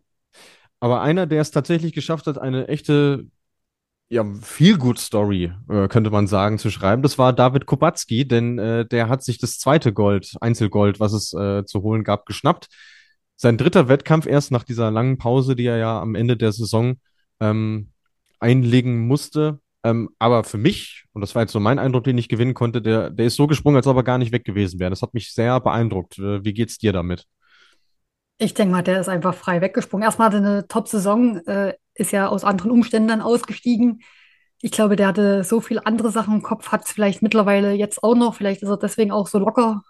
Aber 0.79 1.01
einer, 1.01 1.27
der 1.27 1.41
es 1.41 1.51
tatsächlich 1.51 1.93
geschafft 1.93 2.27
hat, 2.27 2.37
eine 2.37 2.67
echte 2.67 3.27
ja, 4.09 4.25
Feel-Good-Story, 4.41 5.53
äh, 5.69 5.87
könnte 5.87 6.09
man 6.09 6.25
sagen, 6.27 6.57
zu 6.57 6.71
schreiben. 6.71 7.03
Das 7.03 7.17
war 7.19 7.31
David 7.31 7.67
Kubacki, 7.67 8.27
denn 8.27 8.57
äh, 8.57 8.85
der 8.85 9.07
hat 9.07 9.23
sich 9.23 9.37
das 9.37 9.59
zweite 9.59 9.93
Gold, 9.93 10.35
Einzelgold, 10.41 10.99
was 10.99 11.13
es 11.13 11.31
äh, 11.33 11.63
zu 11.65 11.83
holen 11.83 12.03
gab, 12.03 12.25
geschnappt. 12.25 12.67
Sein 13.35 13.57
dritter 13.57 13.87
Wettkampf 13.87 14.25
erst 14.25 14.51
nach 14.51 14.63
dieser 14.63 14.89
langen 14.89 15.17
Pause, 15.19 15.55
die 15.55 15.65
er 15.65 15.77
ja 15.77 16.01
am 16.01 16.15
Ende 16.15 16.35
der 16.37 16.51
Saison 16.51 16.97
ähm, 17.39 17.91
einlegen 18.39 19.07
musste. 19.07 19.59
Ähm, 19.83 20.09
aber 20.17 20.43
für 20.43 20.57
mich, 20.57 21.05
und 21.13 21.21
das 21.21 21.35
war 21.35 21.43
jetzt 21.43 21.53
so 21.53 21.59
mein 21.59 21.79
Eindruck, 21.79 22.03
den 22.03 22.17
ich 22.17 22.27
gewinnen 22.27 22.53
konnte, 22.53 22.81
der, 22.81 23.11
der 23.11 23.27
ist 23.27 23.35
so 23.35 23.47
gesprungen, 23.47 23.77
als 23.77 23.87
ob 23.87 23.95
er 23.95 24.03
gar 24.03 24.17
nicht 24.17 24.31
weg 24.31 24.43
gewesen 24.43 24.79
wäre. 24.79 24.89
Das 24.89 25.03
hat 25.03 25.13
mich 25.13 25.33
sehr 25.33 25.59
beeindruckt. 25.59 26.17
Äh, 26.17 26.43
wie 26.43 26.53
geht's 26.53 26.79
dir 26.79 26.93
damit? 26.93 27.25
Ich 28.39 28.53
denke 28.53 28.71
mal, 28.71 28.81
der 28.81 28.99
ist 28.99 29.09
einfach 29.09 29.35
frei 29.35 29.61
weggesprungen. 29.61 30.03
Erstmal 30.03 30.27
hatte 30.27 30.37
eine 30.37 30.67
Top-Saison, 30.67 31.37
äh, 31.45 31.73
ist 31.99 32.11
ja 32.11 32.27
aus 32.27 32.43
anderen 32.43 32.71
Umständen 32.71 33.09
dann 33.09 33.21
ausgestiegen. 33.21 34.01
Ich 34.61 34.71
glaube, 34.71 34.95
der 34.95 35.07
hatte 35.07 35.43
so 35.43 35.61
viele 35.61 35.85
andere 35.85 36.11
Sachen 36.11 36.35
im 36.35 36.41
Kopf, 36.41 36.69
hat 36.69 36.85
es 36.85 36.91
vielleicht 36.91 37.21
mittlerweile 37.21 37.73
jetzt 37.73 38.03
auch 38.03 38.15
noch. 38.15 38.35
Vielleicht 38.35 38.61
ist 38.61 38.69
er 38.69 38.77
deswegen 38.77 39.11
auch 39.11 39.27
so 39.27 39.39
locker 39.39 39.83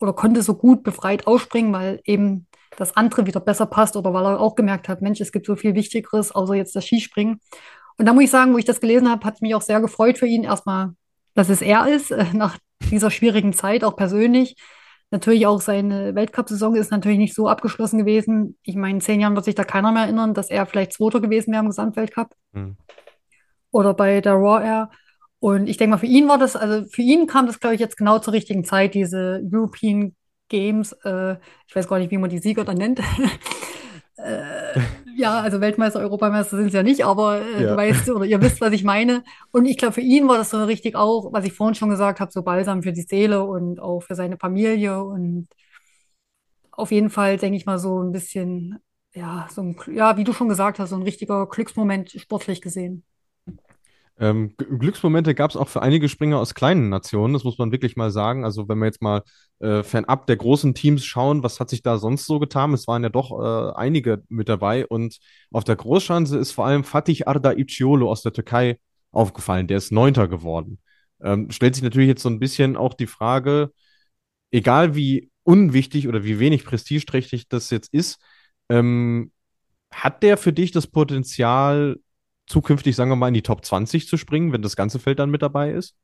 oder 0.00 0.12
konnte 0.12 0.42
so 0.42 0.54
gut 0.54 0.82
befreit 0.82 1.26
ausspringen, 1.26 1.72
weil 1.72 2.00
eben 2.04 2.46
das 2.76 2.96
andere 2.96 3.26
wieder 3.26 3.40
besser 3.40 3.66
passt 3.66 3.96
oder 3.96 4.12
weil 4.12 4.24
er 4.24 4.40
auch 4.40 4.54
gemerkt 4.54 4.88
hat, 4.88 5.02
Mensch, 5.02 5.20
es 5.20 5.32
gibt 5.32 5.46
so 5.46 5.56
viel 5.56 5.74
Wichtigeres, 5.74 6.32
außer 6.32 6.54
jetzt 6.54 6.74
das 6.74 6.84
Skispringen. 6.84 7.40
Und 7.98 8.06
da 8.06 8.12
muss 8.12 8.24
ich 8.24 8.30
sagen, 8.30 8.52
wo 8.54 8.58
ich 8.58 8.64
das 8.64 8.80
gelesen 8.80 9.10
habe, 9.10 9.24
hat 9.24 9.34
es 9.34 9.40
mich 9.40 9.54
auch 9.54 9.62
sehr 9.62 9.80
gefreut 9.80 10.18
für 10.18 10.26
ihn. 10.26 10.44
Erstmal, 10.44 10.94
dass 11.34 11.48
es 11.48 11.62
er 11.62 11.86
ist, 11.86 12.10
äh, 12.10 12.26
nach 12.32 12.58
dieser 12.90 13.10
schwierigen 13.10 13.52
Zeit, 13.52 13.84
auch 13.84 13.96
persönlich. 13.96 14.56
Natürlich 15.12 15.46
auch 15.46 15.60
seine 15.60 16.14
Weltcup-Saison 16.14 16.74
ist 16.74 16.90
natürlich 16.90 17.18
nicht 17.18 17.34
so 17.34 17.46
abgeschlossen 17.46 17.98
gewesen. 17.98 18.56
Ich 18.62 18.76
meine, 18.76 18.94
in 18.94 19.00
zehn 19.02 19.20
Jahren 19.20 19.34
wird 19.36 19.44
sich 19.44 19.54
da 19.54 19.62
keiner 19.62 19.92
mehr 19.92 20.04
erinnern, 20.04 20.32
dass 20.32 20.48
er 20.48 20.64
vielleicht 20.64 20.94
Zweiter 20.94 21.20
gewesen 21.20 21.52
wäre 21.52 21.62
im 21.62 21.68
Gesamtweltcup 21.68 22.34
Hm. 22.54 22.76
oder 23.70 23.92
bei 23.92 24.22
der 24.22 24.32
Raw 24.32 24.64
Air. 24.64 24.90
Und 25.38 25.66
ich 25.68 25.76
denke 25.76 25.90
mal, 25.90 25.98
für 25.98 26.06
ihn 26.06 26.28
war 26.28 26.38
das, 26.38 26.56
also 26.56 26.88
für 26.88 27.02
ihn 27.02 27.26
kam 27.26 27.46
das, 27.46 27.60
glaube 27.60 27.74
ich, 27.74 27.80
jetzt 27.80 27.98
genau 27.98 28.20
zur 28.20 28.32
richtigen 28.32 28.64
Zeit, 28.64 28.94
diese 28.94 29.42
European 29.52 30.16
Games. 30.48 30.92
Äh, 31.04 31.36
ich 31.66 31.76
weiß 31.76 31.88
gar 31.88 31.98
nicht, 31.98 32.10
wie 32.10 32.18
man 32.18 32.30
die 32.30 32.38
Sieger 32.38 32.64
dann 32.64 32.78
nennt. 32.78 33.00
äh, 34.16 34.80
ja, 35.16 35.40
also 35.40 35.60
Weltmeister, 35.60 36.00
Europameister 36.00 36.56
sind 36.56 36.66
es 36.68 36.72
ja 36.72 36.82
nicht, 36.82 37.04
aber 37.04 37.40
äh, 37.42 37.66
du 37.66 37.74
Ja. 37.74 37.76
weißt 37.76 38.08
oder 38.10 38.24
ihr 38.24 38.40
wisst, 38.40 38.60
was 38.60 38.72
ich 38.72 38.84
meine. 38.84 39.24
Und 39.50 39.66
ich 39.66 39.76
glaube, 39.78 39.94
für 39.94 40.00
ihn 40.00 40.28
war 40.28 40.38
das 40.38 40.50
so 40.50 40.62
richtig 40.64 40.96
auch, 40.96 41.32
was 41.32 41.44
ich 41.44 41.52
vorhin 41.52 41.74
schon 41.74 41.90
gesagt 41.90 42.20
habe, 42.20 42.32
so 42.32 42.42
Balsam 42.42 42.82
für 42.82 42.92
die 42.92 43.02
Seele 43.02 43.44
und 43.44 43.80
auch 43.80 44.00
für 44.02 44.14
seine 44.14 44.38
Familie. 44.38 45.02
Und 45.02 45.48
auf 46.70 46.90
jeden 46.90 47.10
Fall, 47.10 47.36
denke 47.38 47.56
ich 47.56 47.66
mal, 47.66 47.78
so 47.78 48.02
ein 48.02 48.12
bisschen, 48.12 48.78
ja, 49.14 49.46
so 49.50 49.62
ein, 49.62 49.76
ja, 49.92 50.16
wie 50.16 50.24
du 50.24 50.32
schon 50.32 50.48
gesagt 50.48 50.78
hast, 50.78 50.90
so 50.90 50.96
ein 50.96 51.02
richtiger 51.02 51.46
Glücksmoment 51.46 52.10
sportlich 52.12 52.60
gesehen. 52.60 53.04
Ähm, 54.22 54.54
Glücksmomente 54.56 55.34
gab 55.34 55.50
es 55.50 55.56
auch 55.56 55.68
für 55.68 55.82
einige 55.82 56.08
Springer 56.08 56.38
aus 56.38 56.54
kleinen 56.54 56.88
Nationen, 56.90 57.34
das 57.34 57.42
muss 57.42 57.58
man 57.58 57.72
wirklich 57.72 57.96
mal 57.96 58.12
sagen. 58.12 58.44
Also 58.44 58.68
wenn 58.68 58.78
wir 58.78 58.86
jetzt 58.86 59.02
mal 59.02 59.22
äh, 59.58 59.82
fernab 59.82 60.28
der 60.28 60.36
großen 60.36 60.74
Teams 60.74 61.04
schauen, 61.04 61.42
was 61.42 61.58
hat 61.58 61.68
sich 61.68 61.82
da 61.82 61.98
sonst 61.98 62.26
so 62.26 62.38
getan? 62.38 62.72
Es 62.72 62.86
waren 62.86 63.02
ja 63.02 63.08
doch 63.08 63.32
äh, 63.32 63.72
einige 63.74 64.22
mit 64.28 64.48
dabei 64.48 64.86
und 64.86 65.18
auf 65.50 65.64
der 65.64 65.74
Großschanze 65.74 66.38
ist 66.38 66.52
vor 66.52 66.66
allem 66.66 66.84
Fatih 66.84 67.26
Arda 67.26 67.52
Iciolo 67.52 68.08
aus 68.08 68.22
der 68.22 68.32
Türkei 68.32 68.78
aufgefallen. 69.10 69.66
Der 69.66 69.78
ist 69.78 69.90
Neunter 69.90 70.28
geworden. 70.28 70.78
Ähm, 71.20 71.50
stellt 71.50 71.74
sich 71.74 71.82
natürlich 71.82 72.08
jetzt 72.08 72.22
so 72.22 72.28
ein 72.28 72.38
bisschen 72.38 72.76
auch 72.76 72.94
die 72.94 73.08
Frage, 73.08 73.72
egal 74.52 74.94
wie 74.94 75.32
unwichtig 75.42 76.06
oder 76.06 76.22
wie 76.22 76.38
wenig 76.38 76.64
prestigeträchtig 76.64 77.48
das 77.48 77.70
jetzt 77.70 77.92
ist, 77.92 78.20
ähm, 78.68 79.32
hat 79.90 80.22
der 80.22 80.36
für 80.36 80.52
dich 80.52 80.70
das 80.70 80.86
Potenzial, 80.86 81.98
zukünftig, 82.46 82.96
sagen 82.96 83.10
wir 83.10 83.16
mal, 83.16 83.28
in 83.28 83.34
die 83.34 83.42
Top 83.42 83.64
20 83.64 84.06
zu 84.08 84.16
springen, 84.16 84.52
wenn 84.52 84.62
das 84.62 84.76
ganze 84.76 84.98
Feld 84.98 85.18
dann 85.18 85.30
mit 85.30 85.42
dabei 85.42 85.72
ist? 85.72 85.96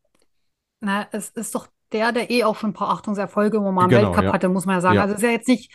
Na, 0.81 1.07
es 1.13 1.31
ist 1.31 1.55
doch 1.55 1.69
der, 1.93 2.13
der 2.13 2.31
eh 2.31 2.45
auch 2.45 2.57
schon 2.57 2.71
ein 2.71 2.75
paar 2.75 2.91
Achtungserfolge 2.91 3.59
im 3.59 3.65
Genau, 3.65 3.89
Weltcup 3.91 4.25
ja. 4.25 4.33
hatte, 4.33 4.49
muss 4.49 4.67
man 4.67 4.77
ja 4.77 4.81
sagen. 4.81 4.97
Ja. 4.97 5.03
Also 5.03 5.15
es 5.15 5.21
ist 5.21 5.27
ja 5.27 5.33
jetzt 5.33 5.49
nicht 5.49 5.73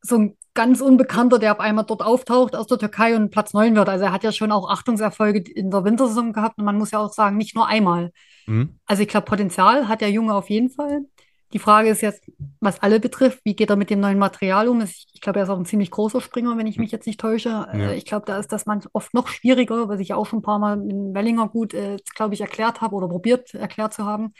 so 0.00 0.16
ein 0.16 0.36
ganz 0.54 0.80
Unbekannter, 0.80 1.38
der 1.38 1.52
auf 1.52 1.60
einmal 1.60 1.84
dort 1.84 2.02
auftaucht 2.02 2.56
aus 2.56 2.66
der 2.66 2.78
Türkei 2.78 3.14
und 3.14 3.30
Platz 3.30 3.52
9 3.52 3.74
wird. 3.76 3.88
Also 3.88 4.06
er 4.06 4.12
hat 4.12 4.24
ja 4.24 4.32
schon 4.32 4.52
auch 4.52 4.70
Achtungserfolge 4.70 5.40
in 5.52 5.70
der 5.70 5.84
Wintersaison 5.84 6.32
gehabt 6.32 6.58
und 6.58 6.64
man 6.64 6.78
muss 6.78 6.90
ja 6.90 6.98
auch 6.98 7.12
sagen, 7.12 7.36
nicht 7.36 7.54
nur 7.54 7.66
einmal. 7.66 8.12
Mhm. 8.46 8.78
Also 8.86 9.02
ich 9.02 9.08
glaube, 9.08 9.26
Potenzial 9.26 9.88
hat 9.88 10.00
der 10.00 10.10
Junge 10.10 10.34
auf 10.34 10.48
jeden 10.50 10.70
Fall. 10.70 11.02
Die 11.52 11.58
Frage 11.58 11.88
ist 11.88 12.02
jetzt, 12.02 12.22
was 12.60 12.80
alle 12.82 13.00
betrifft, 13.00 13.40
wie 13.44 13.56
geht 13.56 13.70
er 13.70 13.76
mit 13.76 13.88
dem 13.88 14.00
neuen 14.00 14.18
Material 14.18 14.68
um? 14.68 14.82
Ich, 14.82 15.06
ich 15.14 15.20
glaube, 15.20 15.38
er 15.38 15.44
ist 15.44 15.48
auch 15.48 15.58
ein 15.58 15.64
ziemlich 15.64 15.90
großer 15.90 16.20
Springer, 16.20 16.58
wenn 16.58 16.66
ich 16.66 16.78
mich 16.78 16.90
jetzt 16.90 17.06
nicht 17.06 17.20
täusche. 17.20 17.48
Ja. 17.48 17.72
Äh, 17.72 17.96
Ich 17.96 18.04
glaube, 18.04 18.26
da 18.26 18.38
ist 18.38 18.52
das 18.52 18.66
man 18.66 18.82
oft 18.92 19.14
noch 19.14 19.28
schwieriger, 19.28 19.88
was 19.88 20.00
ich 20.00 20.08
ja 20.08 20.16
auch 20.16 20.26
schon 20.26 20.40
ein 20.40 20.42
paar 20.42 20.58
Mal 20.58 20.76
mit 20.76 21.14
Wellinger 21.14 21.48
gut, 21.48 21.72
äh, 21.72 21.96
glaube 22.14 22.34
ich, 22.34 22.42
erklärt 22.42 22.80
habe 22.82 22.94
oder 22.94 23.08
probiert 23.08 23.54
erklärt 23.54 23.94
zu 23.94 24.04
haben. 24.04 24.34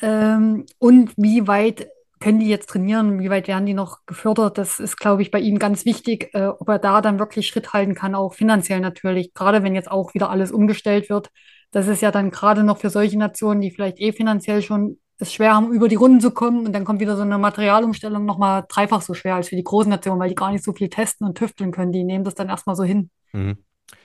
Ähm, 0.00 0.66
und 0.78 1.12
wie 1.16 1.46
weit 1.48 1.88
können 2.20 2.40
die 2.40 2.48
jetzt 2.48 2.68
trainieren? 2.70 3.18
Wie 3.20 3.30
weit 3.30 3.48
werden 3.48 3.66
die 3.66 3.74
noch 3.74 4.06
gefördert? 4.06 4.58
Das 4.58 4.80
ist, 4.80 4.96
glaube 4.98 5.22
ich, 5.22 5.30
bei 5.30 5.40
ihm 5.40 5.58
ganz 5.58 5.84
wichtig, 5.84 6.30
äh, 6.34 6.46
ob 6.46 6.68
er 6.68 6.78
da 6.78 7.00
dann 7.00 7.18
wirklich 7.18 7.46
Schritt 7.48 7.72
halten 7.72 7.94
kann, 7.94 8.14
auch 8.14 8.34
finanziell 8.34 8.80
natürlich. 8.80 9.34
Gerade 9.34 9.62
wenn 9.62 9.74
jetzt 9.74 9.90
auch 9.90 10.14
wieder 10.14 10.30
alles 10.30 10.52
umgestellt 10.52 11.10
wird. 11.10 11.30
Das 11.72 11.88
ist 11.88 12.00
ja 12.00 12.10
dann 12.12 12.30
gerade 12.30 12.62
noch 12.64 12.78
für 12.78 12.90
solche 12.90 13.18
Nationen, 13.18 13.60
die 13.60 13.70
vielleicht 13.70 14.00
eh 14.00 14.12
finanziell 14.12 14.62
schon 14.62 14.98
es 15.18 15.32
schwer 15.32 15.54
haben, 15.54 15.72
über 15.72 15.88
die 15.88 15.94
Runden 15.94 16.20
zu 16.20 16.30
kommen. 16.30 16.66
Und 16.66 16.72
dann 16.72 16.84
kommt 16.84 17.00
wieder 17.00 17.16
so 17.16 17.22
eine 17.22 17.38
Materialumstellung 17.38 18.24
nochmal 18.24 18.64
dreifach 18.68 19.02
so 19.02 19.14
schwer 19.14 19.36
als 19.36 19.48
für 19.48 19.56
die 19.56 19.64
großen 19.64 19.90
Nationen, 19.90 20.20
weil 20.20 20.28
die 20.28 20.34
gar 20.34 20.52
nicht 20.52 20.64
so 20.64 20.72
viel 20.72 20.88
testen 20.88 21.26
und 21.26 21.36
tüfteln 21.38 21.72
können. 21.72 21.92
Die 21.92 22.04
nehmen 22.04 22.24
das 22.24 22.34
dann 22.34 22.48
erstmal 22.48 22.76
so 22.76 22.84
hin. 22.84 23.10
Mhm. 23.32 23.58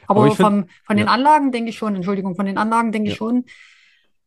Aber 0.07 0.21
Aber 0.21 0.27
ich 0.27 0.35
find- 0.35 0.47
vom, 0.47 0.65
von 0.85 0.97
den 0.97 1.07
ja. 1.07 1.13
Anlagen 1.13 1.51
denke 1.51 1.69
ich 1.69 1.77
schon, 1.77 1.95
Entschuldigung, 1.95 2.35
von 2.35 2.45
den 2.45 2.57
Anlagen 2.57 2.91
denke 2.91 3.07
ich 3.09 3.15
Ja. 3.15 3.17
schon, 3.17 3.45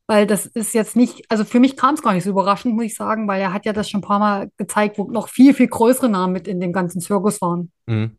weil 0.06 0.26
das 0.26 0.44
ist 0.46 0.74
jetzt 0.74 0.96
nicht, 0.96 1.30
also 1.30 1.44
für 1.44 1.60
mich 1.60 1.76
kam 1.76 1.94
es 1.94 2.02
gar 2.02 2.12
nicht 2.12 2.24
so 2.24 2.30
überraschend, 2.30 2.74
muss 2.74 2.84
ich 2.84 2.94
sagen, 2.94 3.26
weil 3.28 3.40
er 3.40 3.52
hat 3.54 3.64
ja 3.64 3.72
das 3.72 3.88
schon 3.88 4.00
ein 4.00 4.04
paar 4.06 4.18
Mal 4.18 4.50
gezeigt, 4.58 4.98
wo 4.98 5.04
noch 5.10 5.28
viel, 5.28 5.54
viel 5.54 5.68
größere 5.68 6.08
Namen 6.10 6.32
mit 6.32 6.46
in 6.48 6.60
dem 6.60 6.72
ganzen 6.72 7.00
Zirkus 7.00 7.40
waren. 7.40 7.70
Mhm. 7.86 8.18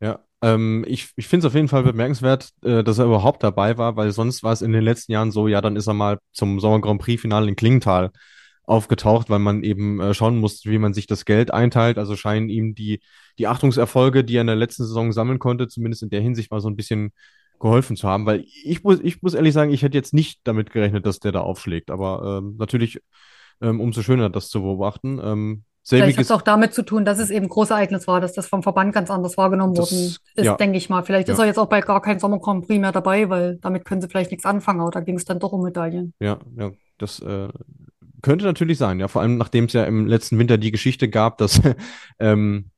Ja, 0.00 0.20
ähm, 0.42 0.84
ich, 0.86 1.10
ich 1.16 1.28
finde 1.28 1.46
es 1.46 1.50
auf 1.50 1.54
jeden 1.54 1.68
Fall 1.68 1.82
bemerkenswert, 1.82 2.50
äh, 2.62 2.84
dass 2.84 2.98
er 2.98 3.06
überhaupt 3.06 3.42
dabei 3.42 3.78
war, 3.78 3.96
weil 3.96 4.12
sonst 4.12 4.42
war 4.42 4.52
es 4.52 4.62
in 4.62 4.72
den 4.72 4.84
letzten 4.84 5.12
Jahren 5.12 5.30
so, 5.30 5.48
ja, 5.48 5.60
dann 5.60 5.76
ist 5.76 5.86
er 5.86 5.94
mal 5.94 6.18
zum 6.32 6.60
Sommer 6.60 6.80
Grand 6.80 7.00
Prix-Finale 7.00 7.48
in 7.48 7.56
Klingenthal 7.56 8.10
aufgetaucht, 8.64 9.30
weil 9.30 9.38
man 9.38 9.62
eben 9.62 10.00
äh, 10.00 10.12
schauen 10.12 10.38
musste, 10.38 10.70
wie 10.70 10.78
man 10.78 10.92
sich 10.92 11.06
das 11.06 11.24
Geld 11.24 11.52
einteilt. 11.52 11.98
Also 11.98 12.16
scheinen 12.16 12.48
ihm 12.48 12.74
die, 12.74 13.00
die 13.38 13.46
Achtungserfolge, 13.46 14.24
die 14.24 14.36
er 14.36 14.40
in 14.42 14.48
der 14.48 14.56
letzten 14.56 14.84
Saison 14.84 15.12
sammeln 15.12 15.38
konnte, 15.38 15.68
zumindest 15.68 16.02
in 16.02 16.10
der 16.10 16.20
Hinsicht 16.20 16.50
mal 16.50 16.60
so 16.60 16.68
ein 16.68 16.76
bisschen 16.76 17.12
geholfen 17.60 17.96
zu 17.96 18.06
haben, 18.08 18.26
weil 18.26 18.44
ich 18.64 18.82
muss, 18.84 19.00
ich 19.00 19.22
muss 19.22 19.34
ehrlich 19.34 19.54
sagen, 19.54 19.72
ich 19.72 19.82
hätte 19.82 19.96
jetzt 19.96 20.12
nicht 20.12 20.40
damit 20.44 20.70
gerechnet, 20.70 21.06
dass 21.06 21.20
der 21.20 21.32
da 21.32 21.40
aufschlägt, 21.40 21.90
aber 21.90 22.40
ähm, 22.42 22.56
natürlich 22.58 23.00
ähm, 23.62 23.80
umso 23.80 24.02
schöner, 24.02 24.28
das 24.30 24.50
zu 24.50 24.60
beobachten. 24.60 25.18
Ähm, 25.22 25.64
Vielleicht 25.88 26.02
hat 26.02 26.06
selbiges, 26.14 26.26
es 26.26 26.30
auch 26.32 26.42
damit 26.42 26.74
zu 26.74 26.82
tun, 26.82 27.04
dass 27.04 27.18
es 27.18 27.30
eben 27.30 27.46
ein 27.46 27.48
großes 27.48 27.70
Ereignis 27.70 28.06
war, 28.08 28.20
dass 28.20 28.32
das 28.32 28.46
vom 28.48 28.62
Verband 28.62 28.92
ganz 28.92 29.10
anders 29.10 29.36
wahrgenommen 29.36 29.74
Das- 29.74 29.92
worden 29.92 30.16
ist, 30.34 30.44
ja. 30.44 30.56
denke 30.56 30.78
ich 30.78 30.88
mal. 30.90 31.02
Vielleicht 31.02 31.28
ist 31.28 31.38
Ja. 31.38 31.44
er 31.44 31.48
jetzt 31.48 31.58
auch 31.58 31.68
bei 31.68 31.80
gar 31.80 32.02
keinem 32.02 32.18
Sommer 32.18 32.38
Grand 32.40 32.66
Prix 32.66 32.80
mehr 32.80 32.92
dabei, 32.92 33.28
weil 33.30 33.56
damit 33.62 33.84
können 33.84 34.00
sie 34.00 34.08
vielleicht 34.08 34.30
nichts 34.32 34.44
anfangen, 34.44 34.80
aber 34.80 34.90
da 34.90 35.00
ging 35.00 35.16
es 35.16 35.24
dann 35.24 35.38
doch 35.38 35.52
um 35.52 35.62
Medaillen. 35.62 36.12
Ja, 36.18 36.38
ja, 36.58 36.72
das 36.98 37.20
äh, 37.20 37.48
könnte 38.22 38.44
natürlich 38.44 38.78
sein, 38.78 38.98
ja, 38.98 39.06
vor 39.08 39.22
allem 39.22 39.36
nachdem 39.38 39.66
es 39.66 39.72
ja 39.74 39.84
im 39.84 40.06
letzten 40.06 40.38
Winter 40.38 40.58
die 40.58 40.72
Geschichte 40.72 41.08
gab, 41.08 41.38
dass 41.38 41.60
ähm, 42.18 42.70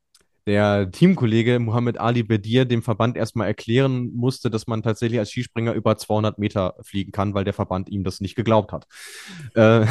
der 0.48 0.90
Teamkollege 0.90 1.58
Mohammed 1.58 2.00
Ali 2.00 2.22
Bedir 2.22 2.64
dem 2.64 2.82
Verband 2.82 3.18
erstmal 3.18 3.46
erklären 3.46 4.10
musste, 4.14 4.48
dass 4.48 4.66
man 4.66 4.82
tatsächlich 4.82 5.18
als 5.18 5.30
Skispringer 5.30 5.74
über 5.74 5.98
200 5.98 6.38
Meter 6.38 6.74
fliegen 6.80 7.12
kann, 7.12 7.34
weil 7.34 7.44
der 7.44 7.52
Verband 7.52 7.90
ihm 7.90 8.02
das 8.02 8.22
nicht 8.22 8.34
geglaubt 8.34 8.72
hat. 8.72 8.86
Äh, 9.54 9.82
äh, 9.82 9.86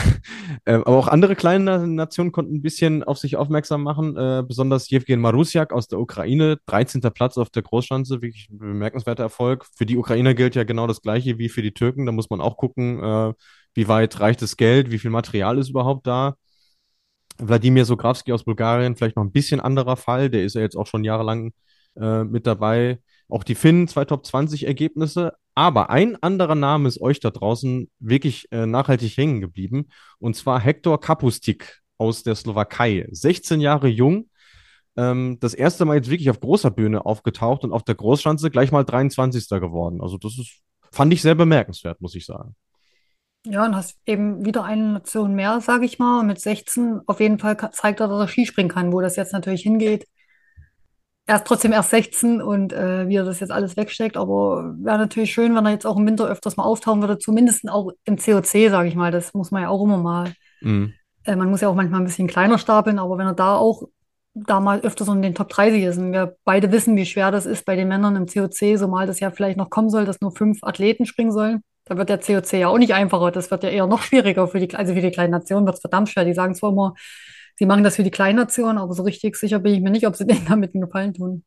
aber 0.65 0.97
auch 0.97 1.07
andere 1.07 1.35
kleine 1.35 1.87
Nationen 1.87 2.31
konnten 2.31 2.55
ein 2.55 2.61
bisschen 2.63 3.03
auf 3.03 3.19
sich 3.19 3.37
aufmerksam 3.37 3.83
machen, 3.83 4.17
äh, 4.17 4.43
besonders 4.47 4.89
Jewgen 4.89 5.21
Marusiak 5.21 5.71
aus 5.71 5.87
der 5.87 5.99
Ukraine, 5.99 6.57
13. 6.65 7.01
Platz 7.13 7.37
auf 7.37 7.51
der 7.51 7.61
Großschanze, 7.61 8.23
wirklich 8.23 8.49
ein 8.49 8.57
bemerkenswerter 8.57 9.23
Erfolg. 9.23 9.67
Für 9.75 9.85
die 9.85 9.95
Ukrainer 9.95 10.33
gilt 10.33 10.55
ja 10.55 10.63
genau 10.63 10.87
das 10.87 11.03
Gleiche 11.03 11.37
wie 11.37 11.49
für 11.49 11.61
die 11.61 11.73
Türken, 11.73 12.07
da 12.07 12.11
muss 12.11 12.31
man 12.31 12.41
auch 12.41 12.57
gucken, 12.57 13.03
äh, 13.03 13.33
wie 13.75 13.87
weit 13.87 14.19
reicht 14.19 14.41
das 14.41 14.57
Geld, 14.57 14.89
wie 14.89 14.97
viel 14.97 15.11
Material 15.11 15.59
ist 15.59 15.69
überhaupt 15.69 16.07
da. 16.07 16.35
Wladimir 17.39 17.85
Sograwski 17.85 18.33
aus 18.33 18.43
Bulgarien, 18.43 18.95
vielleicht 18.95 19.15
noch 19.15 19.23
ein 19.23 19.31
bisschen 19.31 19.59
anderer 19.59 19.97
Fall, 19.97 20.29
der 20.29 20.43
ist 20.43 20.55
ja 20.55 20.61
jetzt 20.61 20.75
auch 20.75 20.87
schon 20.87 21.03
jahrelang 21.03 21.53
äh, 21.95 22.23
mit 22.23 22.47
dabei. 22.47 22.99
Auch 23.29 23.43
die 23.43 23.55
Finnen, 23.55 23.87
zwei 23.87 24.05
Top 24.05 24.25
20 24.25 24.65
Ergebnisse, 24.67 25.33
Aber 25.53 25.89
ein 25.89 26.15
anderer 26.21 26.55
Name 26.55 26.87
ist 26.87 27.01
euch 27.01 27.19
da 27.19 27.31
draußen 27.31 27.89
wirklich 27.99 28.47
äh, 28.51 28.65
nachhaltig 28.65 29.17
hängen 29.17 29.41
geblieben. 29.41 29.87
Und 30.19 30.35
zwar 30.35 30.59
Hector 30.59 30.99
Kapustik 30.99 31.81
aus 31.97 32.23
der 32.23 32.35
Slowakei. 32.35 33.07
16 33.11 33.59
Jahre 33.59 33.87
jung. 33.87 34.29
Ähm, 34.95 35.37
das 35.39 35.53
erste 35.53 35.85
Mal 35.85 35.95
jetzt 35.95 36.09
wirklich 36.09 36.29
auf 36.29 36.39
großer 36.39 36.71
Bühne 36.71 37.05
aufgetaucht 37.05 37.63
und 37.63 37.71
auf 37.71 37.83
der 37.83 37.95
Großschanze 37.95 38.49
gleich 38.51 38.71
mal 38.71 38.83
23. 38.83 39.47
geworden. 39.59 40.01
Also 40.01 40.17
das 40.17 40.37
ist, 40.37 40.61
fand 40.91 41.11
ich 41.13 41.21
sehr 41.21 41.35
bemerkenswert, 41.35 42.01
muss 42.01 42.15
ich 42.15 42.25
sagen. 42.25 42.55
Ja, 43.49 43.65
und 43.65 43.75
hast 43.75 43.97
eben 44.05 44.45
wieder 44.45 44.63
eine 44.65 44.93
Nation 44.93 45.33
mehr, 45.33 45.61
sage 45.61 45.85
ich 45.85 45.99
mal. 45.99 46.19
Und 46.19 46.27
mit 46.27 46.39
16 46.39 47.01
auf 47.05 47.19
jeden 47.19 47.39
Fall 47.39 47.55
zeigt 47.71 48.01
er, 48.01 48.07
dass 48.07 48.19
er 48.19 48.27
Skispringen 48.27 48.71
kann, 48.71 48.91
wo 48.91 48.99
das 48.99 49.15
jetzt 49.15 49.31
natürlich 49.31 49.61
hingeht. 49.61 50.05
Er 51.25 51.37
ist 51.37 51.47
trotzdem 51.47 51.71
erst 51.71 51.91
16 51.91 52.41
und 52.41 52.73
äh, 52.73 53.07
wie 53.07 53.15
er 53.15 53.23
das 53.23 53.39
jetzt 53.39 53.51
alles 53.51 53.77
wegsteckt. 53.77 54.17
Aber 54.17 54.75
wäre 54.79 54.97
natürlich 54.97 55.33
schön, 55.33 55.55
wenn 55.55 55.65
er 55.65 55.71
jetzt 55.71 55.85
auch 55.85 55.97
im 55.97 56.05
Winter 56.05 56.27
öfters 56.27 56.57
mal 56.57 56.63
auftauchen 56.63 57.01
würde, 57.01 57.19
zumindest 57.19 57.69
auch 57.69 57.91
im 58.03 58.17
COC, 58.17 58.69
sage 58.69 58.89
ich 58.89 58.95
mal. 58.95 59.11
Das 59.11 59.33
muss 59.33 59.51
man 59.51 59.61
ja 59.63 59.69
auch 59.69 59.83
immer 59.83 59.97
mal. 59.97 60.33
Mhm. 60.61 60.93
Äh, 61.23 61.35
man 61.37 61.49
muss 61.49 61.61
ja 61.61 61.69
auch 61.69 61.75
manchmal 61.75 62.01
ein 62.01 62.05
bisschen 62.05 62.27
kleiner 62.27 62.57
stapeln, 62.57 62.99
aber 62.99 63.17
wenn 63.17 63.27
er 63.27 63.33
da 63.33 63.55
auch 63.55 63.83
da 64.33 64.59
mal 64.59 64.81
öfters 64.81 65.07
in 65.07 65.21
den 65.21 65.35
Top 65.35 65.49
30 65.49 65.83
ist 65.83 65.97
und 65.97 66.11
wir 66.11 66.35
beide 66.43 66.71
wissen, 66.71 66.95
wie 66.95 67.05
schwer 67.05 67.31
das 67.31 67.45
ist 67.45 67.65
bei 67.65 67.75
den 67.75 67.87
Männern 67.87 68.15
im 68.15 68.27
COC, 68.27 68.77
so 68.77 68.87
mal 68.87 69.07
das 69.07 69.19
ja 69.19 69.31
vielleicht 69.31 69.57
noch 69.57 69.69
kommen 69.69 69.89
soll, 69.89 70.05
dass 70.05 70.21
nur 70.21 70.31
fünf 70.31 70.59
Athleten 70.63 71.05
springen 71.05 71.31
sollen 71.31 71.63
da 71.87 71.97
wird 71.97 72.09
der 72.09 72.19
COC 72.19 72.53
ja 72.53 72.67
auch 72.67 72.77
nicht 72.77 72.93
einfacher. 72.93 73.31
Das 73.31 73.51
wird 73.51 73.63
ja 73.63 73.69
eher 73.69 73.87
noch 73.87 74.01
schwieriger 74.01 74.47
für 74.47 74.59
die, 74.59 74.73
also 74.75 74.93
für 74.93 75.01
die 75.01 75.11
kleinen 75.11 75.31
Nationen 75.31 75.65
wird 75.65 75.75
es 75.75 75.81
verdammt 75.81 76.09
schwer. 76.09 76.25
Die 76.25 76.33
sagen 76.33 76.55
zwar 76.55 76.71
immer, 76.71 76.93
sie 77.55 77.65
machen 77.65 77.83
das 77.83 77.95
für 77.95 78.03
die 78.03 78.11
kleinen 78.11 78.37
Nationen, 78.37 78.77
aber 78.77 78.93
so 78.93 79.03
richtig 79.03 79.35
sicher 79.35 79.59
bin 79.59 79.73
ich 79.73 79.81
mir 79.81 79.91
nicht, 79.91 80.07
ob 80.07 80.15
sie 80.15 80.25
denen 80.27 80.45
damit 80.47 80.73
einen 80.73 80.81
Gefallen 80.81 81.13
tun. 81.13 81.43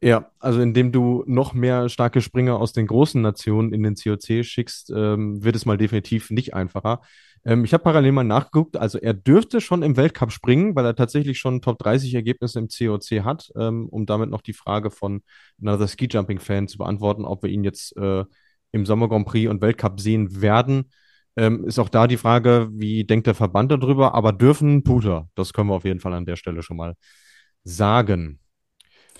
Ja, 0.00 0.30
also 0.38 0.60
indem 0.60 0.92
du 0.92 1.24
noch 1.26 1.54
mehr 1.54 1.88
starke 1.88 2.20
Springer 2.20 2.58
aus 2.58 2.74
den 2.74 2.86
großen 2.86 3.22
Nationen 3.22 3.72
in 3.72 3.82
den 3.82 3.94
COC 3.94 4.44
schickst, 4.44 4.92
ähm, 4.94 5.42
wird 5.42 5.56
es 5.56 5.64
mal 5.64 5.78
definitiv 5.78 6.30
nicht 6.30 6.52
einfacher. 6.52 7.00
Ähm, 7.44 7.64
ich 7.64 7.72
habe 7.72 7.84
parallel 7.84 8.12
mal 8.12 8.24
nachgeguckt, 8.24 8.76
also 8.76 8.98
er 8.98 9.14
dürfte 9.14 9.60
schon 9.60 9.82
im 9.82 9.96
Weltcup 9.96 10.32
springen, 10.32 10.74
weil 10.74 10.84
er 10.84 10.96
tatsächlich 10.96 11.38
schon 11.38 11.60
Top 11.60 11.78
30 11.78 12.14
Ergebnisse 12.14 12.58
im 12.58 12.68
COC 12.68 13.24
hat, 13.24 13.50
ähm, 13.56 13.88
um 13.88 14.06
damit 14.06 14.30
noch 14.30 14.40
die 14.40 14.52
Frage 14.52 14.90
von 14.90 15.22
Another 15.60 15.88
Ski 15.88 16.08
Jumping 16.10 16.38
Fan 16.38 16.68
zu 16.68 16.78
beantworten, 16.78 17.24
ob 17.24 17.42
wir 17.42 17.50
ihn 17.50 17.64
jetzt 17.64 17.96
äh, 17.96 18.24
im 18.74 18.86
Sommer 18.86 19.08
Grand 19.08 19.26
Prix 19.26 19.48
und 19.48 19.62
Weltcup 19.62 20.00
sehen 20.00 20.42
werden. 20.42 20.90
Ähm, 21.36 21.64
ist 21.64 21.78
auch 21.78 21.88
da 21.88 22.06
die 22.06 22.16
Frage, 22.16 22.68
wie 22.72 23.04
denkt 23.04 23.26
der 23.26 23.34
Verband 23.34 23.70
darüber? 23.72 24.14
Aber 24.14 24.32
dürfen 24.32 24.82
Puter, 24.84 25.28
das 25.34 25.52
können 25.52 25.70
wir 25.70 25.74
auf 25.74 25.84
jeden 25.84 26.00
Fall 26.00 26.12
an 26.12 26.26
der 26.26 26.36
Stelle 26.36 26.62
schon 26.62 26.76
mal 26.76 26.94
sagen. 27.64 28.40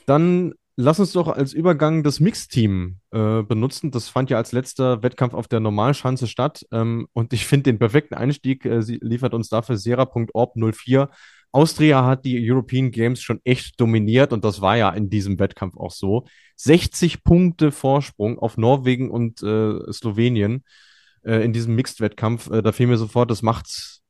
Dann 0.07 0.55
lass 0.77 1.01
uns 1.01 1.13
doch 1.13 1.29
als 1.29 1.53
Übergang 1.53 2.03
das 2.03 2.21
Mixteam 2.21 2.99
äh, 3.13 3.43
benutzen. 3.43 3.91
Das 3.91 4.09
fand 4.09 4.31
ja 4.31 4.37
als 4.39 4.53
letzter 4.53 5.03
Wettkampf 5.03 5.35
auf 5.35 5.49
der 5.49 5.61
Normalschanze 5.61 6.27
statt. 6.27 6.67
Ähm, 6.73 7.07
und 7.13 7.33
ich 7.33 7.47
finde 7.47 7.65
den 7.65 7.79
perfekten 7.79 8.15
Einstieg 8.15 8.65
äh, 8.65 8.81
liefert 8.81 9.35
uns 9.35 9.49
dafür 9.49 9.77
Sera.orb 9.77 10.57
04 10.57 11.09
Austria 11.55 12.05
hat 12.05 12.25
die 12.25 12.51
European 12.51 12.91
Games 12.91 13.23
schon 13.23 13.41
echt 13.45 13.81
dominiert 13.81 14.33
und 14.33 14.45
das 14.45 14.61
war 14.61 14.77
ja 14.77 14.91
in 14.91 15.09
diesem 15.09 15.39
Wettkampf 15.39 15.77
auch 15.77 15.93
so. 15.93 16.25
60 16.57 17.23
Punkte 17.23 17.71
Vorsprung 17.71 18.41
auf 18.41 18.57
Norwegen 18.57 19.09
und 19.09 19.41
äh, 19.43 19.93
Slowenien 19.93 20.65
äh, 21.25 21.45
in 21.45 21.53
diesem 21.53 21.77
Mixed-Wettkampf. 21.77 22.51
Äh, 22.51 22.61
da 22.61 22.73
fiel 22.73 22.89
mir 22.89 22.97
sofort 22.97 23.31
das 23.31 23.43
Macht, 23.43 24.01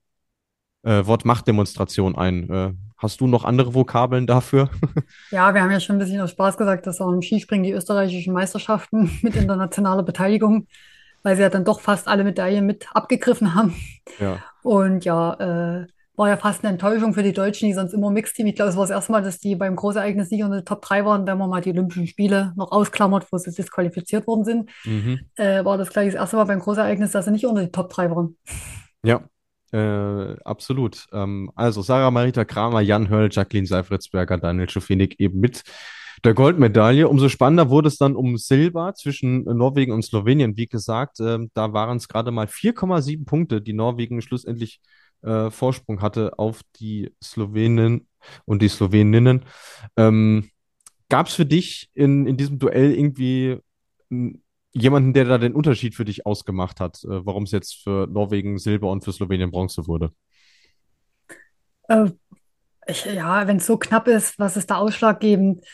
äh, 0.84 1.04
Wort 1.04 1.26
Machtdemonstration 1.26 2.16
ein. 2.16 2.48
Äh, 2.48 2.72
hast 2.96 3.20
du 3.20 3.26
noch 3.26 3.44
andere 3.44 3.74
Vokabeln 3.74 4.26
dafür? 4.26 4.70
ja, 5.30 5.52
wir 5.52 5.62
haben 5.62 5.70
ja 5.70 5.80
schon 5.80 5.96
ein 5.96 5.98
bisschen 5.98 6.22
aus 6.22 6.30
Spaß 6.30 6.56
gesagt, 6.56 6.86
dass 6.86 7.02
auch 7.02 7.12
im 7.12 7.20
Skispringen 7.20 7.64
die 7.64 7.72
österreichischen 7.72 8.32
Meisterschaften 8.32 9.18
mit 9.22 9.36
internationaler 9.36 10.02
Beteiligung, 10.02 10.66
weil 11.22 11.36
sie 11.36 11.42
ja 11.42 11.50
dann 11.50 11.66
doch 11.66 11.80
fast 11.80 12.08
alle 12.08 12.24
Medaillen 12.24 12.64
mit 12.64 12.86
abgegriffen 12.94 13.54
haben. 13.54 13.74
Ja. 14.18 14.42
Und 14.62 15.04
ja, 15.04 15.82
äh, 15.82 15.86
war 16.16 16.28
ja 16.28 16.36
fast 16.36 16.64
eine 16.64 16.72
Enttäuschung 16.72 17.12
für 17.12 17.22
die 17.22 17.32
Deutschen, 17.32 17.66
die 17.66 17.74
sonst 17.74 17.92
immer 17.92 18.10
Mixteam. 18.10 18.46
Ich 18.46 18.54
glaube, 18.54 18.70
es 18.70 18.76
war 18.76 18.84
das 18.84 18.90
erste 18.90 19.12
Mal, 19.12 19.22
dass 19.22 19.40
die 19.40 19.56
beim 19.56 19.74
Großereignis 19.74 20.30
nicht 20.30 20.44
unter 20.44 20.60
den 20.60 20.64
Top 20.64 20.82
3 20.82 21.04
waren, 21.04 21.26
wenn 21.26 21.38
man 21.38 21.50
mal 21.50 21.60
die 21.60 21.70
Olympischen 21.70 22.06
Spiele 22.06 22.52
noch 22.56 22.70
ausklammert, 22.70 23.26
wo 23.32 23.38
sie 23.38 23.50
disqualifiziert 23.50 24.26
worden 24.26 24.44
sind. 24.44 24.70
Mhm. 24.84 25.20
Äh, 25.36 25.64
war 25.64 25.76
das 25.76 25.90
gleich 25.90 26.06
das 26.06 26.14
erste 26.14 26.36
Mal 26.36 26.44
beim 26.44 26.60
Großereignis, 26.60 27.12
dass 27.12 27.24
sie 27.24 27.32
nicht 27.32 27.46
unter 27.46 27.62
die 27.62 27.72
Top 27.72 27.90
3 27.90 28.10
waren. 28.10 28.36
Ja, 29.02 29.24
äh, 29.72 30.36
absolut. 30.44 31.06
Ähm, 31.12 31.50
also 31.56 31.82
Sarah 31.82 32.12
Marita 32.12 32.44
Kramer, 32.44 32.80
Jan 32.80 33.08
Hörl, 33.08 33.28
Jacqueline 33.30 33.66
Seifritzberger, 33.66 34.38
Daniel 34.38 34.70
Schofenig 34.70 35.18
eben 35.18 35.40
mit 35.40 35.64
der 36.24 36.34
Goldmedaille. 36.34 37.08
Umso 37.08 37.28
spannender 37.28 37.70
wurde 37.70 37.88
es 37.88 37.98
dann 37.98 38.14
um 38.14 38.36
Silber 38.36 38.94
zwischen 38.94 39.42
Norwegen 39.42 39.92
und 39.92 40.04
Slowenien. 40.04 40.56
Wie 40.56 40.68
gesagt, 40.68 41.18
äh, 41.18 41.38
da 41.54 41.72
waren 41.72 41.96
es 41.96 42.06
gerade 42.06 42.30
mal 42.30 42.46
4,7 42.46 43.24
Punkte, 43.24 43.60
die 43.60 43.72
Norwegen 43.72 44.22
schlussendlich 44.22 44.80
äh, 45.24 45.50
Vorsprung 45.50 46.02
hatte 46.02 46.38
auf 46.38 46.60
die 46.76 47.12
Slowenen 47.22 48.08
und 48.44 48.62
die 48.62 48.68
Sloweninnen. 48.68 49.44
Ähm, 49.96 50.50
Gab 51.10 51.28
es 51.28 51.34
für 51.34 51.46
dich 51.46 51.90
in, 51.94 52.26
in 52.26 52.36
diesem 52.36 52.58
Duell 52.58 52.92
irgendwie 52.92 53.58
jemanden, 54.72 55.12
der 55.12 55.24
da 55.24 55.38
den 55.38 55.54
Unterschied 55.54 55.94
für 55.94 56.04
dich 56.04 56.26
ausgemacht 56.26 56.80
hat, 56.80 57.04
äh, 57.04 57.24
warum 57.24 57.44
es 57.44 57.52
jetzt 57.52 57.82
für 57.82 58.06
Norwegen 58.06 58.58
Silber 58.58 58.90
und 58.90 59.04
für 59.04 59.12
Slowenien 59.12 59.50
Bronze 59.50 59.86
wurde? 59.86 60.12
Äh, 61.88 62.10
ich, 62.86 63.04
ja, 63.04 63.46
wenn 63.46 63.58
es 63.58 63.66
so 63.66 63.76
knapp 63.76 64.08
ist, 64.08 64.38
was 64.38 64.56
ist 64.56 64.70
da 64.70 64.76
ausschlaggebend? 64.76 65.64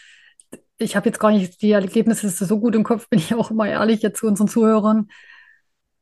Ich 0.78 0.96
habe 0.96 1.08
jetzt 1.08 1.18
gar 1.18 1.30
nicht 1.30 1.60
die 1.62 1.72
Ergebnisse 1.72 2.28
so 2.28 2.60
gut 2.60 2.74
im 2.74 2.84
Kopf, 2.84 3.08
bin 3.08 3.18
ich 3.18 3.34
auch 3.34 3.50
immer 3.50 3.68
ehrlich 3.68 4.02
jetzt 4.02 4.18
zu 4.18 4.26
unseren 4.26 4.48
Zuhörern. 4.48 5.08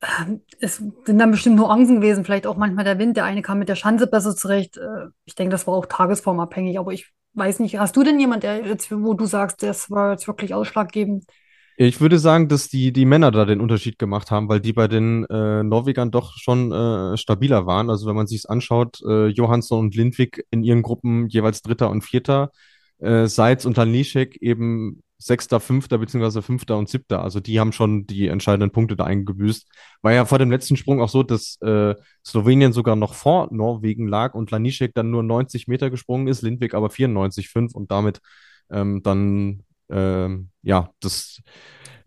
Ähm, 0.01 0.43
es 0.61 0.77
sind 0.77 1.19
dann 1.19 1.31
bestimmt 1.31 1.57
Nuancen 1.57 1.97
gewesen, 1.97 2.25
vielleicht 2.25 2.47
auch 2.47 2.57
manchmal 2.57 2.85
der 2.85 2.99
Wind. 2.99 3.17
Der 3.17 3.25
eine 3.25 3.43
kam 3.43 3.59
mit 3.59 3.69
der 3.69 3.77
Schanze 3.77 4.07
besser 4.07 4.37
zurecht. 4.37 4.77
Äh, 4.77 5.09
ich 5.25 5.35
denke, 5.35 5.51
das 5.51 5.67
war 5.67 5.75
auch 5.75 5.87
tagesformabhängig, 5.87 6.79
aber 6.79 6.93
ich 6.93 7.13
weiß 7.35 7.61
nicht. 7.61 7.79
Hast 7.79 7.97
du 7.97 8.05
denn 8.05 8.21
jemand, 8.21 8.43
der 8.43 8.65
jetzt, 8.67 8.91
wo 8.93 9.15
du 9.15 9.27
sagst, 9.27 9.63
das 9.63 9.91
war 9.91 10.13
jetzt 10.13 10.27
wirklich 10.27 10.55
ausschlaggebend? 10.55 11.25
Ich 11.81 12.01
würde 12.01 12.19
sagen, 12.19 12.49
dass 12.49 12.69
die, 12.69 12.93
die 12.93 13.05
Männer 13.05 13.31
da 13.31 13.45
den 13.45 13.61
Unterschied 13.61 14.01
gemacht 14.01 14.33
haben, 14.33 14.49
weil 14.49 14.59
die 14.59 14.73
bei 14.73 14.89
den 14.89 15.25
äh, 15.27 15.63
Norwegern 15.63 16.11
doch 16.11 16.37
schon 16.37 16.73
äh, 16.73 17.17
stabiler 17.17 17.67
waren. 17.67 17.89
Also 17.89 18.09
wenn 18.09 18.17
man 18.17 18.27
sich 18.27 18.51
anschaut, 18.51 19.01
äh, 19.09 19.29
Johansson 19.29 19.79
und 19.79 19.95
Lindwig 19.95 20.45
in 20.51 20.65
ihren 20.65 20.83
Gruppen 20.83 21.29
jeweils 21.29 21.63
Dritter 21.63 21.89
und 21.91 22.03
Vierter, 22.03 22.51
äh, 22.99 23.27
Seitz 23.27 23.65
und 23.65 23.77
Lanischek 23.77 24.37
eben 24.43 25.05
Sechster, 25.21 25.59
Fünfter, 25.61 25.99
beziehungsweise 25.99 26.43
Fünfter 26.43 26.79
und 26.79 26.89
Siebter. 26.89 27.23
Also 27.23 27.41
die 27.41 27.59
haben 27.59 27.73
schon 27.73 28.07
die 28.07 28.29
entscheidenden 28.29 28.71
Punkte 28.71 28.97
da 28.97 29.05
eingebüßt. 29.05 29.69
War 30.03 30.13
ja 30.13 30.25
vor 30.25 30.39
dem 30.39 30.51
letzten 30.51 30.77
Sprung 30.77 31.03
auch 31.03 31.09
so, 31.09 31.23
dass 31.25 31.61
äh, 31.61 31.95
Slowenien 32.25 32.73
sogar 32.73 32.95
noch 32.95 33.15
vor 33.15 33.49
Norwegen 33.51 34.07
lag 34.07 34.35
und 34.35 34.51
Lanišek 34.51 34.95
dann 34.95 35.11
nur 35.11 35.25
90 35.25 35.67
Meter 35.67 35.91
gesprungen 35.91 36.29
ist, 36.29 36.43
Lindwig 36.43 36.75
aber 36.75 36.89
94,5 36.89 37.75
und 37.75 37.91
damit 37.91 38.21
ähm, 38.71 39.03
dann 39.03 39.65
ähm, 39.91 40.51
ja 40.63 40.91
das 41.01 41.41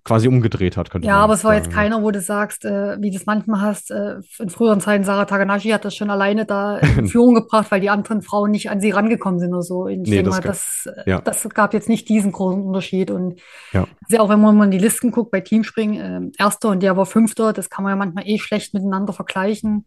quasi 0.04 0.28
umgedreht 0.28 0.78
hat, 0.78 0.90
könnte 0.90 1.08
ja, 1.08 1.16
man 1.16 1.24
aber 1.24 1.34
es 1.34 1.44
war 1.44 1.54
jetzt 1.54 1.72
keiner, 1.72 2.02
wo 2.02 2.10
du 2.10 2.22
sagst, 2.22 2.66
äh, 2.66 3.00
wie 3.00 3.12
du 3.12 3.18
es 3.18 3.28
manchmal 3.28 3.62
hast, 3.62 3.92
äh, 3.92 4.16
in 4.40 4.50
früheren 4.50 4.82
Zeiten, 4.82 5.04
Sarah 5.04 5.26
Takanashi 5.26 5.70
hat 5.70 5.86
das 5.86 5.96
schon 5.96 6.10
alleine 6.10 6.46
da 6.46 6.80
in 6.80 7.08
Führung 7.08 7.36
gebracht, 7.36 7.70
weil 7.70 7.82
die 7.82 7.92
anderen 7.92 8.24
Frauen 8.24 8.50
nicht 8.50 8.72
an 8.72 8.82
sie 8.82 8.90
rangekommen 8.90 9.40
sind 9.40 9.54
oder 9.54 9.62
so. 9.62 9.88
Ich 9.88 10.00
nee, 10.00 10.24
denke 10.24 10.24
das 10.24 10.36
mal, 10.36 10.42
das, 10.42 10.90
äh, 11.06 11.10
ja. 11.10 11.22
das 11.22 11.48
gab 11.50 11.74
jetzt 11.74 11.88
nicht 11.88 12.10
diesen 12.10 12.32
großen 12.32 12.64
Unterschied. 12.64 13.12
Und 13.12 13.42
ja. 13.74 13.86
auch 14.18 14.30
wenn 14.30 14.42
man 14.42 14.58
mal 14.58 14.66
in 14.66 14.72
die 14.72 14.80
Listen 14.80 15.12
guckt, 15.12 15.30
bei 15.30 15.42
Teamspringen, 15.42 16.32
äh, 16.40 16.44
Erster 16.44 16.70
und 16.70 16.82
der 16.82 16.98
war 16.98 17.06
Fünfter, 17.06 17.54
das 17.54 17.70
kann 17.70 17.84
man 17.84 17.92
ja 17.92 17.96
manchmal 17.96 18.28
eh 18.28 18.40
schlecht 18.40 18.74
miteinander 18.74 19.14
vergleichen. 19.14 19.86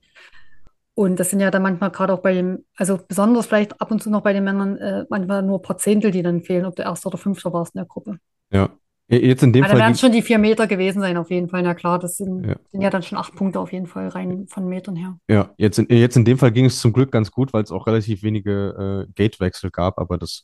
Und 0.97 1.19
das 1.19 1.31
sind 1.31 1.41
ja 1.41 1.51
dann 1.51 1.63
manchmal 1.63 1.91
gerade 1.91 2.13
auch 2.13 2.21
bei 2.21 2.35
dem, 2.35 2.65
also 2.77 3.01
besonders 3.09 3.47
vielleicht 3.47 3.81
ab 3.81 3.91
und 3.91 4.01
zu 4.01 4.11
noch 4.11 4.23
bei 4.23 4.33
den 4.33 4.45
Männern, 4.45 4.77
äh, 4.77 5.07
manchmal 5.11 5.43
nur 5.43 5.59
ein 5.59 5.63
paar 5.63 5.77
Zehntel, 5.77 6.13
die 6.13 6.23
dann 6.23 6.43
fehlen, 6.43 6.67
ob 6.67 6.77
du 6.77 6.83
Erster 6.83 7.09
oder 7.09 7.19
Fünfter 7.19 7.53
warst 7.53 7.75
in 7.75 7.81
der 7.81 7.87
Gruppe. 7.87 8.19
Ja, 8.53 8.71
Jetzt 9.09 9.43
in 9.43 9.53
dem 9.53 9.63
Aber 9.63 9.73
Fall. 9.73 9.81
Da 9.81 9.85
werden 9.87 9.99
schon 9.99 10.13
die 10.13 10.23
vier 10.23 10.39
Meter 10.39 10.67
gewesen 10.67 11.01
sein, 11.01 11.19
auf 11.19 11.31
jeden 11.31 11.49
Fall. 11.49 11.63
Na 11.63 11.75
klar, 11.75 11.99
das 11.99 12.17
sind 12.17 12.47
ja. 12.47 12.57
sind 12.71 12.81
ja, 12.81 12.89
dann 12.89 13.03
schon 13.03 13.19
acht 13.19 13.35
Punkte 13.35 13.61
auf 13.61 13.71
jeden 13.71 13.87
Fall 13.87 14.09
rein 14.09 14.47
von 14.49 14.67
Metern 14.67 14.97
her. 14.97 15.19
Ja, 15.29 15.51
jetzt 15.59 15.79
in, 15.79 15.95
jetzt 15.95 16.17
in 16.17 16.25
dem 16.25 16.39
Fall 16.39 16.53
ging 16.53 16.65
es 16.65 16.81
zum 16.81 16.95
Glück 16.95 17.13
ganz 17.13 17.31
gut, 17.31 17.53
weil 17.53 17.63
es 17.63 17.71
auch 17.71 17.87
relativ 17.87 18.23
wenige 18.23 19.07
äh, 19.07 19.13
Gatewechsel 19.15 19.71
gab, 19.71 19.99
aber 19.99 20.17
das 20.17 20.43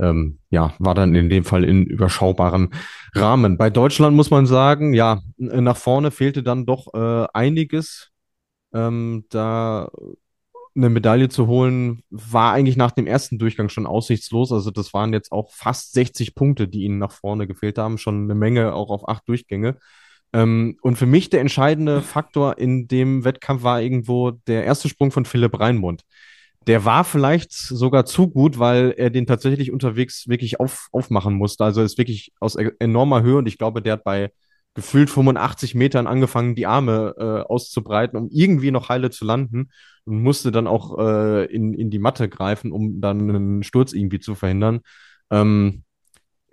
ähm, 0.00 0.40
ja, 0.50 0.74
war 0.80 0.96
dann 0.96 1.14
in 1.14 1.28
dem 1.28 1.44
Fall 1.44 1.62
in 1.62 1.86
überschaubaren 1.86 2.70
Rahmen. 3.14 3.56
Bei 3.56 3.70
Deutschland 3.70 4.16
muss 4.16 4.30
man 4.30 4.46
sagen, 4.46 4.94
ja, 4.94 5.20
nach 5.36 5.76
vorne 5.76 6.10
fehlte 6.10 6.42
dann 6.42 6.66
doch 6.66 6.92
äh, 6.94 7.26
einiges. 7.32 8.10
Ähm, 8.74 9.26
da 9.28 9.90
eine 10.74 10.88
Medaille 10.88 11.28
zu 11.28 11.46
holen, 11.46 12.02
war 12.10 12.52
eigentlich 12.52 12.76
nach 12.76 12.92
dem 12.92 13.06
ersten 13.06 13.38
Durchgang 13.38 13.68
schon 13.68 13.86
aussichtslos. 13.86 14.52
Also 14.52 14.70
das 14.70 14.94
waren 14.94 15.12
jetzt 15.12 15.32
auch 15.32 15.50
fast 15.52 15.92
60 15.92 16.34
Punkte, 16.34 16.68
die 16.68 16.84
ihnen 16.84 16.98
nach 16.98 17.12
vorne 17.12 17.46
gefehlt 17.46 17.78
haben. 17.78 17.98
Schon 17.98 18.24
eine 18.24 18.34
Menge 18.34 18.74
auch 18.74 18.90
auf 18.90 19.08
acht 19.08 19.28
Durchgänge. 19.28 19.76
Ähm, 20.32 20.78
und 20.82 20.96
für 20.96 21.06
mich 21.06 21.30
der 21.30 21.40
entscheidende 21.40 22.00
Faktor 22.00 22.58
in 22.58 22.88
dem 22.88 23.24
Wettkampf 23.24 23.62
war 23.62 23.82
irgendwo 23.82 24.30
der 24.30 24.64
erste 24.64 24.88
Sprung 24.88 25.10
von 25.10 25.24
Philipp 25.24 25.58
Reinmund. 25.58 26.02
Der 26.66 26.84
war 26.84 27.04
vielleicht 27.04 27.52
sogar 27.52 28.06
zu 28.06 28.28
gut, 28.28 28.58
weil 28.58 28.94
er 28.96 29.10
den 29.10 29.26
tatsächlich 29.26 29.72
unterwegs 29.72 30.28
wirklich 30.28 30.60
auf, 30.60 30.88
aufmachen 30.92 31.34
musste. 31.34 31.64
Also 31.64 31.82
ist 31.82 31.98
wirklich 31.98 32.32
aus 32.40 32.56
e-, 32.56 32.72
enormer 32.78 33.22
Höhe 33.22 33.36
und 33.36 33.48
ich 33.48 33.58
glaube, 33.58 33.82
der 33.82 33.94
hat 33.94 34.04
bei 34.04 34.32
gefühlt 34.74 35.10
85 35.10 35.74
Metern 35.74 36.06
angefangen, 36.06 36.54
die 36.54 36.66
Arme 36.66 37.14
äh, 37.18 37.50
auszubreiten, 37.50 38.18
um 38.18 38.28
irgendwie 38.30 38.70
noch 38.70 38.88
heile 38.88 39.10
zu 39.10 39.24
landen 39.24 39.70
und 40.04 40.22
musste 40.22 40.50
dann 40.50 40.66
auch 40.66 40.98
äh, 40.98 41.44
in, 41.46 41.74
in 41.74 41.90
die 41.90 41.98
Matte 41.98 42.28
greifen, 42.28 42.72
um 42.72 43.00
dann 43.00 43.28
einen 43.28 43.62
Sturz 43.62 43.92
irgendwie 43.92 44.20
zu 44.20 44.34
verhindern. 44.34 44.80
Ähm, 45.30 45.84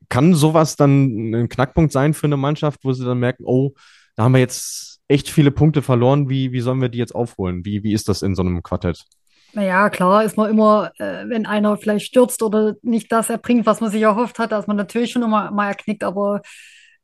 kann 0.10 0.34
sowas 0.34 0.76
dann 0.76 1.34
ein 1.34 1.50
Knackpunkt 1.50 1.92
sein 1.92 2.14
für 2.14 2.28
eine 2.28 2.38
Mannschaft, 2.38 2.80
wo 2.84 2.92
sie 2.94 3.06
dann 3.06 3.20
merken, 3.20 3.44
oh, 3.46 3.74
da 4.16 4.24
haben 4.24 4.34
wir 4.34 4.40
jetzt 4.40 5.00
echt 5.08 5.30
viele 5.30 5.52
Punkte 5.52 5.82
verloren, 5.82 6.30
wie, 6.30 6.52
wie 6.52 6.62
sollen 6.62 6.82
wir 6.82 6.90
die 6.90 6.98
jetzt 6.98 7.16
aufholen? 7.16 7.64
Wie, 7.64 7.84
wie 7.84 7.94
ist 7.94 8.10
das 8.10 8.22
in 8.22 8.36
so 8.36 8.42
einem 8.42 8.64
Quartett? 8.64 9.06
Naja, 9.54 9.90
klar 9.90 10.24
ist 10.24 10.38
man 10.38 10.50
immer, 10.50 10.92
äh, 11.00 11.28
wenn 11.28 11.46
einer 11.48 11.78
vielleicht 11.78 12.06
stürzt 12.06 12.44
oder 12.44 12.76
nicht 12.84 13.12
das 13.12 13.30
erbringt, 13.30 13.66
was 13.66 13.82
man 13.82 13.90
sich 13.90 14.02
erhofft 14.02 14.38
hat, 14.38 14.52
dass 14.52 14.68
man 14.68 14.78
natürlich 14.78 15.12
schon 15.12 15.24
immer 15.24 15.50
mal 15.52 15.70
erknickt, 15.70 16.04
aber 16.04 16.42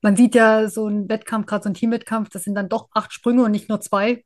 man 0.06 0.15
sieht 0.15 0.36
ja 0.36 0.70
so 0.70 0.88
ein 0.88 1.10
Wettkampf, 1.10 1.48
gerade 1.48 1.63
so 1.63 1.70
ein 1.70 1.74
Teamwettkampf, 1.74 2.30
das 2.30 2.44
sind 2.44 2.54
dann 2.54 2.70
doch 2.70 2.89
acht 2.94 3.12
Sprünge 3.12 3.44
und 3.44 3.50
nicht 3.50 3.70
nur 3.70 3.82
zwei, 3.82 4.24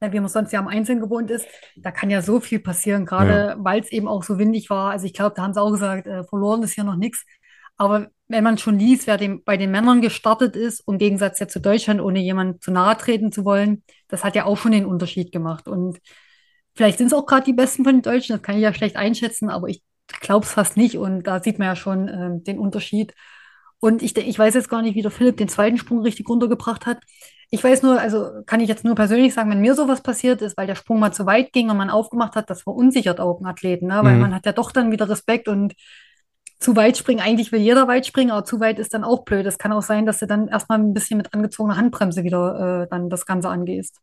äh, 0.00 0.12
wie 0.12 0.20
man 0.20 0.28
sonst 0.28 0.52
ja 0.52 0.58
am 0.58 0.68
Einzelnen 0.68 1.00
gewohnt 1.00 1.30
ist. 1.30 1.46
Da 1.76 1.90
kann 1.90 2.10
ja 2.10 2.20
so 2.20 2.38
viel 2.38 2.60
passieren, 2.60 3.06
gerade 3.06 3.32
Ja. 3.32 3.56
weil 3.58 3.80
es 3.80 3.90
eben 3.90 4.06
auch 4.06 4.22
so 4.22 4.38
windig 4.38 4.68
war. 4.68 4.90
Also 4.90 5.06
ich 5.06 5.14
glaube, 5.14 5.34
da 5.36 5.42
haben 5.42 5.54
sie 5.54 5.60
auch 5.62 5.70
gesagt, 5.70 6.06
äh, 6.06 6.22
verloren 6.24 6.62
ist 6.62 6.74
hier 6.74 6.84
noch 6.84 6.96
nichts. 6.96 7.24
Aber 7.78 8.08
wenn 8.28 8.44
man 8.44 8.58
schon 8.58 8.78
liest, 8.78 9.06
wer 9.06 9.16
dem, 9.16 9.42
bei 9.42 9.56
den 9.56 9.70
Männern 9.70 10.02
gestartet 10.02 10.54
ist, 10.54 10.86
im 10.86 10.98
Gegensatz 10.98 11.38
ja 11.40 11.48
zu 11.48 11.60
Deutschland, 11.60 12.02
ohne 12.02 12.20
jemand 12.20 12.62
zu 12.62 12.70
nahe 12.70 12.94
treten 12.98 13.32
zu 13.32 13.46
wollen, 13.46 13.82
das 14.08 14.22
hat 14.22 14.36
ja 14.36 14.44
auch 14.44 14.58
schon 14.58 14.72
den 14.72 14.84
Unterschied 14.84 15.32
gemacht. 15.32 15.66
Und 15.66 15.98
vielleicht 16.74 16.98
sind 16.98 17.06
es 17.06 17.14
auch 17.14 17.24
gerade 17.24 17.44
die 17.44 17.54
Besten 17.54 17.84
von 17.84 17.94
den 17.94 18.02
Deutschen, 18.02 18.34
das 18.34 18.42
kann 18.42 18.56
ich 18.56 18.62
ja 18.62 18.74
schlecht 18.74 18.96
einschätzen, 18.96 19.48
aber 19.48 19.68
ich 19.68 19.82
glaube 20.20 20.44
es 20.44 20.52
fast 20.52 20.76
nicht. 20.76 20.98
Und 20.98 21.22
da 21.22 21.42
sieht 21.42 21.58
man 21.58 21.68
ja 21.68 21.74
schon 21.74 22.08
ähm, 22.08 22.44
den 22.44 22.58
Unterschied. 22.58 23.14
Und 23.84 24.02
ich, 24.02 24.16
ich 24.16 24.38
weiß 24.38 24.54
jetzt 24.54 24.70
gar 24.70 24.80
nicht, 24.80 24.94
wie 24.94 25.02
der 25.02 25.10
Philipp 25.10 25.36
den 25.36 25.48
zweiten 25.48 25.76
Sprung 25.76 26.00
richtig 26.00 26.26
runtergebracht 26.26 26.86
hat. 26.86 27.00
Ich 27.50 27.62
weiß 27.62 27.82
nur, 27.82 28.00
also 28.00 28.30
kann 28.46 28.60
ich 28.60 28.68
jetzt 28.70 28.82
nur 28.82 28.94
persönlich 28.94 29.34
sagen, 29.34 29.50
wenn 29.50 29.60
mir 29.60 29.74
sowas 29.74 30.00
passiert 30.00 30.40
ist, 30.40 30.56
weil 30.56 30.66
der 30.66 30.74
Sprung 30.74 30.98
mal 30.98 31.12
zu 31.12 31.26
weit 31.26 31.52
ging 31.52 31.68
und 31.68 31.76
man 31.76 31.90
aufgemacht 31.90 32.34
hat, 32.34 32.48
das 32.48 32.62
verunsichert 32.62 33.20
auch 33.20 33.36
einen 33.36 33.46
Athleten, 33.46 33.88
ne? 33.88 34.00
Weil 34.02 34.16
man 34.16 34.30
Mhm. 34.30 34.34
hat 34.36 34.46
ja 34.46 34.52
doch 34.52 34.72
dann 34.72 34.90
wieder 34.90 35.06
Respekt 35.10 35.48
und 35.48 35.74
zu 36.58 36.76
weit 36.76 36.96
springen, 36.96 37.20
eigentlich 37.20 37.52
will 37.52 37.60
jeder 37.60 37.86
weit 37.86 38.06
springen, 38.06 38.30
aber 38.30 38.46
zu 38.46 38.58
weit 38.58 38.78
ist 38.78 38.94
dann 38.94 39.04
auch 39.04 39.24
blöd. 39.26 39.44
Es 39.44 39.58
kann 39.58 39.72
auch 39.72 39.82
sein, 39.82 40.06
dass 40.06 40.18
du 40.20 40.26
dann 40.26 40.48
erstmal 40.48 40.78
ein 40.78 40.94
bisschen 40.94 41.18
mit 41.18 41.34
angezogener 41.34 41.76
Handbremse 41.76 42.24
wieder 42.24 42.84
äh, 42.84 42.88
dann 42.88 43.10
das 43.10 43.26
Ganze 43.26 43.50
angehst. 43.50 44.00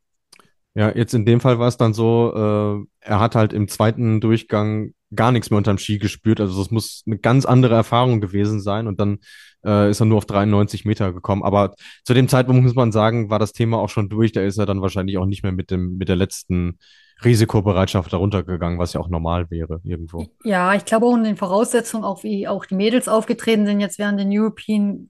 Ja, 0.76 0.96
jetzt 0.96 1.13
in 1.13 1.26
dem 1.26 1.41
Fall 1.41 1.60
war 1.60 1.67
es 1.67 1.78
dann 1.78 1.94
so, 1.94 2.32
äh, 2.36 2.88
er 3.02 3.20
hat 3.20 3.36
halt 3.36 3.52
im 3.52 3.67
zweiten 3.67 4.22
Durchgang 4.22 4.94
gar 5.13 5.32
nichts 5.32 5.50
mehr 5.50 5.58
unterm 5.58 5.78
Ski 5.80 5.98
gespürt. 5.98 6.39
Also 6.39 6.58
das 6.62 6.72
muss 6.72 7.04
eine 7.06 7.17
ganz 7.17 7.46
andere 7.46 7.76
Erfahrung 7.76 8.22
gewesen 8.22 8.62
sein. 8.62 8.88
Und 8.88 9.00
dann 9.00 9.20
äh, 9.65 9.89
ist 9.89 10.00
er 10.00 10.06
nur 10.06 10.17
auf 10.17 10.26
93 10.26 10.86
Meter 10.86 11.13
gekommen. 11.13 11.43
Aber 11.43 11.74
zu 12.04 12.13
dem 12.13 12.28
Zeitpunkt 12.28 12.63
muss 12.63 12.76
man 12.76 12.91
sagen, 12.91 13.30
war 13.30 13.39
das 13.39 13.54
Thema 13.54 13.78
auch 13.78 13.89
schon 13.89 14.10
durch. 14.10 14.32
Da 14.32 14.41
ist 14.41 14.58
er 14.58 14.65
dann 14.65 14.82
wahrscheinlich 14.82 15.17
auch 15.17 15.26
nicht 15.26 15.43
mehr 15.43 15.52
mit 15.52 15.71
dem, 15.71 15.97
mit 15.97 16.10
der 16.10 16.15
letzten 16.15 16.78
Risikobereitschaft 17.24 18.12
darunter 18.12 18.43
gegangen, 18.43 18.80
was 18.80 18.93
ja 18.93 19.00
auch 19.00 19.10
normal 19.10 19.52
wäre 19.52 19.80
irgendwo. 19.84 20.28
Ja, 20.43 20.74
ich 20.74 20.86
glaube 20.86 21.06
auch 21.06 21.15
in 21.15 21.24
den 21.24 21.38
Voraussetzungen, 21.38 22.04
auch 22.04 22.24
wie 22.24 22.47
auch 22.47 22.65
die 22.65 22.76
Mädels 22.76 23.08
aufgetreten 23.08 23.65
sind 23.65 23.80
jetzt 23.80 24.00
während 24.00 24.19
den 24.19 24.30
European 24.32 25.10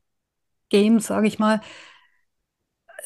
Games, 0.70 1.08
sage 1.08 1.28
ich 1.28 1.40
mal, 1.40 1.62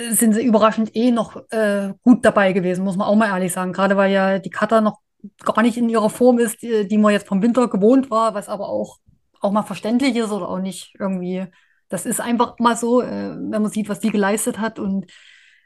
sind 0.09 0.33
sie 0.33 0.43
überraschend 0.43 0.95
eh 0.95 1.11
noch 1.11 1.37
äh, 1.51 1.93
gut 2.03 2.25
dabei 2.25 2.53
gewesen, 2.53 2.83
muss 2.83 2.97
man 2.97 3.07
auch 3.07 3.15
mal 3.15 3.29
ehrlich 3.29 3.53
sagen. 3.53 3.73
Gerade 3.73 3.95
weil 3.97 4.11
ja 4.11 4.39
die 4.39 4.49
Kata 4.49 4.81
noch 4.81 4.99
gar 5.43 5.61
nicht 5.61 5.77
in 5.77 5.89
ihrer 5.89 6.09
Form 6.09 6.39
ist, 6.39 6.61
die, 6.61 6.87
die 6.87 6.97
man 6.97 7.13
jetzt 7.13 7.27
vom 7.27 7.41
Winter 7.41 7.67
gewohnt 7.67 8.11
war, 8.11 8.33
was 8.33 8.49
aber 8.49 8.69
auch, 8.69 8.99
auch 9.45 9.51
mal 9.51 9.63
verständlich 9.63 10.15
ist 10.15 10.31
oder 10.31 10.49
auch 10.49 10.59
nicht 10.59 10.95
irgendwie. 10.99 11.45
Das 11.87 12.05
ist 12.05 12.19
einfach 12.19 12.57
mal 12.59 12.75
so, 12.75 13.01
äh, 13.01 13.35
wenn 13.35 13.61
man 13.61 13.69
sieht, 13.69 13.89
was 13.89 13.99
die 13.99 14.09
geleistet 14.09 14.59
hat. 14.59 14.79
Und 14.79 15.05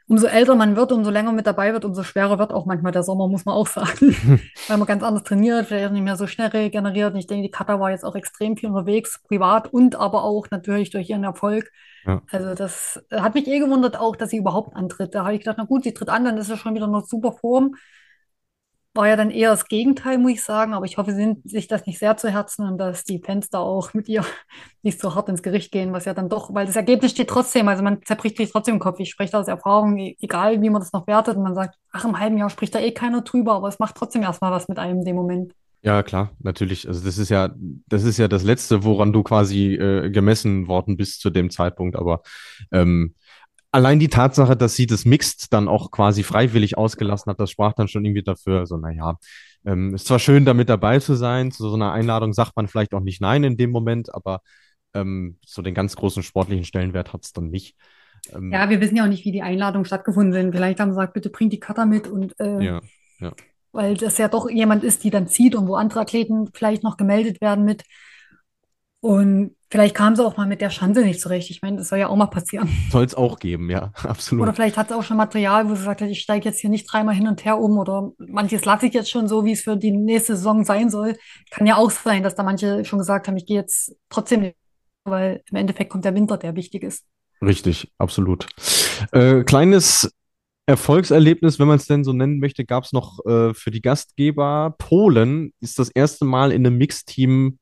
umso 0.06 0.26
älter 0.26 0.54
man 0.54 0.76
wird, 0.76 0.92
umso 0.92 1.10
länger 1.10 1.32
mit 1.32 1.46
dabei 1.46 1.72
wird, 1.72 1.84
umso 1.84 2.02
schwerer 2.02 2.38
wird 2.38 2.52
auch 2.52 2.66
manchmal 2.66 2.92
der 2.92 3.02
Sommer, 3.02 3.28
muss 3.28 3.46
man 3.46 3.54
auch 3.54 3.66
sagen. 3.66 4.14
Weil 4.68 4.76
man 4.76 4.86
ganz 4.86 5.02
anders 5.02 5.22
trainiert, 5.22 5.66
vielleicht 5.66 5.92
nicht 5.92 6.02
mehr 6.02 6.16
so 6.16 6.26
schnell 6.26 6.48
regeneriert. 6.48 7.14
Und 7.14 7.18
ich 7.20 7.26
denke, 7.26 7.44
die 7.44 7.50
Kata 7.50 7.80
war 7.80 7.90
jetzt 7.90 8.04
auch 8.04 8.14
extrem 8.14 8.56
viel 8.56 8.68
unterwegs, 8.68 9.22
privat 9.26 9.72
und 9.72 9.96
aber 9.96 10.24
auch 10.24 10.46
natürlich 10.50 10.90
durch 10.90 11.08
ihren 11.08 11.24
Erfolg. 11.24 11.70
Ja. 12.04 12.22
Also 12.30 12.54
das 12.54 13.02
hat 13.10 13.34
mich 13.34 13.46
eh 13.46 13.60
gewundert 13.60 13.98
auch, 13.98 14.16
dass 14.16 14.30
sie 14.30 14.38
überhaupt 14.38 14.76
antritt. 14.76 15.14
Da 15.14 15.24
habe 15.24 15.34
ich 15.34 15.40
gedacht, 15.40 15.56
na 15.58 15.64
gut, 15.64 15.84
sie 15.84 15.94
tritt 15.94 16.10
an, 16.10 16.24
dann 16.24 16.36
ist 16.36 16.48
sie 16.48 16.56
schon 16.56 16.74
wieder 16.74 16.86
eine 16.86 17.02
super 17.02 17.32
Form. 17.32 17.76
War 18.92 19.06
ja 19.06 19.14
dann 19.16 19.30
eher 19.30 19.50
das 19.50 19.66
Gegenteil, 19.66 20.18
muss 20.18 20.32
ich 20.32 20.42
sagen. 20.42 20.74
Aber 20.74 20.84
ich 20.84 20.98
hoffe, 20.98 21.12
sie 21.12 21.24
nimmt 21.24 21.48
sich 21.48 21.68
das 21.68 21.86
nicht 21.86 21.98
sehr 21.98 22.16
zu 22.16 22.28
Herzen 22.28 22.66
und 22.66 22.78
dass 22.78 23.04
die 23.04 23.20
Fans 23.24 23.48
da 23.48 23.58
auch 23.58 23.94
mit 23.94 24.08
ihr 24.08 24.24
nicht 24.82 25.00
so 25.00 25.14
hart 25.14 25.28
ins 25.28 25.42
Gericht 25.42 25.70
gehen, 25.70 25.92
was 25.92 26.06
ja 26.06 26.14
dann 26.14 26.28
doch, 26.28 26.52
weil 26.52 26.66
das 26.66 26.76
Ergebnis 26.76 27.12
steht 27.12 27.28
trotzdem, 27.28 27.68
also 27.68 27.82
man 27.82 28.02
zerbricht 28.02 28.36
sich 28.36 28.50
trotzdem 28.50 28.76
den 28.76 28.80
Kopf. 28.80 28.98
Ich 28.98 29.10
spreche 29.10 29.32
da 29.32 29.40
aus 29.40 29.48
Erfahrung, 29.48 29.96
e- 29.98 30.16
egal 30.20 30.60
wie 30.60 30.70
man 30.70 30.80
das 30.80 30.92
noch 30.92 31.06
wertet 31.06 31.36
und 31.36 31.42
man 31.44 31.54
sagt, 31.54 31.76
ach, 31.92 32.04
im 32.04 32.18
halben 32.18 32.36
Jahr 32.36 32.50
spricht 32.50 32.74
da 32.74 32.80
eh 32.80 32.92
keiner 32.92 33.22
drüber, 33.22 33.54
aber 33.54 33.68
es 33.68 33.78
macht 33.78 33.94
trotzdem 33.94 34.22
erstmal 34.22 34.50
was 34.50 34.68
mit 34.68 34.78
einem 34.78 34.98
in 35.00 35.04
dem 35.04 35.16
Moment. 35.16 35.52
Ja, 35.82 36.02
klar, 36.02 36.32
natürlich. 36.40 36.86
Also 36.86 37.02
das 37.04 37.16
ist 37.16 37.30
ja, 37.30 37.50
das 37.88 38.04
ist 38.04 38.18
ja 38.18 38.28
das 38.28 38.42
Letzte, 38.42 38.84
woran 38.84 39.12
du 39.14 39.22
quasi 39.22 39.74
äh, 39.74 40.10
gemessen 40.10 40.68
worden 40.68 40.96
bist 40.96 41.20
zu 41.20 41.30
dem 41.30 41.50
Zeitpunkt. 41.50 41.96
Aber 41.96 42.22
ähm, 42.70 43.14
allein 43.72 43.98
die 43.98 44.08
Tatsache, 44.08 44.56
dass 44.56 44.74
sie 44.74 44.86
das 44.86 45.04
Mixed 45.04 45.52
dann 45.52 45.68
auch 45.68 45.90
quasi 45.90 46.22
freiwillig 46.22 46.76
ausgelassen 46.76 47.30
hat, 47.30 47.40
das 47.40 47.50
sprach 47.50 47.72
dann 47.72 47.88
schon 47.88 48.04
irgendwie 48.04 48.22
dafür. 48.22 48.66
So, 48.66 48.76
naja, 48.76 49.18
ähm, 49.64 49.94
ist 49.94 50.06
zwar 50.06 50.18
schön, 50.18 50.44
damit 50.44 50.68
dabei 50.68 50.98
zu 50.98 51.14
sein, 51.14 51.52
zu 51.52 51.68
so 51.68 51.74
einer 51.74 51.92
Einladung 51.92 52.32
sagt 52.32 52.56
man 52.56 52.68
vielleicht 52.68 52.94
auch 52.94 53.00
nicht 53.00 53.20
nein 53.20 53.44
in 53.44 53.56
dem 53.56 53.70
Moment, 53.70 54.14
aber 54.14 54.40
ähm, 54.94 55.38
so 55.44 55.62
den 55.62 55.74
ganz 55.74 55.96
großen 55.96 56.22
sportlichen 56.22 56.64
Stellenwert 56.64 57.12
hat 57.12 57.24
es 57.24 57.32
dann 57.32 57.50
nicht. 57.50 57.76
Ähm, 58.34 58.52
Ja, 58.52 58.68
wir 58.70 58.80
wissen 58.80 58.96
ja 58.96 59.04
auch 59.04 59.08
nicht, 59.08 59.24
wie 59.24 59.32
die 59.32 59.42
Einladungen 59.42 59.84
stattgefunden 59.84 60.32
sind. 60.32 60.52
Vielleicht 60.52 60.80
haben 60.80 60.90
sie 60.90 60.96
gesagt, 60.96 61.14
bitte 61.14 61.30
bringt 61.30 61.52
die 61.52 61.60
Cutter 61.60 61.86
mit 61.86 62.08
und 62.08 62.38
äh, 62.40 62.64
ja, 62.64 62.80
ja. 63.20 63.32
weil 63.72 63.94
das 63.94 64.18
ja 64.18 64.28
doch 64.28 64.50
jemand 64.50 64.82
ist, 64.82 65.04
die 65.04 65.10
dann 65.10 65.28
zieht 65.28 65.54
und 65.54 65.68
wo 65.68 65.74
andere 65.74 66.00
Athleten 66.00 66.48
vielleicht 66.52 66.82
noch 66.82 66.96
gemeldet 66.96 67.40
werden 67.40 67.64
mit. 67.64 67.84
Und 69.02 69.56
vielleicht 69.70 69.94
kam 69.94 70.14
sie 70.14 70.24
auch 70.24 70.36
mal 70.36 70.46
mit 70.46 70.60
der 70.60 70.68
Schanze 70.68 71.00
nicht 71.00 71.20
zurecht. 71.20 71.50
Ich 71.50 71.62
meine, 71.62 71.78
das 71.78 71.88
soll 71.88 71.98
ja 71.98 72.08
auch 72.08 72.16
mal 72.16 72.26
passieren. 72.26 72.68
Soll 72.90 73.04
es 73.04 73.14
auch 73.14 73.38
geben, 73.38 73.70
ja, 73.70 73.92
Oder 74.00 74.10
absolut. 74.10 74.54
vielleicht 74.54 74.76
hat 74.76 74.88
sie 74.88 74.96
auch 74.96 75.02
schon 75.02 75.16
Material, 75.16 75.70
wo 75.70 75.74
sie 75.74 75.82
sagt, 75.82 76.02
ich 76.02 76.20
steige 76.20 76.48
jetzt 76.48 76.60
hier 76.60 76.68
nicht 76.68 76.90
dreimal 76.90 77.14
hin 77.14 77.26
und 77.26 77.44
her 77.44 77.58
um 77.58 77.78
oder 77.78 78.12
manches 78.18 78.64
lasse 78.66 78.86
ich 78.86 78.94
jetzt 78.94 79.10
schon 79.10 79.26
so, 79.26 79.44
wie 79.44 79.52
es 79.52 79.62
für 79.62 79.76
die 79.76 79.92
nächste 79.92 80.36
Saison 80.36 80.64
sein 80.64 80.90
soll. 80.90 81.16
Kann 81.50 81.66
ja 81.66 81.76
auch 81.76 81.90
sein, 81.90 82.22
dass 82.22 82.34
da 82.34 82.42
manche 82.42 82.84
schon 82.84 82.98
gesagt 82.98 83.26
haben, 83.26 83.38
ich 83.38 83.46
gehe 83.46 83.56
jetzt 83.56 83.96
trotzdem 84.10 84.40
nicht, 84.40 84.56
weil 85.04 85.42
im 85.50 85.56
Endeffekt 85.56 85.90
kommt 85.90 86.04
der 86.04 86.14
Winter, 86.14 86.36
der 86.36 86.54
wichtig 86.54 86.82
ist. 86.82 87.06
Richtig, 87.40 87.90
absolut. 87.96 88.46
Äh, 89.12 89.44
kleines 89.44 90.12
Erfolgserlebnis, 90.66 91.58
wenn 91.58 91.68
man 91.68 91.78
es 91.78 91.86
denn 91.86 92.04
so 92.04 92.12
nennen 92.12 92.38
möchte, 92.38 92.66
gab 92.66 92.84
es 92.84 92.92
noch 92.92 93.24
äh, 93.24 93.54
für 93.54 93.70
die 93.70 93.80
Gastgeber. 93.80 94.74
Polen 94.78 95.54
ist 95.60 95.78
das 95.78 95.88
erste 95.88 96.26
Mal 96.26 96.52
in 96.52 96.66
einem 96.66 96.76
Mixteam 96.76 97.58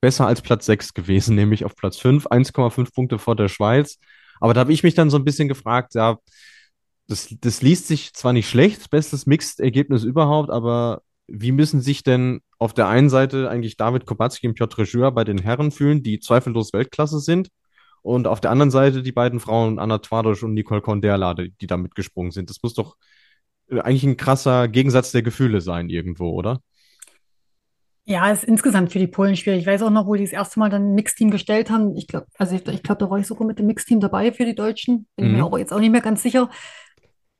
besser 0.00 0.26
als 0.26 0.42
Platz 0.42 0.66
6 0.66 0.94
gewesen, 0.94 1.34
nämlich 1.36 1.64
auf 1.64 1.76
Platz 1.76 1.98
5, 1.98 2.26
1,5 2.26 2.94
Punkte 2.94 3.18
vor 3.18 3.36
der 3.36 3.48
Schweiz. 3.48 3.98
Aber 4.40 4.54
da 4.54 4.60
habe 4.60 4.72
ich 4.72 4.82
mich 4.82 4.94
dann 4.94 5.10
so 5.10 5.16
ein 5.16 5.24
bisschen 5.24 5.48
gefragt, 5.48 5.94
ja, 5.94 6.18
das, 7.08 7.34
das 7.40 7.62
liest 7.62 7.86
sich 7.86 8.12
zwar 8.14 8.32
nicht 8.32 8.48
schlecht, 8.48 8.90
bestes 8.90 9.26
Mixed-Ergebnis 9.26 10.04
überhaupt, 10.04 10.50
aber 10.50 11.02
wie 11.28 11.52
müssen 11.52 11.80
sich 11.80 12.02
denn 12.02 12.40
auf 12.58 12.74
der 12.74 12.88
einen 12.88 13.10
Seite 13.10 13.48
eigentlich 13.50 13.76
David 13.76 14.06
Kubacki 14.06 14.48
und 14.48 14.54
Piotr 14.54 14.84
Jura 14.84 15.10
bei 15.10 15.24
den 15.24 15.38
Herren 15.38 15.70
fühlen, 15.70 16.02
die 16.02 16.20
zweifellos 16.20 16.72
Weltklasse 16.72 17.20
sind, 17.20 17.48
und 18.06 18.28
auf 18.28 18.40
der 18.40 18.52
anderen 18.52 18.70
Seite 18.70 19.02
die 19.02 19.10
beiden 19.10 19.40
Frauen, 19.40 19.80
Anna 19.80 19.98
Twadosch 19.98 20.44
und 20.44 20.54
Nicole 20.54 20.80
Konderla, 20.80 21.34
die 21.34 21.66
da 21.66 21.76
mitgesprungen 21.76 22.30
sind. 22.30 22.50
Das 22.50 22.62
muss 22.62 22.74
doch 22.74 22.96
äh, 23.68 23.80
eigentlich 23.80 24.04
ein 24.04 24.16
krasser 24.16 24.68
Gegensatz 24.68 25.10
der 25.12 25.22
Gefühle 25.22 25.60
sein 25.60 25.88
irgendwo, 25.90 26.30
oder? 26.30 26.60
Ja, 28.08 28.30
ist 28.30 28.44
insgesamt 28.44 28.92
für 28.92 29.00
die 29.00 29.08
Polen 29.08 29.34
schwierig. 29.34 29.62
Ich 29.62 29.66
weiß 29.66 29.82
auch 29.82 29.90
noch, 29.90 30.06
wo 30.06 30.14
die 30.14 30.22
das 30.22 30.32
erste 30.32 30.60
Mal 30.60 30.70
dann 30.70 30.90
ein 30.90 30.94
Mixteam 30.94 31.30
gestellt 31.30 31.70
haben. 31.70 31.96
Ich 31.96 32.06
glaube, 32.06 32.26
also 32.38 32.54
ich, 32.54 32.66
ich 32.68 32.82
glaube, 32.84 33.00
da 33.00 33.10
war 33.10 33.18
ich 33.18 33.26
sogar 33.26 33.46
mit 33.46 33.58
dem 33.58 33.66
Mixteam 33.66 33.98
dabei 33.98 34.30
für 34.32 34.44
die 34.44 34.54
Deutschen. 34.54 35.06
Bin 35.16 35.26
ich 35.26 35.32
mir 35.32 35.38
Mhm. 35.38 35.44
aber 35.44 35.58
jetzt 35.58 35.72
auch 35.72 35.80
nicht 35.80 35.90
mehr 35.90 36.00
ganz 36.00 36.22
sicher. 36.22 36.48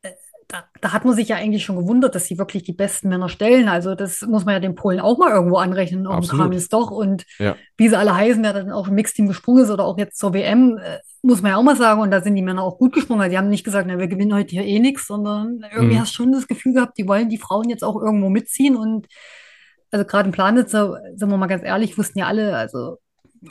Äh, 0.02 0.10
Da, 0.48 0.64
da 0.80 0.92
hat 0.92 1.04
man 1.04 1.14
sich 1.14 1.28
ja 1.28 1.36
eigentlich 1.36 1.64
schon 1.64 1.76
gewundert, 1.76 2.14
dass 2.16 2.26
sie 2.26 2.36
wirklich 2.38 2.64
die 2.64 2.72
besten 2.72 3.08
Männer 3.08 3.28
stellen. 3.28 3.68
Also 3.68 3.94
das 3.94 4.22
muss 4.22 4.44
man 4.44 4.54
ja 4.54 4.60
den 4.60 4.74
Polen 4.74 4.98
auch 4.98 5.18
mal 5.18 5.30
irgendwo 5.30 5.56
anrechnen, 5.58 6.06
Absolut. 6.08 6.42
Kram 6.46 6.52
ist 6.52 6.72
doch. 6.72 6.90
Und 6.90 7.24
Ja. 7.38 7.54
wie 7.76 7.88
sie 7.88 7.96
alle 7.98 8.14
heißen, 8.16 8.42
wer 8.42 8.52
dann 8.52 8.72
auch 8.72 8.88
im 8.88 8.94
Mixteam 8.94 9.28
gesprungen 9.28 9.62
ist 9.62 9.70
oder 9.70 9.84
auch 9.84 9.98
jetzt 9.98 10.18
zur 10.18 10.34
WM, 10.34 10.78
äh, 10.78 10.98
muss 11.22 11.42
man 11.42 11.52
ja 11.52 11.58
auch 11.58 11.62
mal 11.62 11.76
sagen. 11.76 12.00
Und 12.00 12.10
da 12.10 12.22
sind 12.22 12.34
die 12.34 12.42
Männer 12.42 12.62
auch 12.62 12.78
gut 12.78 12.92
gesprungen. 12.92 13.20
Also 13.20 13.30
die 13.30 13.38
haben 13.38 13.50
nicht 13.50 13.64
gesagt, 13.64 13.86
na, 13.88 13.98
wir 14.00 14.08
gewinnen 14.08 14.34
heute 14.34 14.50
hier 14.50 14.64
eh 14.64 14.80
nichts, 14.80 15.06
sondern 15.06 15.64
irgendwie 15.72 15.94
Mhm. 15.94 16.00
hast 16.00 16.10
du 16.12 16.16
schon 16.22 16.32
das 16.32 16.48
Gefühl 16.48 16.74
gehabt, 16.74 16.98
die 16.98 17.06
wollen 17.06 17.28
die 17.28 17.38
Frauen 17.38 17.68
jetzt 17.70 17.84
auch 17.84 18.00
irgendwo 18.00 18.28
mitziehen. 18.30 18.76
Und 18.76 19.06
also 19.90 20.04
gerade 20.04 20.28
in 20.28 20.32
Planitz, 20.32 20.72
so, 20.72 20.96
sind 21.14 21.28
wir 21.30 21.36
mal 21.36 21.46
ganz 21.46 21.62
ehrlich, 21.64 21.96
wussten 21.98 22.18
ja 22.18 22.26
alle, 22.26 22.56
also 22.56 22.98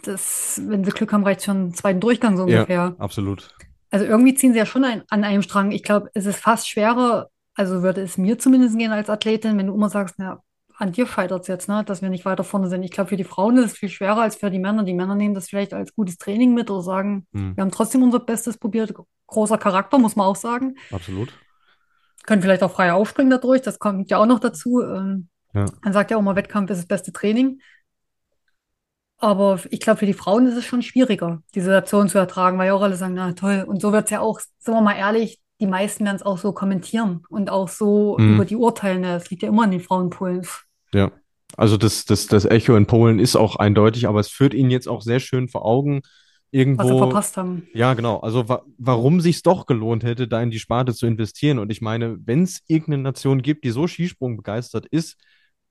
das, 0.03 0.61
wenn 0.65 0.83
sie 0.83 0.91
Glück 0.91 1.13
haben, 1.13 1.23
reicht 1.23 1.43
schon 1.43 1.57
einen 1.57 1.73
zweiten 1.73 1.99
Durchgang 1.99 2.37
so 2.37 2.47
Ja, 2.47 2.59
ungefähr. 2.59 2.95
absolut. 2.97 3.53
Also 3.91 4.05
irgendwie 4.05 4.33
ziehen 4.33 4.51
sie 4.53 4.59
ja 4.59 4.65
schon 4.65 4.83
ein, 4.83 5.03
an 5.09 5.23
einem 5.23 5.41
Strang. 5.41 5.71
Ich 5.71 5.83
glaube, 5.83 6.09
es 6.13 6.25
ist 6.25 6.37
fast 6.39 6.67
schwerer, 6.67 7.29
also 7.53 7.81
würde 7.83 8.01
es 8.01 8.17
mir 8.17 8.37
zumindest 8.37 8.77
gehen 8.77 8.91
als 8.91 9.09
Athletin, 9.09 9.57
wenn 9.57 9.67
du 9.67 9.73
immer 9.75 9.89
sagst, 9.89 10.15
na, 10.17 10.41
an 10.77 10.91
dir 10.91 11.07
scheitert 11.07 11.43
es 11.43 11.47
jetzt, 11.47 11.69
ne? 11.69 11.83
dass 11.85 12.01
wir 12.01 12.09
nicht 12.09 12.25
weiter 12.25 12.43
vorne 12.43 12.67
sind. 12.67 12.83
Ich 12.83 12.91
glaube, 12.91 13.09
für 13.09 13.15
die 13.15 13.23
Frauen 13.23 13.55
ist 13.57 13.65
es 13.71 13.77
viel 13.77 13.87
schwerer 13.87 14.21
als 14.23 14.35
für 14.35 14.51
die 14.51 14.59
Männer. 14.59 14.83
Die 14.83 14.93
Männer 14.93 15.15
nehmen 15.15 15.33
das 15.33 15.47
vielleicht 15.47 15.73
als 15.73 15.95
gutes 15.95 16.17
Training 16.17 16.53
mit 16.53 16.69
oder 16.69 16.81
sagen, 16.81 17.25
Hm, 17.33 17.55
wir 17.55 17.61
haben 17.61 17.71
trotzdem 17.71 18.03
unser 18.03 18.19
Bestes 18.19 18.57
probiert. 18.57 18.93
Großer 19.27 19.57
Charakter, 19.57 19.97
muss 19.99 20.17
man 20.17 20.25
auch 20.27 20.35
sagen. 20.35 20.75
absolut. 20.91 21.31
Können 22.25 22.41
vielleicht 22.41 22.63
auch 22.63 22.71
frei 22.71 22.91
aufspringen 22.91 23.29
dadurch, 23.29 23.61
das 23.61 23.79
kommt 23.79 24.09
ja 24.11 24.17
auch 24.17 24.25
noch 24.25 24.39
dazu. 24.39 24.81
Ähm, 24.81 25.29
Ja. 25.55 25.65
man 25.83 25.93
sagt 25.93 26.11
ja 26.11 26.17
auch 26.17 26.21
immer, 26.21 26.35
Wettkampf 26.35 26.69
ist 26.69 26.77
das 26.79 26.85
beste 26.87 27.11
Training. 27.13 27.59
Aber 29.17 29.59
ich 29.71 29.79
glaube, 29.79 29.99
für 29.99 30.05
die 30.05 30.13
Frauen 30.13 30.45
ist 30.45 30.57
es 30.57 30.65
schon 30.65 30.81
schwieriger, 30.81 31.41
die 31.55 31.61
Situation 31.61 32.09
zu 32.09 32.17
ertragen, 32.17 32.57
weil 32.57 32.67
ja 32.67 32.73
auch 32.73 32.81
alle 32.81 32.97
sagen, 32.97 33.13
na 33.13 33.31
toll. 33.31 33.63
Und 33.65 33.81
so 33.81 33.91
wird 33.93 34.05
es 34.05 34.11
ja 34.11 34.19
auch, 34.19 34.39
sind 34.59 34.73
wir 34.73 34.81
mal 34.81 34.97
ehrlich, 34.97 35.39
die 35.61 35.67
meisten 35.67 36.03
werden 36.03 36.17
es 36.17 36.21
auch 36.23 36.37
so 36.37 36.51
kommentieren 36.51 37.23
und 37.29 37.49
auch 37.49 37.69
so 37.69 38.17
Mhm. 38.19 38.35
über 38.35 38.45
die 38.45 38.57
urteilen. 38.57 39.03
Das 39.03 39.29
liegt 39.29 39.41
ja 39.41 39.49
immer 39.49 39.63
an 39.63 39.71
den 39.71 39.79
Frauenpolen. 39.79 40.45
Ja. 40.93 41.11
Also 41.55 41.77
das, 41.77 42.03
das, 42.03 42.27
das 42.27 42.43
Echo 42.43 42.75
in 42.75 42.87
Polen 42.87 43.19
ist 43.19 43.37
auch 43.37 43.55
eindeutig, 43.55 44.07
aber 44.07 44.19
es 44.19 44.27
führt 44.27 44.53
ihnen 44.53 44.69
jetzt 44.69 44.89
auch 44.89 45.01
sehr 45.01 45.21
schön 45.21 45.47
vor 45.47 45.63
Augen, 45.65 46.01
was 46.03 46.09
sie 46.51 46.57
irgendwo. 46.57 46.97
verpasst 46.97 47.37
haben. 47.37 47.67
Ja, 47.73 47.93
genau. 47.93 48.19
Also 48.19 48.49
wa 48.49 48.63
warum 48.77 49.21
sich's 49.21 49.41
doch 49.43 49.65
gelohnt 49.65 50.03
hätte, 50.03 50.27
da 50.27 50.41
in 50.41 50.51
die 50.51 50.59
Sparte 50.59 50.93
zu 50.93 51.05
investieren. 51.07 51.59
Und 51.59 51.71
ich 51.71 51.79
meine, 51.81 52.17
wenn 52.25 52.43
es 52.43 52.61
irgendeine 52.67 53.03
Nation 53.03 53.41
gibt, 53.41 53.63
die 53.63 53.69
so 53.71 53.87
Skisprung 53.87 54.35
begeistert 54.35 54.85
ist, 54.87 55.15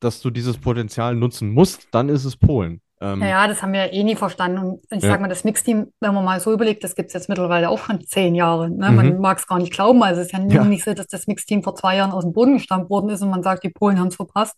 dass 0.00 0.20
du 0.20 0.30
dieses 0.30 0.58
Potenzial 0.58 1.14
nutzen 1.14 1.50
musst, 1.50 1.88
dann 1.92 2.08
ist 2.08 2.24
es 2.24 2.36
Polen. 2.36 2.80
Ähm, 3.00 3.18
Naja, 3.18 3.48
das 3.48 3.60
haben 3.62 3.72
wir 3.72 3.86
ja 3.86 3.92
eh 3.92 4.04
nie 4.04 4.14
verstanden. 4.16 4.58
Und 4.58 4.80
ich 4.90 5.02
Ja. 5.02 5.10
sag 5.10 5.20
mal, 5.20 5.28
das 5.28 5.44
Mixteam, 5.44 5.88
wenn 6.00 6.14
man 6.14 6.24
mal 6.24 6.38
so 6.40 6.52
überlegt, 6.52 6.84
das 6.84 6.94
gibt 6.94 7.08
es 7.08 7.14
jetzt 7.14 7.28
mittlerweile 7.28 7.68
auch 7.68 7.78
schon 7.78 8.00
zehn 8.06 8.34
Jahre. 8.34 8.70
Ne? 8.70 8.92
Man 8.92 9.14
Mhm. 9.14 9.20
mag 9.20 9.38
es 9.38 9.46
gar 9.46 9.58
nicht 9.58 9.72
glauben. 9.72 10.02
Also 10.02 10.20
es 10.20 10.28
ist 10.28 10.32
ja 10.32 10.38
Ja. 10.46 10.64
nicht 10.64 10.84
so, 10.84 10.94
dass 10.94 11.08
das 11.08 11.26
Mixteam 11.26 11.62
vor 11.62 11.74
zwei 11.74 11.96
Jahren 11.96 12.12
aus 12.12 12.22
dem 12.24 12.32
Boden 12.32 12.54
gestampft 12.54 12.90
worden 12.90 13.10
ist 13.10 13.20
und 13.22 13.30
man 13.30 13.42
sagt, 13.42 13.64
die 13.64 13.70
Polen 13.70 13.98
haben 13.98 14.08
es 14.08 14.16
verpasst. 14.16 14.56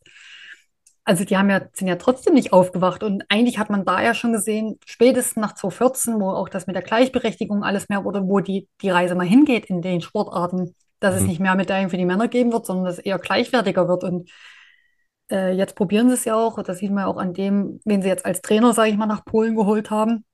Also 1.05 1.25
die 1.25 1.37
haben 1.37 1.49
ja, 1.51 1.61
sind 1.73 1.87
ja 1.87 1.97
trotzdem 1.97 2.35
nicht 2.35 2.53
aufgewacht. 2.53 3.03
Und 3.05 3.23
eigentlich 3.29 3.59
hat 3.59 3.71
man 3.71 3.85
da 3.85 4.03
ja 4.03 4.13
schon 4.13 4.33
gesehen, 4.33 4.79
spätestens 4.85 5.37
nach 5.41 5.55
2014, 5.55 6.21
wo 6.21 6.31
auch 6.31 6.49
das 6.49 6.67
mit 6.67 6.75
der 6.75 6.83
Gleichberechtigung 6.83 7.63
alles 7.63 7.89
mehr 7.89 8.05
wurde, 8.05 8.23
wo 8.25 8.41
die, 8.41 8.69
die 8.83 8.91
Reise 8.91 9.15
mal 9.15 9.27
hingeht 9.27 9.67
in 9.67 9.83
den 9.83 10.01
Sportarten, 10.01 10.75
dass 10.99 11.15
es 11.15 11.23
Mhm. 11.23 11.29
nicht 11.29 11.41
mehr 11.41 11.55
Medaillen 11.55 11.91
für 11.91 11.97
die 11.97 12.05
Männer 12.05 12.27
geben 12.27 12.53
wird, 12.53 12.67
sondern 12.67 12.87
dass 12.87 12.99
es 12.99 13.05
eher 13.05 13.19
gleichwertiger 13.21 13.87
wird. 13.89 14.03
Und 14.03 14.29
äh, 15.31 15.53
jetzt 15.53 15.77
probieren 15.77 16.09
sie 16.09 16.15
es 16.15 16.25
ja 16.25 16.35
auch. 16.37 16.63
Das 16.63 16.79
sieht 16.79 16.91
man 16.91 17.05
ja 17.05 17.07
auch 17.09 17.17
an 17.19 17.35
dem, 17.35 17.81
wen 17.85 18.03
sie 18.03 18.09
jetzt 18.09 18.27
als 18.27 18.43
Trainer, 18.43 18.73
sage 18.75 18.91
ich 18.91 18.97
mal, 18.97 19.07
nach 19.07 19.25
Polen 19.25 19.57
geholt 19.57 19.91
haben. 19.91 20.25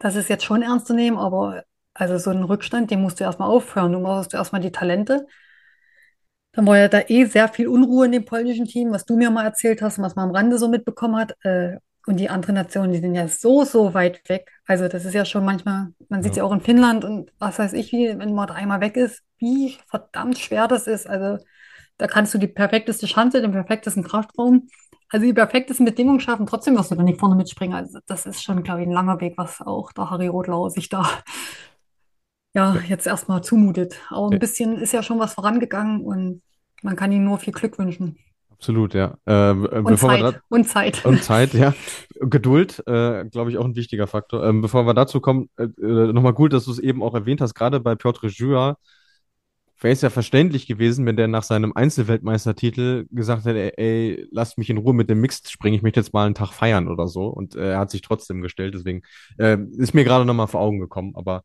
Das 0.00 0.16
ist 0.16 0.28
jetzt 0.28 0.44
schon 0.44 0.62
ernst 0.62 0.86
zu 0.88 0.94
nehmen, 0.94 1.18
aber 1.18 1.64
also 1.94 2.18
so 2.18 2.30
einen 2.30 2.44
Rückstand, 2.44 2.90
den 2.90 3.02
musst 3.02 3.20
du 3.20 3.24
erstmal 3.24 3.50
aufhören. 3.50 3.92
Du 3.92 4.00
brauchst 4.02 4.34
erstmal 4.34 4.62
die 4.62 4.72
Talente. 4.72 5.26
Dann 6.52 6.66
war 6.66 6.78
ja 6.78 6.88
da 6.88 7.00
eh 7.08 7.24
sehr 7.26 7.48
viel 7.48 7.68
Unruhe 7.68 8.06
in 8.06 8.12
dem 8.12 8.24
polnischen 8.24 8.64
Team, 8.66 8.90
was 8.90 9.04
du 9.04 9.16
mir 9.16 9.30
mal 9.30 9.44
erzählt 9.44 9.82
hast 9.82 9.98
und 9.98 10.04
was 10.04 10.16
man 10.16 10.28
am 10.30 10.34
Rande 10.34 10.58
so 10.58 10.68
mitbekommen 10.68 11.16
hat. 11.16 11.36
Äh, 11.44 11.76
und 12.06 12.16
die 12.16 12.30
anderen 12.30 12.54
Nationen, 12.54 12.92
die 12.92 13.00
sind 13.00 13.14
ja 13.14 13.28
so, 13.28 13.64
so 13.64 13.92
weit 13.94 14.26
weg. 14.30 14.50
Also 14.66 14.88
das 14.88 15.04
ist 15.04 15.12
ja 15.14 15.24
schon 15.26 15.44
manchmal, 15.44 15.88
man 16.08 16.22
sieht 16.22 16.32
es 16.32 16.36
Ja. 16.36 16.42
ja 16.42 16.44
auch 16.44 16.52
in 16.52 16.60
Finnland 16.62 17.04
und 17.04 17.30
was 17.38 17.58
weiß 17.58 17.74
ich, 17.74 17.92
wie, 17.92 18.08
wenn 18.18 18.34
man 18.34 18.46
da 18.48 18.54
einmal 18.54 18.80
weg 18.80 18.96
ist, 18.96 19.22
wie 19.38 19.76
verdammt 19.88 20.38
schwer 20.38 20.68
das 20.68 20.86
ist. 20.86 21.06
Also 21.06 21.38
da 21.98 22.06
kannst 22.06 22.32
du 22.32 22.38
die 22.38 22.46
perfekteste 22.46 23.06
Schanze, 23.06 23.42
den 23.42 23.52
perfektesten 23.52 24.04
Kraftraum, 24.04 24.68
also 25.10 25.26
die 25.26 25.32
perfektesten 25.32 25.84
Bedingungen 25.84 26.20
schaffen, 26.20 26.46
trotzdem 26.46 26.76
wirst 26.76 26.90
du 26.90 26.94
da 26.94 27.02
nicht 27.02 27.18
vorne 27.18 27.34
mitspringen. 27.34 27.74
Also 27.74 27.98
das 28.06 28.26
ist 28.26 28.42
schon, 28.42 28.62
glaube 28.62 28.82
ich, 28.82 28.86
ein 28.86 28.92
langer 28.92 29.20
Weg, 29.20 29.34
was 29.36 29.60
auch 29.60 29.92
der 29.92 30.10
Harry 30.10 30.28
Rotlauer 30.28 30.70
sich 30.70 30.88
da 30.88 31.08
ja 32.54 32.76
jetzt 32.88 33.06
erstmal 33.06 33.42
zumutet. 33.42 33.96
Aber 34.10 34.30
ein 34.30 34.38
bisschen 34.38 34.78
ist 34.78 34.92
ja 34.92 35.02
schon 35.02 35.18
was 35.18 35.34
vorangegangen 35.34 36.02
und 36.02 36.42
man 36.82 36.94
kann 36.94 37.10
ihm 37.10 37.24
nur 37.24 37.38
viel 37.38 37.52
Glück 37.52 37.78
wünschen. 37.78 38.18
absolut, 38.50 38.94
ja. 38.94 39.16
Ähm, 39.26 39.66
äh, 39.72 39.78
Und 39.78 39.98
Zeit. 39.98 40.22
da 40.22 40.32
Und 40.48 40.68
Zeit. 40.68 41.04
Und 41.04 41.24
Zeit, 41.24 41.54
ja. 41.54 41.74
Geduld, 42.20 42.82
äh, 42.86 43.24
glaube 43.24 43.50
ich, 43.50 43.58
auch 43.58 43.64
ein 43.64 43.76
wichtiger 43.76 44.06
Faktor. 44.06 44.44
Ähm, 44.44 44.60
bevor 44.60 44.86
wir 44.86 44.94
dazu 44.94 45.20
kommen, 45.20 45.48
äh, 45.56 45.64
äh, 45.64 46.12
nochmal 46.12 46.34
gut, 46.34 46.52
dass 46.52 46.66
du 46.66 46.70
es 46.70 46.78
eben 46.78 47.02
auch 47.02 47.14
erwähnt 47.14 47.40
hast, 47.40 47.54
gerade 47.54 47.80
bei 47.80 47.96
Piotr 47.96 48.28
Jura 48.28 48.76
wäre 49.80 49.92
es 49.92 50.02
ja 50.02 50.10
verständlich 50.10 50.66
gewesen, 50.66 51.06
wenn 51.06 51.16
der 51.16 51.28
nach 51.28 51.42
seinem 51.42 51.72
Einzelweltmeistertitel 51.72 53.06
gesagt 53.10 53.44
hätte, 53.44 53.78
ey, 53.78 54.16
ey, 54.16 54.28
lasst 54.30 54.58
mich 54.58 54.70
in 54.70 54.78
Ruhe 54.78 54.94
mit 54.94 55.08
dem 55.08 55.20
Mixed 55.20 55.50
springen, 55.50 55.76
ich 55.76 55.82
möchte 55.82 56.00
jetzt 56.00 56.12
mal 56.12 56.26
einen 56.26 56.34
Tag 56.34 56.52
feiern 56.52 56.88
oder 56.88 57.06
so. 57.08 57.26
Und 57.26 57.54
äh, 57.54 57.72
er 57.72 57.78
hat 57.78 57.90
sich 57.90 58.02
trotzdem 58.02 58.42
gestellt, 58.42 58.74
deswegen 58.74 59.02
äh, 59.38 59.56
ist 59.76 59.94
mir 59.94 60.04
gerade 60.04 60.24
nochmal 60.24 60.48
vor 60.48 60.60
Augen 60.60 60.80
gekommen. 60.80 61.14
Aber 61.14 61.44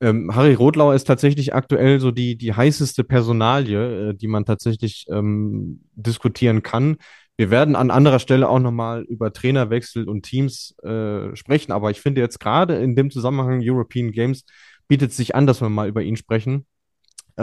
ähm, 0.00 0.34
Harry 0.34 0.54
Rotlauer 0.54 0.94
ist 0.94 1.04
tatsächlich 1.04 1.54
aktuell 1.54 2.00
so 2.00 2.10
die, 2.10 2.36
die 2.36 2.52
heißeste 2.52 3.04
Personalie, 3.04 4.10
äh, 4.10 4.14
die 4.14 4.28
man 4.28 4.44
tatsächlich 4.44 5.06
ähm, 5.10 5.82
diskutieren 5.94 6.62
kann. 6.62 6.96
Wir 7.36 7.50
werden 7.50 7.76
an 7.76 7.90
anderer 7.90 8.18
Stelle 8.18 8.48
auch 8.48 8.58
nochmal 8.58 9.02
über 9.04 9.32
Trainerwechsel 9.32 10.08
und 10.08 10.24
Teams 10.24 10.76
äh, 10.82 11.34
sprechen, 11.34 11.72
aber 11.72 11.90
ich 11.90 12.00
finde 12.00 12.20
jetzt 12.20 12.40
gerade 12.40 12.76
in 12.76 12.96
dem 12.96 13.10
Zusammenhang 13.10 13.60
European 13.62 14.12
Games 14.12 14.44
bietet 14.88 15.12
es 15.12 15.16
sich 15.16 15.34
an, 15.34 15.46
dass 15.46 15.62
wir 15.62 15.70
mal 15.70 15.88
über 15.88 16.02
ihn 16.02 16.16
sprechen. 16.16 16.66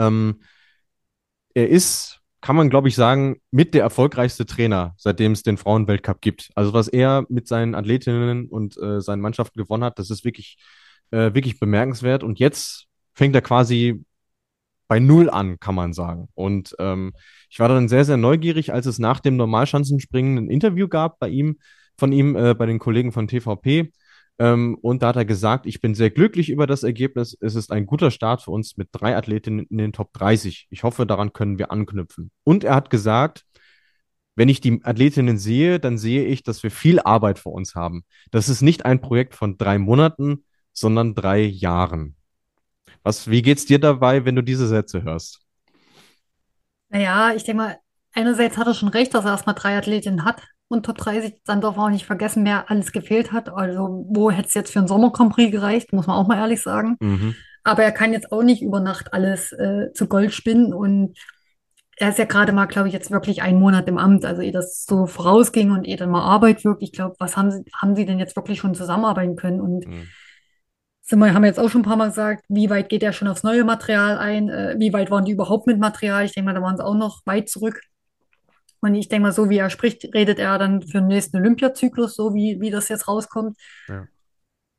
Ähm, 0.00 0.40
er 1.54 1.68
ist, 1.68 2.20
kann 2.40 2.56
man 2.56 2.70
glaube 2.70 2.88
ich 2.88 2.94
sagen, 2.94 3.36
mit 3.50 3.74
der 3.74 3.82
erfolgreichste 3.82 4.46
Trainer, 4.46 4.94
seitdem 4.96 5.32
es 5.32 5.42
den 5.42 5.58
Frauenweltcup 5.58 6.20
gibt. 6.20 6.50
Also 6.54 6.72
was 6.72 6.88
er 6.88 7.26
mit 7.28 7.48
seinen 7.48 7.74
Athletinnen 7.74 8.48
und 8.48 8.76
äh, 8.78 9.00
seinen 9.00 9.20
Mannschaften 9.20 9.60
gewonnen 9.60 9.84
hat, 9.84 9.98
das 9.98 10.10
ist 10.10 10.24
wirklich, 10.24 10.56
äh, 11.10 11.34
wirklich 11.34 11.60
bemerkenswert. 11.60 12.22
Und 12.22 12.38
jetzt 12.38 12.86
fängt 13.14 13.34
er 13.34 13.42
quasi 13.42 14.04
bei 14.88 14.98
Null 14.98 15.30
an, 15.30 15.60
kann 15.60 15.74
man 15.76 15.92
sagen. 15.92 16.28
Und 16.34 16.74
ähm, 16.80 17.12
ich 17.48 17.60
war 17.60 17.68
dann 17.68 17.88
sehr, 17.88 18.04
sehr 18.04 18.16
neugierig, 18.16 18.72
als 18.72 18.86
es 18.86 18.98
nach 18.98 19.20
dem 19.20 19.36
Normalschanzenspringen 19.36 20.38
ein 20.38 20.50
Interview 20.50 20.88
gab 20.88 21.20
bei 21.20 21.28
ihm, 21.28 21.58
von 21.96 22.10
ihm, 22.10 22.34
äh, 22.34 22.54
bei 22.54 22.66
den 22.66 22.80
Kollegen 22.80 23.12
von 23.12 23.28
TVP. 23.28 23.92
Ähm, 24.40 24.78
und 24.80 25.02
da 25.02 25.08
hat 25.08 25.16
er 25.16 25.26
gesagt, 25.26 25.66
ich 25.66 25.82
bin 25.82 25.94
sehr 25.94 26.08
glücklich 26.08 26.48
über 26.48 26.66
das 26.66 26.82
Ergebnis. 26.82 27.36
Es 27.42 27.54
ist 27.54 27.70
ein 27.70 27.84
guter 27.84 28.10
Start 28.10 28.40
für 28.40 28.50
uns 28.52 28.78
mit 28.78 28.88
drei 28.90 29.14
Athletinnen 29.14 29.66
in 29.66 29.76
den 29.76 29.92
Top 29.92 30.14
30. 30.14 30.66
Ich 30.70 30.82
hoffe, 30.82 31.04
daran 31.04 31.34
können 31.34 31.58
wir 31.58 31.70
anknüpfen. 31.70 32.30
Und 32.42 32.64
er 32.64 32.74
hat 32.74 32.88
gesagt, 32.88 33.44
wenn 34.36 34.48
ich 34.48 34.62
die 34.62 34.80
Athletinnen 34.82 35.36
sehe, 35.36 35.78
dann 35.78 35.98
sehe 35.98 36.24
ich, 36.24 36.42
dass 36.42 36.62
wir 36.62 36.70
viel 36.70 37.00
Arbeit 37.00 37.38
vor 37.38 37.52
uns 37.52 37.74
haben. 37.74 38.04
Das 38.30 38.48
ist 38.48 38.62
nicht 38.62 38.86
ein 38.86 39.02
Projekt 39.02 39.34
von 39.34 39.58
drei 39.58 39.78
Monaten, 39.78 40.46
sondern 40.72 41.14
drei 41.14 41.42
Jahren. 41.42 42.16
Was, 43.02 43.28
wie 43.28 43.42
geht's 43.42 43.66
dir 43.66 43.78
dabei, 43.78 44.24
wenn 44.24 44.36
du 44.36 44.42
diese 44.42 44.66
Sätze 44.66 45.02
hörst? 45.02 45.42
Naja, 46.88 47.34
ich 47.34 47.44
denke 47.44 47.62
mal, 47.62 47.78
einerseits 48.14 48.56
hat 48.56 48.66
er 48.66 48.74
schon 48.74 48.88
recht, 48.88 49.12
dass 49.12 49.26
er 49.26 49.32
erstmal 49.32 49.54
drei 49.54 49.76
Athletinnen 49.76 50.24
hat 50.24 50.42
und 50.70 50.86
Top 50.86 50.98
30. 50.98 51.42
Dann 51.44 51.60
darf 51.60 51.76
man 51.76 51.86
auch 51.86 51.90
nicht 51.90 52.06
vergessen, 52.06 52.44
wer 52.44 52.70
alles 52.70 52.92
gefehlt 52.92 53.32
hat. 53.32 53.48
Also, 53.50 54.06
wo 54.08 54.30
hätte 54.30 54.48
es 54.48 54.54
jetzt 54.54 54.72
für 54.72 54.78
einen 54.78 54.88
Sommer 54.88 55.10
Grand 55.12 55.32
Prix 55.32 55.50
gereicht, 55.50 55.92
muss 55.92 56.06
man 56.06 56.16
auch 56.16 56.28
mal 56.28 56.38
ehrlich 56.38 56.62
sagen. 56.62 56.96
Mhm. 57.00 57.34
Aber 57.64 57.82
er 57.82 57.92
kann 57.92 58.12
jetzt 58.12 58.32
auch 58.32 58.42
nicht 58.42 58.62
über 58.62 58.80
Nacht 58.80 59.12
alles 59.12 59.52
äh, 59.52 59.92
zu 59.92 60.06
Gold 60.06 60.32
spinnen 60.32 60.72
und 60.72 61.18
er 61.96 62.08
ist 62.08 62.18
ja 62.18 62.24
gerade 62.24 62.52
mal, 62.52 62.64
glaube 62.64 62.88
ich, 62.88 62.94
jetzt 62.94 63.10
wirklich 63.10 63.42
einen 63.42 63.58
Monat 63.60 63.86
im 63.88 63.98
Amt. 63.98 64.24
Also, 64.24 64.40
ehe 64.42 64.52
das 64.52 64.84
so 64.86 65.06
vorausging 65.06 65.70
und 65.72 65.86
ehe 65.86 65.96
dann 65.96 66.10
mal 66.10 66.22
Arbeit 66.22 66.64
wirkt, 66.64 66.82
ich 66.82 66.92
glaube, 66.92 67.16
was 67.18 67.36
haben 67.36 67.50
sie, 67.50 67.64
haben 67.74 67.96
sie 67.96 68.06
denn 68.06 68.18
jetzt 68.18 68.36
wirklich 68.36 68.58
schon 68.60 68.74
zusammenarbeiten 68.74 69.36
können? 69.36 69.60
Und 69.60 69.86
Mhm. 69.86 70.06
sind 71.02 71.18
wir, 71.18 71.34
haben 71.34 71.44
jetzt 71.44 71.58
auch 71.58 71.68
schon 71.68 71.80
ein 71.80 71.84
paar 71.84 71.96
Mal 71.96 72.08
gesagt, 72.08 72.44
wie 72.48 72.70
weit 72.70 72.88
geht 72.88 73.02
er 73.02 73.12
schon 73.12 73.28
aufs 73.28 73.42
neue 73.42 73.64
Material 73.64 74.16
ein? 74.18 74.48
Äh, 74.48 74.76
wie 74.78 74.92
weit 74.92 75.10
waren 75.10 75.24
die 75.24 75.32
überhaupt 75.32 75.66
mit 75.66 75.78
Material? 75.80 76.24
Ich 76.24 76.32
denke 76.32 76.46
mal, 76.46 76.54
da 76.54 76.62
waren 76.62 76.76
sie 76.76 76.84
auch 76.84 76.94
noch 76.94 77.20
weit 77.26 77.48
zurück. 77.48 77.80
Und 78.80 78.94
ich 78.94 79.08
denke 79.08 79.24
mal, 79.24 79.32
so 79.32 79.50
wie 79.50 79.58
er 79.58 79.70
spricht, 79.70 80.14
redet 80.14 80.38
er 80.38 80.58
dann 80.58 80.82
für 80.82 80.98
den 80.98 81.08
nächsten 81.08 81.36
Olympiazyklus, 81.36 82.14
so 82.14 82.34
wie, 82.34 82.60
wie 82.60 82.70
das 82.70 82.88
jetzt 82.88 83.08
rauskommt. 83.08 83.56
Ja. 83.88 84.06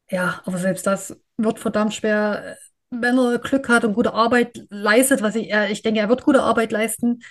Ja, 0.10 0.42
aber 0.46 0.58
selbst 0.58 0.86
das 0.86 1.18
wird 1.38 1.60
verdammt 1.60 1.94
schwer, 1.94 2.58
wenn 2.90 3.18
er 3.18 3.40
Glück 3.40 3.70
hat 3.70 3.86
und 3.86 3.94
gute 3.94 4.14
Arbeit 4.14 4.66
leistet, 4.70 5.22
was 5.22 5.36
ich, 5.36 5.50
er, 5.50 5.70
ich 5.72 5.82
denke, 5.82 6.02
er 6.02 6.10
wird 6.10 6.26
gute 6.26 6.44
Arbeit 6.44 6.74
leisten, 6.74 7.22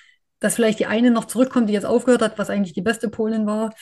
dass 0.41 0.55
vielleicht 0.55 0.79
die 0.79 0.87
eine 0.87 1.11
noch 1.11 1.27
zurückkommt, 1.27 1.69
die 1.69 1.75
jetzt 1.75 1.85
aufgehört 1.85 2.23
hat, 2.23 2.39
was 2.39 2.49
eigentlich 2.49 2.73
die 2.73 2.81
beste 2.83 3.11
Polin 3.11 3.47
war. 3.47 3.75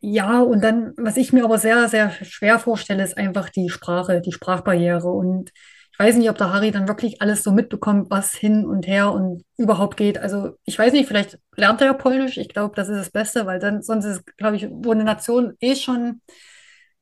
Ja, 0.00 0.40
und 0.40 0.62
dann, 0.64 0.94
was 0.96 1.16
ich 1.16 1.32
mir 1.32 1.44
aber 1.44 1.58
sehr, 1.58 1.88
sehr 1.88 2.10
schwer 2.10 2.58
vorstelle, 2.58 3.04
ist 3.04 3.16
einfach 3.16 3.48
die 3.50 3.68
Sprache, 3.68 4.20
die 4.20 4.32
Sprachbarriere. 4.32 5.08
Und 5.08 5.52
ich 5.92 5.98
weiß 5.98 6.16
nicht, 6.16 6.30
ob 6.30 6.38
der 6.38 6.52
Harry 6.52 6.70
dann 6.70 6.88
wirklich 6.88 7.20
alles 7.20 7.44
so 7.44 7.52
mitbekommt, 7.52 8.10
was 8.10 8.32
hin 8.34 8.66
und 8.66 8.86
her 8.86 9.12
und 9.12 9.44
überhaupt 9.56 9.96
geht. 9.96 10.18
Also 10.18 10.56
ich 10.64 10.78
weiß 10.78 10.92
nicht, 10.92 11.06
vielleicht 11.06 11.38
lernt 11.54 11.80
er 11.80 11.88
ja 11.88 11.92
Polnisch. 11.92 12.38
Ich 12.38 12.48
glaube, 12.48 12.74
das 12.74 12.88
ist 12.88 12.98
das 12.98 13.10
Beste, 13.10 13.46
weil 13.46 13.58
dann 13.58 13.82
sonst 13.82 14.06
ist, 14.06 14.36
glaube 14.38 14.56
ich, 14.56 14.68
wo 14.70 14.92
eine 14.92 15.04
Nation 15.04 15.54
eh 15.60 15.76
schon, 15.76 16.22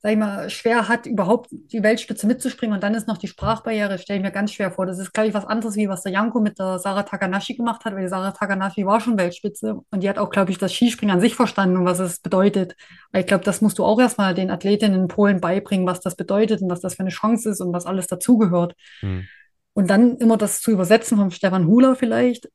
sag 0.02 0.12
ich 0.12 0.18
mal, 0.18 0.48
schwer 0.48 0.88
hat, 0.88 1.04
überhaupt 1.04 1.50
die 1.50 1.82
Weltspitze 1.82 2.26
mitzuspringen 2.26 2.74
und 2.74 2.82
dann 2.82 2.94
ist 2.94 3.06
noch 3.06 3.18
die 3.18 3.28
Sprachbarriere, 3.28 3.98
stelle 3.98 4.18
ich 4.18 4.24
mir 4.24 4.30
ganz 4.30 4.52
schwer 4.52 4.70
vor. 4.70 4.86
Das 4.86 4.98
ist, 4.98 5.12
glaube 5.12 5.28
ich, 5.28 5.34
was 5.34 5.44
anderes, 5.44 5.76
wie 5.76 5.90
was 5.90 6.02
der 6.02 6.12
Janko 6.12 6.40
mit 6.40 6.58
der 6.58 6.78
Sarah 6.78 7.02
Takanashi 7.02 7.54
gemacht 7.54 7.84
hat, 7.84 7.94
weil 7.94 8.02
die 8.02 8.08
Sarah 8.08 8.30
Takanashi 8.30 8.86
war 8.86 9.00
schon 9.00 9.18
Weltspitze 9.18 9.80
und 9.90 10.02
die 10.02 10.08
hat 10.08 10.16
auch, 10.16 10.30
glaube 10.30 10.52
ich, 10.52 10.58
das 10.58 10.72
Skispringen 10.72 11.14
an 11.14 11.20
sich 11.20 11.34
verstanden 11.34 11.76
und 11.76 11.84
was 11.84 11.98
es 11.98 12.18
bedeutet. 12.18 12.76
Weil 13.12 13.20
ich 13.22 13.26
glaube, 13.26 13.44
das 13.44 13.60
musst 13.60 13.78
du 13.78 13.84
auch 13.84 14.00
erstmal 14.00 14.32
den 14.34 14.50
Athletinnen 14.50 15.02
in 15.02 15.08
Polen 15.08 15.38
beibringen, 15.40 15.86
was 15.86 16.00
das 16.00 16.16
bedeutet 16.16 16.62
und 16.62 16.70
was 16.70 16.80
das 16.80 16.94
für 16.94 17.00
eine 17.00 17.10
Chance 17.10 17.50
ist 17.50 17.60
und 17.60 17.74
was 17.74 17.84
alles 17.84 18.06
dazugehört. 18.06 18.74
Mhm. 19.02 19.26
Und 19.74 19.90
dann 19.90 20.16
immer 20.16 20.38
das 20.38 20.62
zu 20.62 20.70
übersetzen 20.70 21.18
vom 21.18 21.30
Stefan 21.30 21.66
Hula 21.66 21.94
vielleicht. 21.94 22.48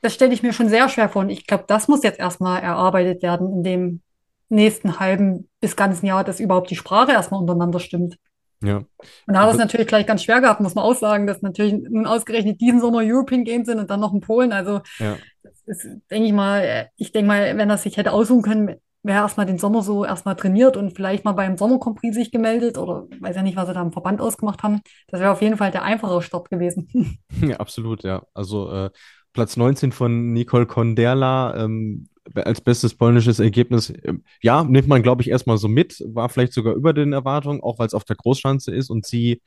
das 0.00 0.14
stelle 0.14 0.32
ich 0.32 0.42
mir 0.42 0.52
schon 0.52 0.68
sehr 0.68 0.88
schwer 0.88 1.08
vor. 1.08 1.22
Und 1.22 1.30
ich 1.30 1.46
glaube, 1.46 1.64
das 1.66 1.88
muss 1.88 2.04
jetzt 2.04 2.20
erstmal 2.20 2.62
erarbeitet 2.62 3.22
werden 3.22 3.52
in 3.52 3.62
dem 3.64 4.02
nächsten 4.52 5.00
halben 5.00 5.48
bis 5.60 5.76
ganzen 5.76 6.06
Jahr, 6.06 6.24
dass 6.24 6.40
überhaupt 6.40 6.70
die 6.70 6.76
Sprache 6.76 7.12
erstmal 7.12 7.40
untereinander 7.40 7.80
stimmt. 7.80 8.16
Ja. 8.62 8.76
Und 8.76 9.34
da 9.34 9.42
hat 9.42 9.52
es 9.52 9.58
natürlich 9.58 9.88
gleich 9.88 10.06
ganz 10.06 10.22
schwer 10.22 10.40
gehabt, 10.40 10.60
muss 10.60 10.74
man 10.74 10.84
auch 10.84 10.94
sagen, 10.94 11.26
dass 11.26 11.42
natürlich 11.42 11.74
nun 11.90 12.06
ausgerechnet 12.06 12.60
diesen 12.60 12.80
Sommer 12.80 13.00
European 13.02 13.44
Games 13.44 13.66
sind 13.66 13.80
und 13.80 13.90
dann 13.90 13.98
noch 13.98 14.14
in 14.14 14.20
Polen. 14.20 14.52
Also, 14.52 14.82
ja. 14.98 15.16
ist, 15.66 15.84
denke 16.10 16.26
ich 16.26 16.32
mal, 16.32 16.88
ich 16.96 17.10
denke 17.10 17.28
mal, 17.28 17.56
wenn 17.56 17.70
er 17.70 17.78
sich 17.78 17.96
hätte 17.96 18.12
aussuchen 18.12 18.42
können, 18.42 18.76
wäre 19.02 19.22
erstmal 19.22 19.46
den 19.46 19.58
Sommer 19.58 19.82
so 19.82 20.04
erstmal 20.04 20.36
trainiert 20.36 20.76
und 20.76 20.94
vielleicht 20.94 21.24
mal 21.24 21.32
beim 21.32 21.56
Sommercompris 21.56 22.14
sich 22.14 22.30
gemeldet 22.30 22.78
oder 22.78 23.08
weiß 23.20 23.34
ja 23.34 23.42
nicht, 23.42 23.56
was 23.56 23.66
sie 23.66 23.74
da 23.74 23.82
im 23.82 23.92
Verband 23.92 24.20
ausgemacht 24.20 24.62
haben. 24.62 24.80
Das 25.08 25.20
wäre 25.20 25.32
auf 25.32 25.42
jeden 25.42 25.56
Fall 25.56 25.72
der 25.72 25.82
einfachere 25.82 26.22
Start 26.22 26.50
gewesen. 26.50 26.88
Ja, 27.42 27.56
absolut, 27.56 28.04
ja. 28.04 28.22
Also 28.34 28.70
äh, 28.70 28.90
Platz 29.32 29.56
19 29.56 29.90
von 29.90 30.32
Nicole 30.32 30.66
Konderla 30.66 31.56
ähm, 31.56 32.06
als 32.34 32.60
bestes 32.60 32.94
polnisches 32.94 33.38
Ergebnis. 33.38 33.90
Äh, 33.90 34.14
ja, 34.42 34.64
nimmt 34.64 34.88
man, 34.88 35.02
glaube 35.02 35.22
ich, 35.22 35.30
erstmal 35.30 35.58
so 35.58 35.68
mit. 35.68 36.02
War 36.06 36.28
vielleicht 36.28 36.52
sogar 36.52 36.74
über 36.74 36.92
den 36.92 37.12
Erwartungen, 37.12 37.60
auch 37.60 37.78
weil 37.78 37.86
es 37.86 37.94
auf 37.94 38.04
der 38.04 38.16
Großschanze 38.16 38.74
ist 38.74 38.90
und 38.90 39.06
sie 39.06 39.40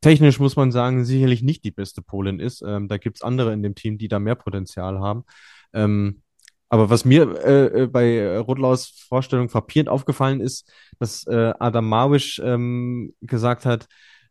technisch, 0.00 0.38
muss 0.40 0.56
man 0.56 0.72
sagen, 0.72 1.04
sicherlich 1.04 1.42
nicht 1.42 1.64
die 1.64 1.70
beste 1.70 2.02
Polin 2.02 2.40
ist. 2.40 2.62
Ähm, 2.66 2.88
da 2.88 2.98
gibt 2.98 3.18
es 3.18 3.22
andere 3.22 3.52
in 3.52 3.62
dem 3.62 3.74
Team, 3.74 3.98
die 3.98 4.08
da 4.08 4.18
mehr 4.18 4.34
Potenzial 4.34 4.98
haben. 5.00 5.24
Ähm, 5.72 6.22
aber 6.68 6.90
was 6.90 7.04
mir 7.04 7.22
äh, 7.44 7.82
äh 7.82 7.86
bei 7.86 8.38
Rudlaus 8.38 8.88
Vorstellung 9.08 9.48
frappierend 9.48 9.88
aufgefallen 9.88 10.40
ist, 10.40 10.70
dass 10.98 11.26
äh, 11.26 11.52
Adam 11.58 11.88
Mawisch 11.88 12.40
ähm, 12.44 13.14
gesagt 13.20 13.66
hat, 13.66 13.88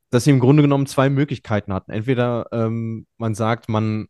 dass 0.09 0.25
sie 0.25 0.31
im 0.31 0.39
Grunde 0.39 0.61
genommen 0.63 0.87
zwei 0.87 1.09
Möglichkeiten 1.09 1.73
hatten. 1.73 1.91
Entweder 1.91 2.47
ähm, 2.51 3.07
man 3.17 3.35
sagt, 3.35 3.69
man, 3.69 4.07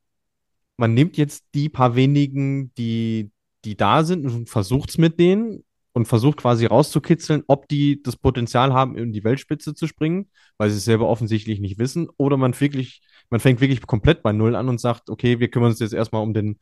man 0.78 0.94
nimmt 0.94 1.18
jetzt 1.18 1.46
die 1.54 1.70
paar 1.70 1.96
wenigen, 1.96 2.74
die, 2.76 3.32
die 3.66 3.76
da 3.78 4.04
sind 4.04 4.26
und 4.26 4.50
versucht 4.50 4.90
es 4.92 4.98
mit 4.98 5.20
denen 5.20 5.64
und 5.94 6.08
versucht 6.08 6.38
quasi 6.38 6.66
rauszukitzeln, 6.66 7.44
ob 7.48 7.68
die 7.68 8.02
das 8.02 8.16
Potenzial 8.18 8.74
haben, 8.74 8.98
in 8.98 9.12
die 9.12 9.24
Weltspitze 9.24 9.74
zu 9.74 9.88
springen, 9.88 10.30
weil 10.58 10.70
sie 10.70 10.78
es 10.78 10.86
selber 10.86 11.08
offensichtlich 11.08 11.60
nicht 11.60 11.80
wissen, 11.80 12.08
oder 12.18 12.38
man 12.38 12.60
wirklich, 12.60 13.02
man 13.30 13.40
fängt 13.40 13.62
wirklich 13.62 13.82
komplett 13.82 14.24
bei 14.24 14.32
Null 14.32 14.56
an 14.56 14.70
und 14.70 14.80
sagt, 14.80 15.10
okay, 15.10 15.40
wir 15.40 15.50
kümmern 15.50 15.72
uns 15.72 15.80
jetzt 15.80 15.94
erstmal 15.94 16.24
um 16.24 16.34
den 16.34 16.60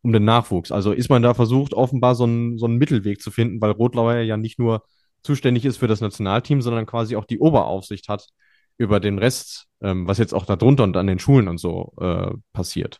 um 0.00 0.12
den 0.12 0.24
Nachwuchs. 0.24 0.72
Also 0.72 0.92
ist 0.92 1.10
man 1.10 1.22
da 1.22 1.34
versucht, 1.34 1.74
offenbar 1.74 2.14
so 2.14 2.24
einen, 2.24 2.58
so 2.58 2.66
einen 2.66 2.78
Mittelweg 2.78 3.20
zu 3.20 3.30
finden, 3.30 3.60
weil 3.60 3.72
Rotlauer 3.72 4.16
ja 4.16 4.36
nicht 4.36 4.58
nur 4.58 4.84
zuständig 5.22 5.64
ist 5.64 5.76
für 5.76 5.88
das 5.88 6.00
Nationalteam, 6.00 6.62
sondern 6.62 6.86
quasi 6.86 7.16
auch 7.16 7.24
die 7.24 7.38
Oberaufsicht 7.38 8.08
hat 8.08 8.28
über 8.78 9.00
den 9.00 9.18
Rest, 9.18 9.66
ähm, 9.82 10.08
was 10.08 10.18
jetzt 10.18 10.34
auch 10.34 10.46
da 10.46 10.56
drunter 10.56 10.84
und 10.84 10.96
an 10.96 11.06
den 11.06 11.18
Schulen 11.18 11.48
und 11.48 11.58
so 11.58 11.92
äh, 12.00 12.32
passiert. 12.52 12.98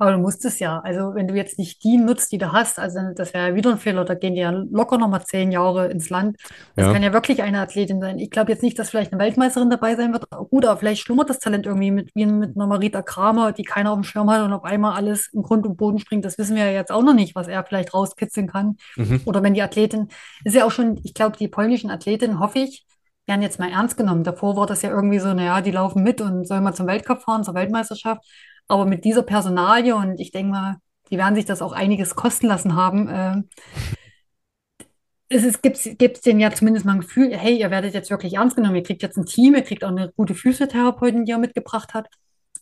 Aber 0.00 0.12
du 0.12 0.18
musst 0.18 0.46
es 0.46 0.58
ja. 0.60 0.80
Also 0.80 1.14
wenn 1.14 1.28
du 1.28 1.34
jetzt 1.34 1.58
nicht 1.58 1.84
die 1.84 1.98
nutzt, 1.98 2.32
die 2.32 2.38
du 2.38 2.52
hast, 2.52 2.78
also 2.78 2.98
das 3.14 3.34
wäre 3.34 3.48
ja 3.50 3.54
wieder 3.54 3.70
ein 3.70 3.76
Fehler, 3.78 4.06
da 4.06 4.14
gehen 4.14 4.34
die 4.34 4.40
ja 4.40 4.50
locker 4.50 4.96
nochmal 4.96 5.22
zehn 5.26 5.52
Jahre 5.52 5.88
ins 5.88 6.08
Land. 6.08 6.38
Das 6.74 6.86
Ja. 6.86 6.92
kann 6.94 7.02
ja 7.02 7.12
wirklich 7.12 7.42
eine 7.42 7.60
Athletin 7.60 8.00
sein. 8.00 8.18
Ich 8.18 8.30
glaube 8.30 8.50
jetzt 8.50 8.62
nicht, 8.62 8.78
dass 8.78 8.88
vielleicht 8.88 9.12
eine 9.12 9.22
Weltmeisterin 9.22 9.68
dabei 9.68 9.96
sein 9.96 10.14
wird. 10.14 10.24
Gut, 10.30 10.64
aber 10.64 10.78
vielleicht 10.78 11.02
schlummert 11.02 11.28
das 11.28 11.38
Talent 11.38 11.66
irgendwie 11.66 11.90
mit, 11.90 12.10
wie 12.14 12.24
mit 12.24 12.56
einer 12.56 12.66
Marita 12.66 13.02
Kramer, 13.02 13.52
die 13.52 13.62
keiner 13.62 13.90
auf 13.92 13.98
dem 13.98 14.04
Schirm 14.04 14.30
hat 14.30 14.42
und 14.42 14.54
auf 14.54 14.64
einmal 14.64 14.96
alles 14.96 15.28
im 15.34 15.42
Grund 15.42 15.66
und 15.66 15.76
Boden 15.76 15.98
springt. 15.98 16.24
Das 16.24 16.38
wissen 16.38 16.56
wir 16.56 16.64
ja 16.64 16.72
jetzt 16.72 16.90
auch 16.90 17.02
noch 17.02 17.14
nicht, 17.14 17.34
was 17.34 17.46
er 17.46 17.62
vielleicht 17.62 17.92
rauskitzeln 17.92 18.46
kann. 18.46 18.78
Mhm. 18.96 19.20
Oder 19.26 19.42
wenn 19.42 19.52
die 19.52 19.62
Athletin, 19.62 20.08
ist 20.44 20.56
ja 20.56 20.64
auch 20.64 20.70
schon, 20.70 20.98
ich 21.04 21.12
glaube, 21.12 21.36
die 21.36 21.48
polnischen 21.48 21.90
Athletinnen, 21.90 22.40
hoffe 22.40 22.60
ich, 22.60 22.86
werden 23.26 23.42
jetzt 23.42 23.58
mal 23.58 23.70
ernst 23.70 23.96
genommen. 23.96 24.24
Davor 24.24 24.56
war 24.56 24.66
das 24.66 24.80
ja 24.80 24.90
irgendwie 24.90 25.18
so, 25.18 25.32
naja, 25.34 25.60
die 25.60 25.70
laufen 25.70 26.02
mit 26.02 26.22
und 26.22 26.48
sollen 26.48 26.64
mal 26.64 26.72
zum 26.74 26.86
Weltcup 26.86 27.22
fahren, 27.22 27.44
zur 27.44 27.54
Weltmeisterschaft. 27.54 28.24
Aber 28.70 28.86
mit 28.86 29.04
dieser 29.04 29.22
Personalie 29.22 29.96
und 29.96 30.20
ich 30.20 30.30
denke 30.30 30.52
mal, 30.52 30.76
die 31.10 31.18
werden 31.18 31.34
sich 31.34 31.44
das 31.44 31.60
auch 31.60 31.72
einiges 31.72 32.14
kosten 32.14 32.46
lassen 32.46 32.76
haben. 32.76 33.08
Äh, 33.08 33.42
es 35.28 35.42
ist, 35.42 35.60
gibt's, 35.60 36.20
denen 36.20 36.38
ja 36.38 36.52
zumindest 36.52 36.86
mal 36.86 36.92
ein 36.92 37.00
Gefühl, 37.00 37.36
hey, 37.36 37.58
ihr 37.58 37.72
werdet 37.72 37.94
jetzt 37.94 38.10
wirklich 38.10 38.34
ernst 38.34 38.54
genommen, 38.54 38.76
ihr 38.76 38.84
kriegt 38.84 39.02
jetzt 39.02 39.16
ein 39.16 39.26
Team, 39.26 39.56
ihr 39.56 39.62
kriegt 39.62 39.82
auch 39.82 39.90
eine 39.90 40.12
gute 40.16 40.36
Physiotherapeutin, 40.36 41.24
die 41.24 41.32
er 41.32 41.38
mitgebracht 41.38 41.94
hat. 41.94 42.06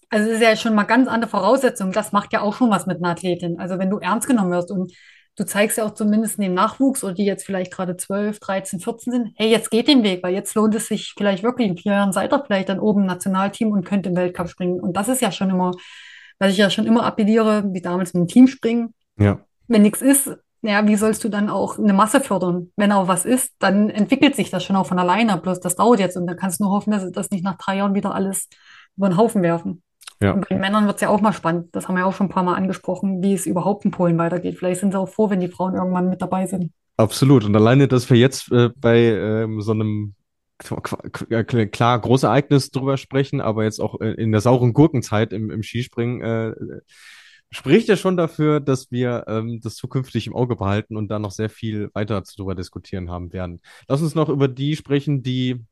Also 0.09 0.31
es 0.31 0.37
ist 0.37 0.43
ja 0.43 0.57
schon 0.57 0.75
mal 0.75 0.85
ganz 0.85 1.09
andere 1.09 1.31
Voraussetzungen. 1.31 1.93
Das 1.93 2.13
macht 2.13 2.33
ja 2.33 2.41
auch 2.41 2.55
schon 2.55 2.71
was 2.71 2.87
mit 2.87 2.97
einer 2.99 3.11
Athletin. 3.11 3.61
Also 3.61 3.79
wenn 3.79 3.91
du 3.91 3.99
ernst 3.99 4.29
genommen 4.29 4.51
wirst 4.51 4.71
und 4.71 4.91
du 5.39 5.47
zeigst 5.47 5.79
ja 5.79 5.85
auch 5.85 5.95
zumindest 5.95 6.43
dem 6.43 6.55
Nachwuchs 6.55 7.05
oder 7.05 7.15
die 7.15 7.25
jetzt 7.25 7.47
vielleicht 7.47 7.73
gerade 7.73 7.97
12, 7.97 8.41
13, 8.41 8.81
14 8.81 9.13
sind, 9.13 9.33
hey, 9.37 9.49
jetzt 9.49 9.71
geht 9.71 9.87
den 9.87 10.03
Weg, 10.03 10.23
weil 10.23 10.35
jetzt 10.35 10.55
lohnt 10.55 10.75
es 10.75 10.89
sich 10.89 11.15
vielleicht 11.17 11.45
wirklich 11.45 11.69
in 11.69 11.77
vier 11.77 11.93
Jahren 11.93 12.13
seid 12.13 12.33
ihr 12.33 12.43
vielleicht 12.45 12.69
dann 12.69 12.81
oben 12.81 13.03
im 13.03 13.07
Nationalteam 13.07 13.71
und 13.71 13.85
könnt 13.85 14.07
im 14.07 14.17
Weltcup 14.17 14.49
springen. 14.49 14.81
Und 14.81 14.97
das 14.97 15.09
ist 15.09 15.23
ja 15.23 15.31
schon 15.31 15.51
immer, 15.51 15.73
was 16.41 16.53
ich 16.53 16.59
ja 16.59 16.71
schon 16.71 16.87
immer 16.87 17.05
appelliere, 17.05 17.65
wie 17.73 17.81
damals 17.81 18.15
mit 18.15 18.23
dem 18.23 18.29
Teamspringen. 18.29 18.95
Ja. 19.17 19.41
Wenn 19.69 19.83
nichts 19.83 20.03
ist, 20.03 20.37
ja, 20.63 20.85
wie 20.89 20.97
sollst 20.97 21.23
du 21.23 21.29
dann 21.29 21.51
auch 21.51 21.79
eine 21.79 21.93
Masse 21.93 22.21
fördern? 22.21 22.73
Wenn 22.75 22.91
auch 22.91 23.07
was 23.07 23.25
ist, 23.25 23.53
dann 23.61 23.91
entwickelt 23.91 24.35
sich 24.35 24.51
das 24.51 24.65
schon 24.65 24.75
auch 24.75 24.87
von 24.87 24.99
alleine. 24.99 25.37
Bloß 25.37 25.61
das 25.61 25.77
dauert 25.77 26.01
jetzt 26.01 26.17
und 26.17 26.27
dann 26.27 26.37
kannst 26.37 26.59
du 26.59 26.65
nur 26.65 26.73
hoffen, 26.73 26.91
dass 26.91 27.09
das 27.13 27.31
nicht 27.31 27.45
nach 27.45 27.59
drei 27.59 27.77
Jahren 27.77 27.95
wieder 27.95 28.13
alles 28.13 28.49
über 28.97 29.09
den 29.09 29.17
Haufen 29.17 29.43
werfen. 29.43 29.85
Ja. 30.21 30.33
Und 30.33 30.41
bei 30.43 30.55
den 30.55 30.61
Männern 30.61 30.87
wird 30.87 30.97
es 30.97 31.03
ja 31.03 31.09
auch 31.09 31.21
mal 31.21 31.33
spannend. 31.33 31.69
Das 31.73 31.87
haben 31.87 31.95
wir 31.95 32.01
ja 32.01 32.07
auch 32.07 32.15
schon 32.15 32.27
ein 32.27 32.31
paar 32.31 32.43
Mal 32.43 32.55
angesprochen, 32.55 33.23
wie 33.23 33.35
es 33.35 33.47
überhaupt 33.47 33.85
in 33.85 33.91
Polen 33.91 34.19
weitergeht. 34.19 34.57
Vielleicht 34.59 34.81
sind 34.81 34.93
sie 34.93 34.99
auch 34.99 35.09
froh, 35.09 35.31
wenn 35.31 35.41
die 35.41 35.49
Frauen 35.49 35.75
irgendwann 35.75 36.09
mit 36.09 36.21
dabei 36.21 36.47
sind. 36.47 36.73
Absolut. 36.97 37.45
Und 37.45 37.55
alleine, 37.55 37.87
dass 37.87 38.11
wir 38.11 38.17
jetzt 38.17 38.51
äh, 38.51 38.71
bei 38.77 38.99
ähm, 38.99 39.61
so 39.61 39.73
einem 39.73 40.15
klar 40.59 42.01
Großereignis 42.01 42.71
drüber 42.71 42.97
sprechen, 42.97 43.41
aber 43.41 43.63
jetzt 43.63 43.81
auch 43.81 44.01
äh, 44.01 44.11
in 44.15 44.33
der 44.33 44.41
sauren 44.41 44.73
Gurkenzeit 44.73 45.33
im, 45.33 45.51
im 45.51 45.63
Skispringen, 45.63 46.21
äh, 46.21 46.53
spricht 47.51 47.89
ja 47.89 47.97
schon 47.97 48.17
dafür, 48.17 48.59
dass 48.59 48.91
wir 48.91 49.25
ähm, 49.29 49.61
das 49.63 49.77
zukünftig 49.77 50.27
im 50.27 50.35
Auge 50.35 50.57
behalten 50.57 50.97
und 50.97 51.09
da 51.09 51.21
noch 51.21 51.31
sehr 51.31 51.49
viel 51.49 51.91
weiter 51.95 52.25
zu 52.25 52.37
drüber 52.37 52.57
diskutieren 52.57 53.11
haben 53.11 53.33
werden. 53.33 53.61
Lass 53.87 54.03
uns 54.03 54.17
noch 54.17 54.29
über 54.29 54.49
die 54.49 54.77
sprechen, 54.77 55.23
die 55.23 55.65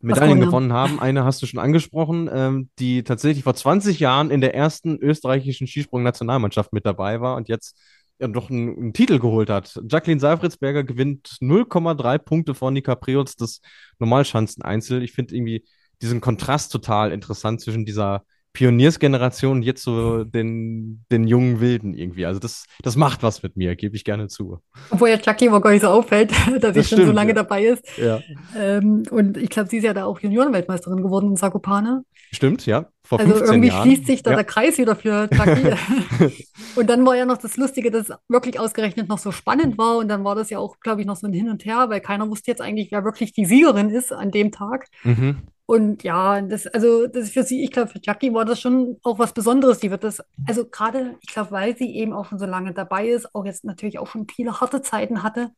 Medaillen 0.00 0.40
gewonnen 0.40 0.68
gewonnen 0.68 0.72
haben. 0.72 1.00
Eine 1.00 1.24
hast 1.24 1.42
du 1.42 1.46
schon 1.46 1.60
angesprochen, 1.60 2.28
ähm, 2.32 2.70
die 2.78 3.02
tatsächlich 3.02 3.44
vor 3.44 3.54
20 3.54 3.98
Jahren 3.98 4.30
in 4.30 4.40
der 4.40 4.54
ersten 4.54 4.98
österreichischen 4.98 5.66
Skisprung-Nationalmannschaft 5.66 6.72
mit 6.72 6.86
dabei 6.86 7.20
war 7.20 7.36
und 7.36 7.48
jetzt 7.48 7.78
ja 8.18 8.28
doch 8.28 8.50
einen, 8.50 8.76
einen 8.76 8.92
Titel 8.92 9.18
geholt 9.18 9.50
hat. 9.50 9.80
Jacqueline 9.88 10.20
Seifritzberger 10.20 10.84
gewinnt 10.84 11.36
0,3 11.40 12.18
Punkte 12.18 12.54
vor 12.54 12.70
Nika 12.70 12.94
Preutz, 12.94 13.36
das 13.36 13.60
Normalschanzen-Einzel. 13.98 15.02
Ich 15.02 15.12
finde 15.12 15.34
irgendwie 15.34 15.64
diesen 16.02 16.20
Kontrast 16.20 16.72
total 16.72 17.12
interessant 17.12 17.60
zwischen 17.60 17.84
dieser 17.84 18.24
Pioniersgeneration 18.56 19.58
und 19.58 19.62
jetzt 19.64 19.82
so 19.82 20.24
den, 20.24 21.04
den 21.12 21.26
jungen 21.28 21.60
Wilden 21.60 21.92
irgendwie. 21.92 22.24
Also 22.24 22.40
das, 22.40 22.64
das 22.82 22.96
macht 22.96 23.22
was 23.22 23.42
mit 23.42 23.54
mir, 23.54 23.76
gebe 23.76 23.94
ich 23.94 24.02
gerne 24.02 24.28
zu. 24.28 24.60
Obwohl 24.88 25.10
ja 25.10 25.18
Jackie 25.22 25.48
aber 25.48 25.60
gar 25.60 25.72
nicht 25.72 25.82
so 25.82 25.88
auffällt, 25.88 26.32
dass 26.60 26.74
sie 26.74 26.82
schon 26.82 27.04
so 27.04 27.12
lange 27.12 27.32
ja. 27.32 27.34
dabei 27.34 27.66
ist. 27.66 27.84
Ja. 27.98 28.20
Ähm, 28.56 29.02
und 29.10 29.36
ich 29.36 29.50
glaube, 29.50 29.68
sie 29.68 29.76
ist 29.76 29.84
ja 29.84 29.92
da 29.92 30.06
auch 30.06 30.20
Juniorenweltmeisterin 30.20 31.02
geworden 31.02 31.32
in 31.32 31.36
Zakopane. 31.36 32.02
Stimmt, 32.32 32.64
ja. 32.64 32.86
Vor 33.04 33.20
Also 33.20 33.32
15 33.34 33.54
irgendwie 33.54 33.68
Jahren. 33.68 33.82
schließt 33.82 34.06
sich 34.06 34.22
da 34.22 34.30
ja. 34.30 34.36
der 34.36 34.46
Kreis 34.46 34.78
wieder 34.78 34.96
für 34.96 35.28
Jackie. 35.30 35.76
Und 36.76 36.88
dann 36.88 37.04
war 37.04 37.14
ja 37.14 37.26
noch 37.26 37.36
das 37.36 37.58
Lustige, 37.58 37.90
dass 37.90 38.08
es 38.08 38.16
wirklich 38.26 38.58
ausgerechnet 38.58 39.06
noch 39.06 39.18
so 39.18 39.32
spannend 39.32 39.76
war. 39.76 39.98
Und 39.98 40.08
dann 40.08 40.24
war 40.24 40.34
das 40.34 40.48
ja 40.48 40.58
auch, 40.60 40.80
glaube 40.80 41.02
ich, 41.02 41.06
noch 41.06 41.16
so 41.16 41.26
ein 41.26 41.34
Hin 41.34 41.50
und 41.50 41.66
Her, 41.66 41.90
weil 41.90 42.00
keiner 42.00 42.26
wusste 42.30 42.50
jetzt 42.50 42.62
eigentlich, 42.62 42.90
wer 42.90 43.04
wirklich 43.04 43.34
die 43.34 43.44
Siegerin 43.44 43.90
ist 43.90 44.14
an 44.14 44.30
dem 44.30 44.50
Tag. 44.50 44.86
Mhm. 45.04 45.42
Und 45.66 46.04
ja, 46.04 46.40
das, 46.42 46.68
also, 46.68 47.08
das 47.08 47.24
ist 47.24 47.32
für 47.32 47.42
sie, 47.42 47.64
ich 47.64 47.72
glaube, 47.72 47.88
für 47.88 48.00
Jackie 48.00 48.32
war 48.32 48.44
das 48.44 48.60
schon 48.60 48.98
auch 49.02 49.18
was 49.18 49.32
Besonderes. 49.32 49.80
Die 49.80 49.90
wird 49.90 50.04
das, 50.04 50.22
also 50.46 50.64
gerade, 50.64 51.16
ich 51.20 51.28
glaube, 51.28 51.50
weil 51.50 51.76
sie 51.76 51.92
eben 51.96 52.12
auch 52.12 52.26
schon 52.26 52.38
so 52.38 52.46
lange 52.46 52.72
dabei 52.72 53.08
ist, 53.08 53.34
auch 53.34 53.44
jetzt 53.44 53.64
natürlich 53.64 53.98
auch 53.98 54.06
schon 54.06 54.28
viele 54.28 54.60
harte 54.60 54.80
Zeiten 54.80 55.24
hatte. 55.24 55.50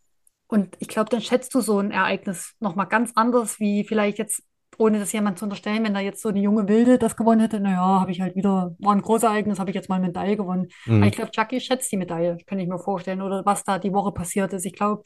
Und 0.46 0.76
ich 0.78 0.88
glaube, 0.88 1.11
dann 1.11 1.20
schätzt 1.20 1.54
du 1.54 1.61
so 1.61 1.78
ein 1.78 1.90
Ereignis 1.90 2.54
nochmal 2.59 2.86
ganz 2.86 3.12
anders, 3.16 3.61
wie 3.61 3.84
vielleicht 3.84 4.16
jetzt, 4.16 4.42
ohne 4.78 4.98
das 4.98 5.12
jemand 5.12 5.38
zu 5.38 5.44
unterstellen, 5.44 5.84
wenn 5.84 5.92
da 5.92 6.00
jetzt 6.00 6.22
so 6.22 6.30
die 6.30 6.40
junge 6.40 6.68
Wilde 6.68 6.96
das 6.96 7.14
gewonnen 7.14 7.42
hätte, 7.42 7.61
naja, 7.61 8.00
habe 8.00 8.11
ich 8.11 8.22
halt 8.22 8.34
wieder, 8.34 8.74
war 8.78 8.94
ein 8.94 9.02
großes 9.02 9.24
Ereignis, 9.24 9.59
habe 9.59 9.70
ich 9.70 9.76
jetzt 9.76 9.90
mal 9.90 9.96
eine 9.96 10.06
Medaille 10.06 10.38
gewonnen. 10.38 10.68
Mhm. 10.86 10.96
Aber 10.96 11.06
ich 11.06 11.12
glaube, 11.12 11.32
Jackie 11.34 11.61
schätzt 11.61 11.92
die 11.92 11.98
Medaille, 11.98 12.38
kann 12.46 12.59
ich 12.59 12.68
mir 12.68 12.78
vorstellen, 12.78 13.20
oder 13.20 13.44
was 13.44 13.62
da 13.62 13.78
die 13.78 13.92
Woche 13.92 14.12
passiert 14.12 14.54
ist. 14.54 14.64
Ich 14.64 14.72
glaube, 14.72 15.02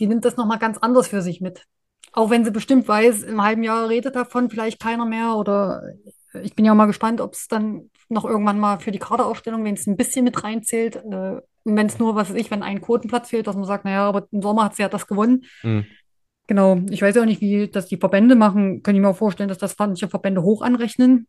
die 0.00 0.06
nimmt 0.06 0.24
das 0.24 0.36
nochmal 0.36 0.58
ganz 0.58 0.78
anders 0.78 1.08
für 1.08 1.20
sich 1.20 1.42
mit. 1.42 1.66
Auch 2.12 2.30
wenn 2.30 2.44
sie 2.44 2.50
bestimmt 2.50 2.88
weiß, 2.88 3.24
im 3.24 3.42
halben 3.42 3.62
Jahr 3.62 3.88
redet 3.88 4.16
davon 4.16 4.48
vielleicht 4.48 4.80
keiner 4.80 5.04
mehr. 5.04 5.36
Oder 5.36 5.82
ich 6.42 6.54
bin 6.54 6.64
ja 6.64 6.74
mal 6.74 6.86
gespannt, 6.86 7.20
ob 7.20 7.34
es 7.34 7.48
dann 7.48 7.90
noch 8.08 8.24
irgendwann 8.24 8.58
mal 8.58 8.78
für 8.78 8.92
die 8.92 8.98
Kaderaufstellung, 8.98 9.64
wenn 9.64 9.74
es 9.74 9.86
ein 9.86 9.96
bisschen 9.96 10.24
mit 10.24 10.42
reinzählt, 10.42 10.96
äh, 10.96 11.40
wenn 11.64 11.86
es 11.86 11.98
nur, 11.98 12.14
was 12.14 12.30
weiß 12.30 12.36
ich, 12.36 12.50
wenn 12.50 12.62
ein 12.62 12.80
Quotenplatz 12.80 13.30
fehlt, 13.30 13.46
dass 13.46 13.56
man 13.56 13.64
sagt, 13.64 13.84
naja, 13.84 14.08
aber 14.08 14.28
im 14.30 14.42
Sommer 14.42 14.64
hat 14.64 14.76
sie 14.76 14.82
ja 14.82 14.88
das 14.88 15.06
gewonnen. 15.06 15.44
Mhm. 15.62 15.86
Genau, 16.46 16.80
ich 16.90 17.02
weiß 17.02 17.16
ja 17.16 17.22
auch 17.22 17.26
nicht, 17.26 17.40
wie 17.40 17.68
das 17.68 17.86
die 17.86 17.96
Verbände 17.96 18.36
machen. 18.36 18.82
Kann 18.82 18.94
ich 18.94 19.00
mir 19.00 19.08
auch 19.08 19.16
vorstellen, 19.16 19.48
dass 19.48 19.58
das 19.58 19.76
manche 19.78 20.08
Verbände 20.08 20.42
hoch 20.42 20.62
anrechnen 20.62 21.26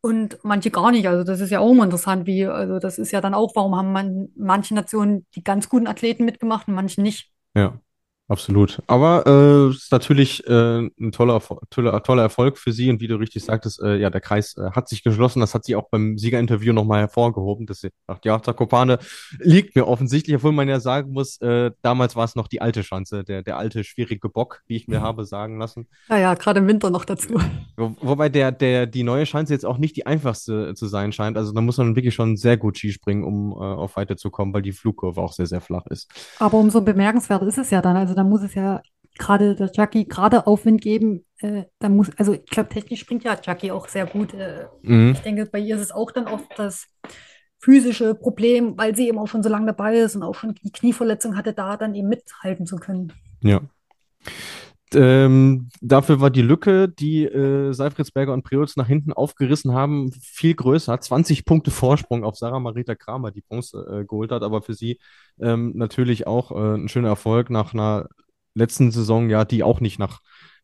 und 0.00 0.38
manche 0.42 0.70
gar 0.70 0.90
nicht. 0.90 1.08
Also 1.08 1.22
das 1.22 1.40
ist 1.40 1.50
ja 1.50 1.60
auch 1.60 1.70
immer 1.70 1.84
interessant, 1.84 2.26
wie, 2.26 2.46
also 2.46 2.78
das 2.78 2.98
ist 2.98 3.12
ja 3.12 3.20
dann 3.20 3.34
auch, 3.34 3.54
warum 3.54 3.76
haben 3.76 3.92
man 3.92 4.28
manche 4.36 4.74
Nationen 4.74 5.26
die 5.34 5.44
ganz 5.44 5.68
guten 5.68 5.86
Athleten 5.86 6.24
mitgemacht 6.24 6.66
und 6.66 6.74
manche 6.74 7.00
nicht. 7.00 7.30
Ja. 7.54 7.80
Absolut. 8.28 8.82
Aber 8.88 9.24
äh, 9.26 9.70
ist 9.70 9.92
natürlich 9.92 10.44
äh, 10.48 10.78
ein 10.80 11.12
toller, 11.12 11.40
toller, 11.70 12.02
toller 12.02 12.22
Erfolg 12.22 12.58
für 12.58 12.72
sie. 12.72 12.90
Und 12.90 13.00
wie 13.00 13.06
du 13.06 13.16
richtig 13.16 13.44
sagtest, 13.44 13.80
äh, 13.80 13.96
ja, 13.98 14.10
der 14.10 14.20
Kreis 14.20 14.56
äh, 14.56 14.70
hat 14.72 14.88
sich 14.88 15.04
geschlossen. 15.04 15.38
Das 15.38 15.54
hat 15.54 15.64
sie 15.64 15.76
auch 15.76 15.88
beim 15.90 16.18
Siegerinterview 16.18 16.72
nochmal 16.72 17.00
hervorgehoben, 17.00 17.66
dass 17.66 17.82
sie 17.82 17.90
sagt, 18.08 18.24
ja, 18.24 18.42
Zakopane 18.42 18.98
liegt 19.38 19.76
mir 19.76 19.86
offensichtlich, 19.86 20.34
obwohl 20.34 20.50
man 20.50 20.68
ja 20.68 20.80
sagen 20.80 21.12
muss, 21.12 21.40
äh, 21.40 21.70
damals 21.82 22.16
war 22.16 22.24
es 22.24 22.34
noch 22.34 22.48
die 22.48 22.60
alte 22.60 22.82
Schanze, 22.82 23.22
der, 23.22 23.42
der 23.42 23.58
alte 23.58 23.84
schwierige 23.84 24.28
Bock, 24.28 24.62
wie 24.66 24.74
ich 24.74 24.88
mir 24.88 25.02
habe 25.02 25.24
sagen 25.24 25.58
lassen. 25.60 25.86
Naja, 26.08 26.34
gerade 26.34 26.58
im 26.58 26.66
Winter 26.66 26.90
noch 26.90 27.04
dazu. 27.04 27.40
Wo, 27.76 27.94
wobei 28.00 28.28
der, 28.28 28.50
der, 28.50 28.86
die 28.86 29.04
neue 29.04 29.26
Schanze 29.26 29.52
jetzt 29.52 29.64
auch 29.64 29.78
nicht 29.78 29.96
die 29.96 30.06
einfachste 30.06 30.74
zu 30.74 30.86
sein 30.88 31.12
scheint. 31.12 31.36
Also 31.36 31.52
da 31.52 31.60
muss 31.60 31.76
man 31.76 31.94
wirklich 31.94 32.14
schon 32.14 32.36
sehr 32.36 32.56
gut 32.56 32.76
Skispringen, 32.76 33.22
um 33.22 33.52
äh, 33.52 33.54
auf 33.54 33.96
Weite 33.96 34.16
zu 34.16 34.30
kommen, 34.30 34.52
weil 34.52 34.62
die 34.62 34.72
Flugkurve 34.72 35.20
auch 35.20 35.32
sehr, 35.32 35.46
sehr 35.46 35.60
flach 35.60 35.86
ist. 35.86 36.10
Aber 36.40 36.58
umso 36.58 36.80
bemerkenswert 36.80 37.42
ist 37.42 37.58
es 37.58 37.70
ja 37.70 37.80
dann. 37.80 37.96
Also 37.96 38.15
da 38.16 38.24
muss 38.24 38.42
es 38.42 38.54
ja 38.54 38.82
gerade 39.18 39.54
der 39.54 39.70
Jackie 39.72 40.06
gerade 40.06 40.46
Aufwind 40.46 40.80
geben. 40.80 41.24
Äh, 41.38 41.64
da 41.78 41.88
muss, 41.88 42.10
also 42.16 42.32
ich 42.34 42.46
glaube, 42.46 42.68
technisch 42.68 43.00
springt 43.00 43.24
ja 43.24 43.38
Jackie 43.42 43.70
auch 43.70 43.88
sehr 43.88 44.06
gut. 44.06 44.34
Äh, 44.34 44.66
mhm. 44.82 45.12
Ich 45.12 45.20
denke, 45.20 45.46
bei 45.46 45.58
ihr 45.58 45.76
ist 45.76 45.82
es 45.82 45.92
auch 45.92 46.10
dann 46.10 46.26
oft 46.26 46.46
das 46.56 46.86
physische 47.58 48.14
Problem, 48.14 48.76
weil 48.76 48.94
sie 48.94 49.08
eben 49.08 49.18
auch 49.18 49.28
schon 49.28 49.42
so 49.42 49.48
lange 49.48 49.66
dabei 49.66 49.96
ist 49.96 50.16
und 50.16 50.22
auch 50.22 50.34
schon 50.34 50.54
die 50.54 50.70
Knieverletzung 50.70 51.36
hatte, 51.36 51.52
da 51.52 51.76
dann 51.76 51.94
eben 51.94 52.08
mithalten 52.08 52.66
zu 52.66 52.76
können. 52.76 53.12
Ja. 53.42 53.60
Ähm, 54.96 55.68
dafür 55.82 56.20
war 56.22 56.30
die 56.30 56.40
Lücke, 56.40 56.88
die 56.88 57.24
äh, 57.24 57.72
Seifritzberger 57.74 58.32
und 58.32 58.44
Preutz 58.44 58.76
nach 58.76 58.86
hinten 58.86 59.12
aufgerissen 59.12 59.74
haben, 59.74 60.10
viel 60.12 60.54
größer. 60.54 60.98
20 60.98 61.44
Punkte 61.44 61.70
Vorsprung 61.70 62.24
auf 62.24 62.36
Sarah 62.36 62.60
Marita 62.60 62.94
Kramer, 62.94 63.30
die 63.30 63.42
Bronze 63.42 63.78
äh, 63.90 64.04
geholt 64.06 64.32
hat, 64.32 64.42
aber 64.42 64.62
für 64.62 64.72
sie 64.72 64.98
ähm, 65.38 65.72
natürlich 65.76 66.26
auch 66.26 66.50
äh, 66.50 66.76
ein 66.76 66.88
schöner 66.88 67.08
Erfolg 67.08 67.50
nach 67.50 67.74
einer 67.74 68.08
letzten 68.54 68.90
Saison, 68.90 69.28
ja, 69.28 69.44
die 69.44 69.62
auch 69.62 69.80
nicht 69.80 69.98
nach, 69.98 70.20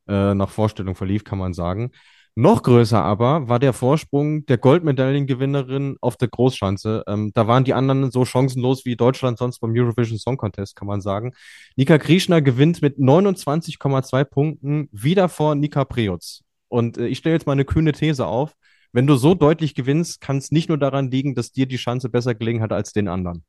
äh, 0.09 0.33
nach 0.35 0.49
Vorstellung 0.49 0.95
verlief, 0.95 1.25
kann 1.25 1.39
man 1.39 1.53
sagen. 1.53 1.91
Noch 2.35 2.63
größer 2.63 3.03
aber 3.03 3.49
war 3.49 3.59
der 3.59 3.75
Vorsprung 3.75 4.47
der 4.47 4.57
Goldmedaillengewinnerin 4.57 5.99
auf 6.01 6.17
der 6.17 6.29
Großschanze. 6.29 7.05
Ähm, 7.07 7.31
da 7.35 7.47
waren 7.47 7.65
die 7.65 7.75
anderen 7.75 8.11
so 8.11 8.25
chancenlos 8.25 8.87
wie 8.87 8.97
Deutschland 8.97 9.37
sonst 9.37 9.59
beim 9.59 9.73
Eurovision 9.75 10.19
Song 10.19 10.39
Contest, 10.39 10.75
kann 10.75 10.89
man 10.89 11.03
sagen. 11.03 11.35
Nika 11.77 11.99
Krieschner 11.99 12.41
gewinnt 12.41 12.81
mit 12.81 12.97
29,2 12.97 14.25
Punkten 14.25 14.89
wieder 14.93 15.29
vor 15.29 15.55
Nika 15.55 15.85
Preutz. 15.85 16.43
Und 16.69 16.97
äh, 16.97 17.07
ich 17.07 17.19
stelle 17.19 17.35
jetzt 17.35 17.47
mal 17.47 17.53
eine 17.53 17.67
kühne 17.67 17.93
These 17.93 18.27
auf. 18.27 18.55
Wenn 18.93 19.07
du 19.07 19.17
so 19.17 19.35
deutlich 19.35 19.75
gewinnst, 19.75 20.23
kann 20.23 20.39
es 20.39 20.51
nicht 20.51 20.71
nur 20.71 20.79
daran 20.79 21.11
liegen, 21.11 21.35
dass 21.35 21.53
dir 21.53 21.67
die 21.67 21.77
Chance 21.77 22.09
besser 22.09 22.35
gelegen 22.35 22.63
hat 22.63 22.73
als 22.73 22.93
den 22.95 23.09
anderen. 23.09 23.45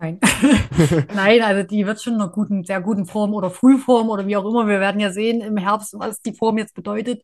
Nein. 0.00 0.18
Nein, 1.14 1.42
also 1.42 1.62
die 1.62 1.86
wird 1.86 2.00
schon 2.00 2.14
in 2.14 2.20
einer 2.20 2.30
guten, 2.30 2.64
sehr 2.64 2.80
guten 2.80 3.04
Form 3.04 3.34
oder 3.34 3.50
Frühform 3.50 4.08
oder 4.08 4.26
wie 4.26 4.36
auch 4.36 4.46
immer. 4.46 4.66
Wir 4.66 4.80
werden 4.80 4.98
ja 5.00 5.10
sehen 5.10 5.42
im 5.42 5.58
Herbst, 5.58 5.94
was 5.98 6.22
die 6.22 6.32
Form 6.32 6.56
jetzt 6.56 6.74
bedeutet. 6.74 7.22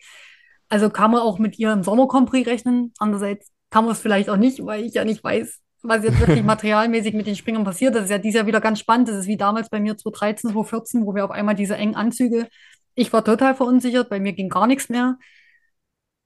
Also 0.69 0.91
kann 0.91 1.11
man 1.11 1.23
auch 1.23 1.39
mit 1.39 1.59
ihr 1.59 1.73
im 1.73 1.83
Sommercompris 1.83 2.47
rechnen. 2.47 2.93
Andererseits 2.99 3.51
kann 3.71 3.85
man 3.85 3.93
es 3.93 4.01
vielleicht 4.01 4.29
auch 4.29 4.37
nicht, 4.37 4.65
weil 4.65 4.85
ich 4.85 4.93
ja 4.93 5.05
nicht 5.05 5.25
weiß, 5.25 5.59
was 5.83 6.05
jetzt 6.05 6.21
wirklich 6.21 6.43
materialmäßig 6.45 7.15
mit 7.15 7.27
den 7.27 7.37
Springern 7.37 7.65
passiert. 7.65 7.95
Das 7.95 8.05
ist 8.05 8.11
ja 8.11 8.19
dieses 8.19 8.37
Jahr 8.37 8.47
wieder 8.47 8.61
ganz 8.61 8.79
spannend. 8.79 9.09
Das 9.09 9.17
ist 9.17 9.27
wie 9.27 9.39
damals 9.39 9.71
bei 9.71 9.81
mir 9.81 9.97
2013, 9.97 10.51
2014, 10.51 11.07
wo 11.07 11.15
wir 11.15 11.25
auf 11.25 11.31
einmal 11.31 11.55
diese 11.55 11.77
engen 11.77 11.95
Anzüge. 11.95 12.47
Ich 12.95 13.11
war 13.13 13.25
total 13.25 13.55
verunsichert, 13.55 14.11
bei 14.11 14.21
mir 14.21 14.33
ging 14.35 14.49
gar 14.49 14.67
nichts 14.67 14.89
mehr 14.91 15.17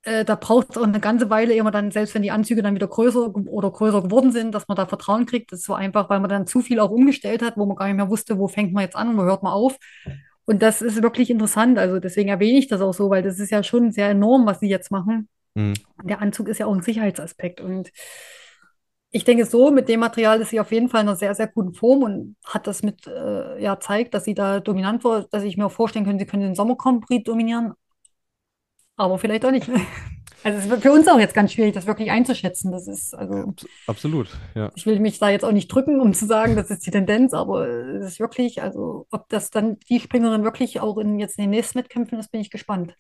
äh, 0.02 0.24
da 0.24 0.34
braucht 0.34 0.70
es 0.70 0.78
auch 0.78 0.84
eine 0.84 1.00
ganze 1.00 1.28
Weile, 1.28 1.54
immer 1.54 1.70
dann, 1.70 1.90
selbst 1.90 2.14
wenn 2.14 2.22
die 2.22 2.30
Anzüge 2.30 2.62
dann 2.62 2.74
wieder 2.74 2.88
größer 2.88 3.34
oder 3.34 3.70
größer 3.70 4.02
geworden 4.02 4.32
sind, 4.32 4.54
dass 4.54 4.66
man 4.66 4.76
da 4.76 4.86
Vertrauen 4.86 5.26
kriegt. 5.26 5.52
Das 5.52 5.60
ist 5.60 5.66
so 5.66 5.74
einfach, 5.74 6.08
weil 6.08 6.20
man 6.20 6.30
dann 6.30 6.46
zu 6.46 6.60
viel 6.62 6.80
auch 6.80 6.90
umgestellt 6.90 7.42
hat, 7.42 7.56
wo 7.56 7.66
man 7.66 7.76
gar 7.76 7.86
nicht 7.86 7.96
mehr 7.96 8.08
wusste, 8.08 8.38
wo 8.38 8.48
fängt 8.48 8.72
man 8.72 8.82
jetzt 8.84 8.96
an 8.96 9.10
und 9.10 9.18
wo 9.18 9.22
hört 9.22 9.42
man 9.42 9.52
auf. 9.52 9.76
Und 10.46 10.62
das 10.62 10.80
ist 10.82 11.02
wirklich 11.02 11.30
interessant. 11.30 11.78
Also 11.78 12.00
deswegen 12.00 12.30
erwähne 12.30 12.58
ich 12.58 12.68
das 12.68 12.80
auch 12.80 12.94
so, 12.94 13.10
weil 13.10 13.22
das 13.22 13.38
ist 13.38 13.50
ja 13.50 13.62
schon 13.62 13.92
sehr 13.92 14.08
enorm, 14.08 14.46
was 14.46 14.60
sie 14.60 14.68
jetzt 14.68 14.90
machen. 14.90 15.28
Mhm. 15.54 15.74
Der 16.02 16.20
Anzug 16.22 16.48
ist 16.48 16.58
ja 16.58 16.66
auch 16.66 16.74
ein 16.74 16.82
Sicherheitsaspekt. 16.82 17.60
Und 17.60 17.90
ich 19.10 19.24
denke, 19.24 19.44
so 19.44 19.70
mit 19.70 19.88
dem 19.88 20.00
Material 20.00 20.40
ist 20.40 20.50
sie 20.50 20.60
auf 20.60 20.72
jeden 20.72 20.88
Fall 20.88 21.02
in 21.02 21.08
einer 21.08 21.16
sehr, 21.16 21.34
sehr 21.34 21.48
guten 21.48 21.74
Form 21.74 22.02
und 22.02 22.36
hat 22.44 22.66
das 22.66 22.82
mit, 22.82 23.06
äh, 23.06 23.62
ja, 23.62 23.78
zeigt, 23.78 24.14
dass 24.14 24.24
sie 24.24 24.34
da 24.34 24.60
dominant 24.60 25.04
war, 25.04 25.24
dass 25.30 25.42
ich 25.42 25.56
mir 25.56 25.66
auch 25.66 25.72
vorstellen 25.72 26.06
könnte, 26.06 26.24
sie 26.24 26.30
können 26.30 26.44
den 26.44 26.54
Sommercompris 26.54 27.22
dominieren 27.24 27.74
aber 29.00 29.18
vielleicht 29.18 29.44
auch 29.44 29.50
nicht. 29.50 29.68
Also 30.42 30.56
es 30.56 30.64
ist 30.64 30.82
für 30.82 30.92
uns 30.92 31.06
auch 31.06 31.18
jetzt 31.18 31.34
ganz 31.34 31.52
schwierig, 31.52 31.74
das 31.74 31.86
wirklich 31.86 32.10
einzuschätzen. 32.10 32.72
Das 32.72 32.88
ist 32.88 33.14
also 33.14 33.52
absolut. 33.86 34.30
Ja. 34.54 34.70
Ich 34.74 34.86
will 34.86 34.98
mich 34.98 35.18
da 35.18 35.28
jetzt 35.28 35.44
auch 35.44 35.52
nicht 35.52 35.68
drücken, 35.68 36.00
um 36.00 36.14
zu 36.14 36.24
sagen, 36.24 36.56
das 36.56 36.70
ist 36.70 36.86
die 36.86 36.90
Tendenz, 36.90 37.34
aber 37.34 37.68
es 37.68 38.12
ist 38.12 38.20
wirklich, 38.20 38.62
also 38.62 39.06
ob 39.10 39.28
das 39.28 39.50
dann 39.50 39.76
die 39.90 40.00
Springerin 40.00 40.42
wirklich 40.42 40.80
auch 40.80 40.96
in 40.96 41.18
jetzt 41.18 41.36
in 41.36 41.42
den 41.42 41.50
nächsten 41.50 41.78
Wettkämpfen 41.78 42.18
ist, 42.18 42.32
bin 42.32 42.40
ich 42.40 42.48
gespannt. 42.48 42.94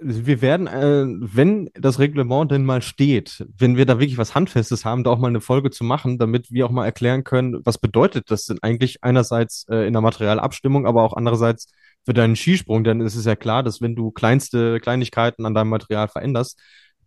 Wir 0.00 0.40
werden, 0.40 0.66
äh, 0.66 1.04
wenn 1.34 1.68
das 1.74 1.98
Reglement 1.98 2.50
denn 2.50 2.64
mal 2.64 2.80
steht, 2.80 3.46
wenn 3.54 3.76
wir 3.76 3.84
da 3.84 3.98
wirklich 3.98 4.16
was 4.16 4.34
Handfestes 4.34 4.86
haben, 4.86 5.04
da 5.04 5.10
auch 5.10 5.18
mal 5.18 5.28
eine 5.28 5.42
Folge 5.42 5.70
zu 5.70 5.84
machen, 5.84 6.16
damit 6.16 6.50
wir 6.50 6.64
auch 6.64 6.70
mal 6.70 6.86
erklären 6.86 7.22
können, 7.22 7.60
was 7.66 7.76
bedeutet 7.76 8.30
das 8.30 8.46
denn 8.46 8.62
eigentlich 8.62 9.04
einerseits 9.04 9.66
äh, 9.68 9.86
in 9.86 9.92
der 9.92 10.00
Materialabstimmung, 10.00 10.86
aber 10.86 11.02
auch 11.02 11.12
andererseits 11.12 11.68
für 12.06 12.14
deinen 12.14 12.36
Skisprung, 12.36 12.84
denn 12.84 13.00
es 13.00 13.16
ist 13.16 13.26
ja 13.26 13.36
klar, 13.36 13.62
dass 13.64 13.82
wenn 13.82 13.96
du 13.96 14.12
kleinste 14.12 14.80
Kleinigkeiten 14.80 15.44
an 15.44 15.54
deinem 15.54 15.70
Material 15.70 16.08
veränderst, 16.08 16.58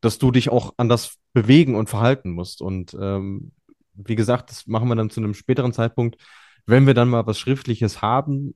dass 0.01 0.19
du 0.19 0.29
dich 0.29 0.49
auch 0.49 0.73
anders 0.77 1.15
bewegen 1.33 1.75
und 1.75 1.89
verhalten 1.89 2.31
musst. 2.31 2.61
Und 2.61 2.95
ähm, 2.99 3.53
wie 3.93 4.15
gesagt, 4.15 4.49
das 4.49 4.67
machen 4.67 4.89
wir 4.89 4.95
dann 4.95 5.09
zu 5.09 5.21
einem 5.21 5.33
späteren 5.33 5.73
Zeitpunkt, 5.73 6.17
wenn 6.65 6.85
wir 6.85 6.93
dann 6.93 7.09
mal 7.09 7.25
was 7.25 7.39
Schriftliches 7.39 8.01
haben, 8.01 8.55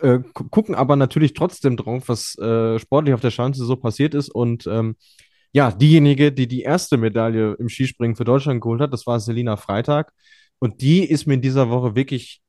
äh, 0.00 0.20
gucken 0.32 0.74
aber 0.74 0.96
natürlich 0.96 1.34
trotzdem 1.34 1.76
drauf, 1.76 2.08
was 2.08 2.36
äh, 2.38 2.78
sportlich 2.78 3.14
auf 3.14 3.20
der 3.20 3.30
Schanze 3.30 3.64
so 3.64 3.76
passiert 3.76 4.14
ist. 4.14 4.28
Und 4.28 4.66
ähm, 4.66 4.96
ja, 5.52 5.70
diejenige, 5.72 6.30
die 6.30 6.46
die 6.46 6.62
erste 6.62 6.96
Medaille 6.96 7.54
im 7.58 7.68
Skispringen 7.68 8.16
für 8.16 8.24
Deutschland 8.24 8.60
geholt 8.60 8.80
hat, 8.80 8.92
das 8.92 9.06
war 9.06 9.18
Selina 9.18 9.56
Freitag. 9.56 10.12
Und 10.58 10.82
die 10.82 11.04
ist 11.04 11.26
mir 11.26 11.34
in 11.34 11.42
dieser 11.42 11.70
Woche 11.70 11.94
wirklich 11.94 12.40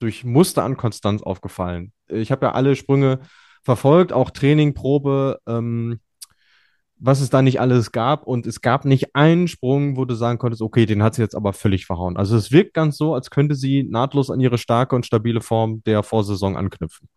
durch 0.00 0.24
Muster 0.24 0.64
an 0.64 0.76
Konstanz 0.76 1.22
aufgefallen. 1.22 1.92
Ich 2.08 2.32
habe 2.32 2.46
ja 2.46 2.52
alle 2.52 2.74
Sprünge 2.74 3.20
verfolgt, 3.62 4.12
auch 4.12 4.30
Training, 4.30 4.74
Probe, 4.74 5.38
ähm, 5.46 6.00
was 6.96 7.20
es 7.20 7.30
da 7.30 7.42
nicht 7.42 7.60
alles 7.60 7.92
gab. 7.92 8.26
Und 8.26 8.46
es 8.46 8.60
gab 8.60 8.84
nicht 8.84 9.14
einen 9.14 9.48
Sprung, 9.48 9.96
wo 9.96 10.04
du 10.04 10.14
sagen 10.14 10.38
konntest, 10.38 10.62
okay, 10.62 10.86
den 10.86 11.02
hat 11.02 11.14
sie 11.14 11.22
jetzt 11.22 11.34
aber 11.34 11.52
völlig 11.52 11.86
verhauen. 11.86 12.16
Also 12.16 12.36
es 12.36 12.50
wirkt 12.50 12.74
ganz 12.74 12.96
so, 12.96 13.14
als 13.14 13.30
könnte 13.30 13.54
sie 13.54 13.84
nahtlos 13.84 14.30
an 14.30 14.40
ihre 14.40 14.58
starke 14.58 14.96
und 14.96 15.06
stabile 15.06 15.40
Form 15.40 15.82
der 15.84 16.02
Vorsaison 16.02 16.56
anknüpfen. 16.56 17.08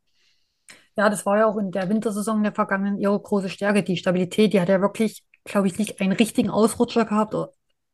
Ja, 0.95 1.09
das 1.09 1.25
war 1.25 1.37
ja 1.37 1.47
auch 1.47 1.57
in 1.57 1.71
der 1.71 1.89
Wintersaison 1.89 2.43
der 2.43 2.53
vergangenen 2.53 2.99
ihre 2.99 3.19
große 3.19 3.49
Stärke, 3.49 3.83
die 3.83 3.97
Stabilität. 3.97 4.53
Die 4.53 4.61
hat 4.61 4.69
ja 4.69 4.79
wirklich, 4.79 5.23
glaube 5.43 5.67
ich, 5.67 5.77
nicht 5.79 5.99
einen 5.99 6.11
richtigen 6.11 6.49
Ausrutscher 6.49 7.05
gehabt 7.05 7.35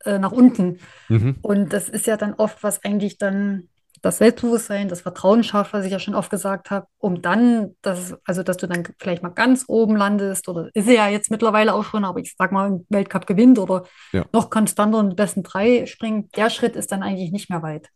äh, 0.04 0.18
nach 0.18 0.32
unten. 0.32 0.80
Mhm. 1.08 1.36
Und 1.40 1.72
das 1.72 1.88
ist 1.88 2.06
ja 2.06 2.16
dann 2.16 2.34
oft, 2.34 2.62
was 2.62 2.84
eigentlich 2.84 3.16
dann 3.16 3.68
das 4.02 4.18
Selbstbewusstsein, 4.18 4.88
das 4.88 5.02
Vertrauen 5.02 5.44
schafft, 5.44 5.72
was 5.72 5.84
ich 5.84 5.92
ja 5.92 5.98
schon 5.98 6.14
oft 6.14 6.30
gesagt 6.30 6.70
habe, 6.70 6.86
um 6.98 7.22
dann, 7.22 7.74
dass, 7.82 8.16
also 8.24 8.42
dass 8.42 8.56
du 8.56 8.66
dann 8.66 8.84
vielleicht 8.98 9.22
mal 9.22 9.30
ganz 9.30 9.64
oben 9.68 9.96
landest 9.96 10.48
oder 10.48 10.70
ist 10.74 10.88
ja 10.88 11.08
jetzt 11.08 11.30
mittlerweile 11.30 11.74
auch 11.74 11.84
schon, 11.84 12.04
aber 12.04 12.20
ich 12.20 12.34
sag 12.36 12.52
mal, 12.52 12.68
im 12.68 12.86
Weltcup 12.88 13.26
gewinnt 13.26 13.58
oder 13.58 13.84
ja. 14.12 14.24
noch 14.32 14.50
konstanter 14.50 15.00
in 15.00 15.10
die 15.10 15.16
besten 15.16 15.42
drei 15.42 15.86
springt, 15.86 16.36
der 16.36 16.50
Schritt 16.50 16.76
ist 16.76 16.92
dann 16.92 17.02
eigentlich 17.02 17.32
nicht 17.32 17.50
mehr 17.50 17.62
weit. 17.62 17.88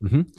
Mhm. 0.00 0.32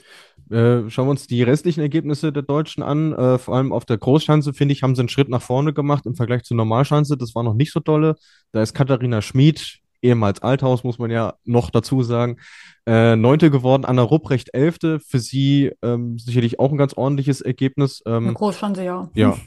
Äh, 0.50 0.90
schauen 0.90 1.08
wir 1.08 1.12
uns 1.12 1.28
die 1.28 1.42
restlichen 1.42 1.82
Ergebnisse 1.82 2.32
der 2.32 2.44
Deutschen 2.44 2.84
an. 2.84 3.14
Äh, 3.14 3.38
vor 3.40 3.56
allem 3.56 3.74
auf 3.74 3.86
der 3.86 3.98
Großschanze, 3.98 4.54
finde 4.54 4.74
ich, 4.74 4.84
haben 4.84 4.96
sie 4.96 5.02
einen 5.02 5.10
Schritt 5.10 5.30
nach 5.30 5.42
vorne 5.42 5.74
gemacht 5.74 6.06
im 6.06 6.16
Vergleich 6.16 6.44
zur 6.44 6.58
Normalschanze. 6.58 7.18
Das 7.18 7.34
war 7.34 7.44
noch 7.44 7.56
nicht 7.56 7.72
so 7.72 7.80
dolle. 7.80 8.16
Da 8.52 8.62
ist 8.62 8.74
Katharina 8.74 9.22
Schmid 9.22 9.80
ehemals 10.06 10.42
Althaus, 10.42 10.84
muss 10.84 11.00
man 11.00 11.12
ja 11.12 11.36
noch 11.44 11.70
dazu 11.70 12.04
sagen. 12.04 12.38
Äh, 12.86 13.16
Neunte 13.16 13.52
geworden, 13.52 13.86
Anna 13.86 14.04
Rupprecht 14.04 14.54
Elfte. 14.54 15.00
Für 15.00 15.20
sie 15.20 15.72
ähm, 15.82 16.18
sicherlich 16.20 16.60
auch 16.60 16.72
ein 16.72 16.78
ganz 16.78 16.94
ordentliches 16.94 17.42
Ergebnis. 17.42 18.02
Ähm, 18.06 18.28
Eine 18.28 18.34
Großchance, 18.34 18.84
ja. 18.84 19.10
Ja. 19.16 19.38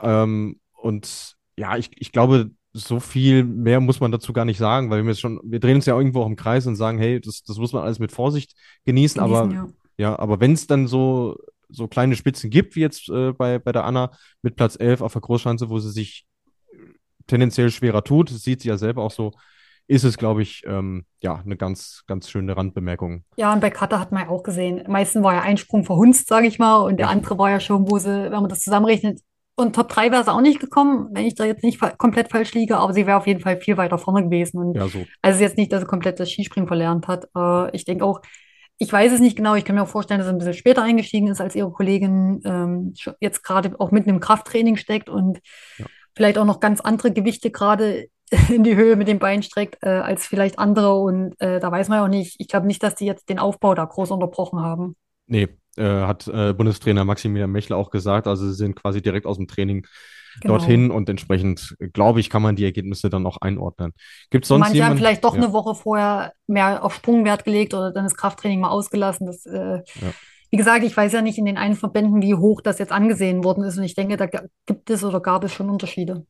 Ähm, 0.00 0.60
und 0.74 1.36
ja, 1.56 1.76
ich, 1.76 1.90
ich 1.96 2.12
glaube, 2.12 2.50
so 2.72 3.00
viel 3.00 3.44
mehr 3.44 3.80
muss 3.80 4.00
man 4.00 4.12
dazu 4.12 4.32
gar 4.32 4.44
nicht 4.44 4.58
sagen, 4.58 4.90
weil 4.90 5.02
wir 5.02 5.10
jetzt 5.10 5.20
schon, 5.20 5.40
wir 5.42 5.60
drehen 5.60 5.76
uns 5.76 5.86
ja 5.86 5.96
irgendwo 5.96 6.22
auch 6.22 6.26
im 6.26 6.36
Kreis 6.36 6.66
und 6.66 6.76
sagen, 6.76 6.98
hey, 6.98 7.20
das, 7.20 7.42
das 7.42 7.58
muss 7.58 7.72
man 7.72 7.82
alles 7.82 7.98
mit 7.98 8.12
Vorsicht 8.12 8.54
genießen, 8.84 9.20
genießen 9.20 9.20
aber 9.20 9.52
ja, 9.52 9.68
ja 9.96 10.18
aber 10.18 10.40
wenn 10.40 10.52
es 10.52 10.66
dann 10.66 10.86
so, 10.86 11.36
so 11.68 11.88
kleine 11.88 12.14
Spitzen 12.14 12.50
gibt, 12.50 12.76
wie 12.76 12.80
jetzt 12.80 13.08
äh, 13.08 13.32
bei, 13.32 13.58
bei 13.58 13.72
der 13.72 13.84
Anna 13.84 14.12
mit 14.42 14.56
Platz 14.56 14.76
11 14.78 15.00
auf 15.00 15.12
der 15.12 15.22
Großschanze, 15.22 15.70
wo 15.70 15.78
sie 15.78 15.90
sich 15.90 16.26
tendenziell 17.26 17.70
schwerer 17.70 18.04
tut, 18.04 18.30
das 18.30 18.42
sieht 18.42 18.62
sie 18.62 18.68
ja 18.68 18.76
selber 18.76 19.02
auch 19.02 19.10
so, 19.10 19.32
ist 19.88 20.04
es, 20.04 20.18
glaube 20.18 20.42
ich, 20.42 20.62
ähm, 20.66 21.04
ja, 21.20 21.42
eine 21.44 21.56
ganz, 21.56 22.04
ganz 22.06 22.30
schöne 22.30 22.56
Randbemerkung. 22.56 23.24
Ja, 23.36 23.52
und 23.52 23.60
bei 23.60 23.70
Cutter 23.70 23.98
hat 23.98 24.12
man 24.12 24.24
ja 24.24 24.28
auch 24.28 24.42
gesehen, 24.42 24.84
meistens 24.86 25.24
war 25.24 25.34
ja 25.34 25.40
ein 25.40 25.56
Sprung 25.56 25.84
verhunzt, 25.84 26.28
sage 26.28 26.46
ich 26.46 26.58
mal, 26.58 26.76
und 26.76 26.98
der 26.98 27.08
andere 27.08 27.38
war 27.38 27.50
ja 27.50 27.58
schon, 27.58 27.90
wo 27.90 27.98
sie, 27.98 28.08
wenn 28.08 28.30
man 28.32 28.48
das 28.48 28.60
zusammenrechnet, 28.60 29.20
und 29.56 29.74
Top 29.74 29.88
3 29.88 30.12
wäre 30.12 30.22
es 30.22 30.28
auch 30.28 30.40
nicht 30.40 30.60
gekommen, 30.60 31.08
wenn 31.12 31.26
ich 31.26 31.34
da 31.34 31.44
jetzt 31.44 31.64
nicht 31.64 31.80
komplett 31.98 32.30
falsch 32.30 32.54
liege, 32.54 32.76
aber 32.76 32.92
sie 32.92 33.08
wäre 33.08 33.16
auf 33.16 33.26
jeden 33.26 33.40
Fall 33.40 33.60
viel 33.60 33.76
weiter 33.76 33.98
vorne 33.98 34.22
gewesen. 34.22 34.58
Und 34.58 34.76
ja, 34.76 34.86
so. 34.86 35.04
Also 35.20 35.40
jetzt 35.40 35.56
nicht, 35.56 35.72
dass 35.72 35.80
sie 35.80 35.86
komplett 35.88 36.20
das 36.20 36.30
Skispringen 36.30 36.68
verlernt 36.68 37.08
hat. 37.08 37.26
Äh, 37.36 37.74
ich 37.74 37.84
denke 37.84 38.04
auch, 38.04 38.20
ich 38.78 38.92
weiß 38.92 39.10
es 39.10 39.18
nicht 39.18 39.36
genau. 39.36 39.56
Ich 39.56 39.64
kann 39.64 39.74
mir 39.74 39.82
auch 39.82 39.88
vorstellen, 39.88 40.20
dass 40.20 40.28
er 40.28 40.32
ein 40.32 40.38
bisschen 40.38 40.54
später 40.54 40.84
eingestiegen 40.84 41.26
ist, 41.26 41.40
als 41.40 41.56
ihre 41.56 41.72
Kollegin 41.72 42.40
ähm, 42.44 42.94
jetzt 43.18 43.42
gerade 43.42 43.74
auch 43.80 43.90
mitten 43.90 44.10
im 44.10 44.20
Krafttraining 44.20 44.76
steckt 44.76 45.08
und 45.08 45.40
ja. 45.78 45.86
vielleicht 46.14 46.38
auch 46.38 46.44
noch 46.44 46.60
ganz 46.60 46.80
andere 46.80 47.12
Gewichte 47.12 47.50
gerade 47.50 48.06
in 48.48 48.64
die 48.64 48.76
Höhe 48.76 48.96
mit 48.96 49.08
den 49.08 49.18
Beinen 49.18 49.42
streckt, 49.42 49.78
äh, 49.82 49.88
als 49.88 50.26
vielleicht 50.26 50.58
andere. 50.58 50.94
Und 50.94 51.34
äh, 51.40 51.60
da 51.60 51.70
weiß 51.70 51.88
man 51.88 51.98
ja 51.98 52.04
auch 52.04 52.08
nicht. 52.08 52.36
Ich 52.38 52.48
glaube 52.48 52.66
nicht, 52.66 52.82
dass 52.82 52.94
die 52.94 53.06
jetzt 53.06 53.28
den 53.28 53.38
Aufbau 53.38 53.74
da 53.74 53.84
groß 53.84 54.10
unterbrochen 54.10 54.60
haben. 54.60 54.96
Nee, 55.26 55.48
äh, 55.76 55.84
hat 55.84 56.26
äh, 56.28 56.52
Bundestrainer 56.52 57.04
Maximilian 57.04 57.50
Mechler 57.50 57.76
auch 57.76 57.90
gesagt. 57.90 58.26
Also 58.26 58.46
sie 58.48 58.54
sind 58.54 58.76
quasi 58.76 59.02
direkt 59.02 59.26
aus 59.26 59.36
dem 59.36 59.46
Training 59.46 59.86
genau. 60.40 60.54
dorthin 60.54 60.90
und 60.90 61.08
entsprechend, 61.08 61.76
glaube 61.92 62.20
ich, 62.20 62.30
kann 62.30 62.42
man 62.42 62.56
die 62.56 62.64
Ergebnisse 62.64 63.10
dann 63.10 63.26
auch 63.26 63.38
einordnen. 63.38 63.92
Gibt 64.30 64.46
sonst 64.46 64.60
Manche 64.60 64.76
jemand, 64.76 64.90
haben 64.90 64.98
vielleicht 64.98 65.24
doch 65.24 65.34
ja. 65.34 65.42
eine 65.42 65.52
Woche 65.52 65.74
vorher 65.74 66.32
mehr 66.46 66.84
auf 66.84 66.94
Sprungwert 66.94 67.44
gelegt 67.44 67.74
oder 67.74 67.92
dann 67.92 68.04
das 68.04 68.16
Krafttraining 68.16 68.60
mal 68.60 68.70
ausgelassen. 68.70 69.26
Das, 69.26 69.46
äh, 69.46 69.78
ja. 69.78 70.12
Wie 70.50 70.56
gesagt, 70.56 70.82
ich 70.82 70.96
weiß 70.96 71.12
ja 71.12 71.20
nicht 71.20 71.38
in 71.38 71.44
den 71.44 71.58
einen 71.58 71.76
Verbänden, 71.76 72.22
wie 72.22 72.34
hoch 72.34 72.62
das 72.62 72.78
jetzt 72.78 72.92
angesehen 72.92 73.44
worden 73.44 73.64
ist 73.64 73.76
und 73.76 73.84
ich 73.84 73.94
denke, 73.94 74.16
da 74.16 74.26
gibt 74.26 74.88
es 74.88 75.04
oder 75.04 75.20
gab 75.20 75.44
es 75.44 75.52
schon 75.52 75.68
Unterschiede 75.68 76.24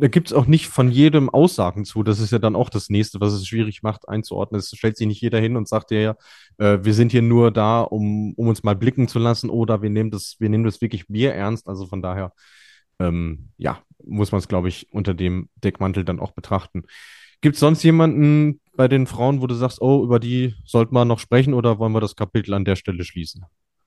da 0.00 0.08
gibt 0.08 0.28
es 0.28 0.32
auch 0.32 0.46
nicht 0.46 0.68
von 0.68 0.90
jedem 0.90 1.30
Aussagen 1.30 1.84
zu. 1.84 2.02
Das 2.02 2.18
ist 2.18 2.32
ja 2.32 2.38
dann 2.38 2.56
auch 2.56 2.70
das 2.70 2.88
Nächste, 2.88 3.20
was 3.20 3.32
es 3.32 3.46
schwierig 3.46 3.82
macht 3.82 4.08
einzuordnen. 4.08 4.58
Es 4.58 4.70
stellt 4.74 4.96
sich 4.96 5.06
nicht 5.06 5.20
jeder 5.20 5.40
hin 5.40 5.56
und 5.56 5.68
sagt 5.68 5.90
ja, 5.90 6.16
äh, 6.58 6.78
wir 6.82 6.94
sind 6.94 7.12
hier 7.12 7.22
nur 7.22 7.50
da, 7.50 7.80
um, 7.80 8.34
um 8.34 8.48
uns 8.48 8.62
mal 8.62 8.76
blicken 8.76 9.08
zu 9.08 9.18
lassen 9.18 9.50
oder 9.50 9.82
wir 9.82 9.90
nehmen 9.90 10.10
das, 10.10 10.36
wir 10.38 10.48
nehmen 10.48 10.64
das 10.64 10.80
wirklich 10.80 11.06
Bier 11.08 11.34
ernst. 11.34 11.68
Also 11.68 11.86
von 11.86 12.02
daher, 12.02 12.32
ähm, 12.98 13.50
ja, 13.56 13.80
muss 14.04 14.32
man 14.32 14.38
es, 14.38 14.48
glaube 14.48 14.68
ich, 14.68 14.92
unter 14.92 15.14
dem 15.14 15.48
Deckmantel 15.56 16.04
dann 16.04 16.20
auch 16.20 16.32
betrachten. 16.32 16.84
Gibt 17.40 17.54
es 17.54 17.60
sonst 17.60 17.82
jemanden 17.82 18.60
bei 18.76 18.88
den 18.88 19.06
Frauen, 19.06 19.42
wo 19.42 19.46
du 19.46 19.54
sagst, 19.54 19.80
oh, 19.80 20.02
über 20.02 20.18
die 20.18 20.54
sollten 20.64 20.94
wir 20.94 21.04
noch 21.04 21.18
sprechen 21.18 21.54
oder 21.54 21.78
wollen 21.78 21.92
wir 21.92 22.00
das 22.00 22.16
Kapitel 22.16 22.54
an 22.54 22.64
der 22.64 22.76
Stelle 22.76 23.04
schließen? 23.04 23.44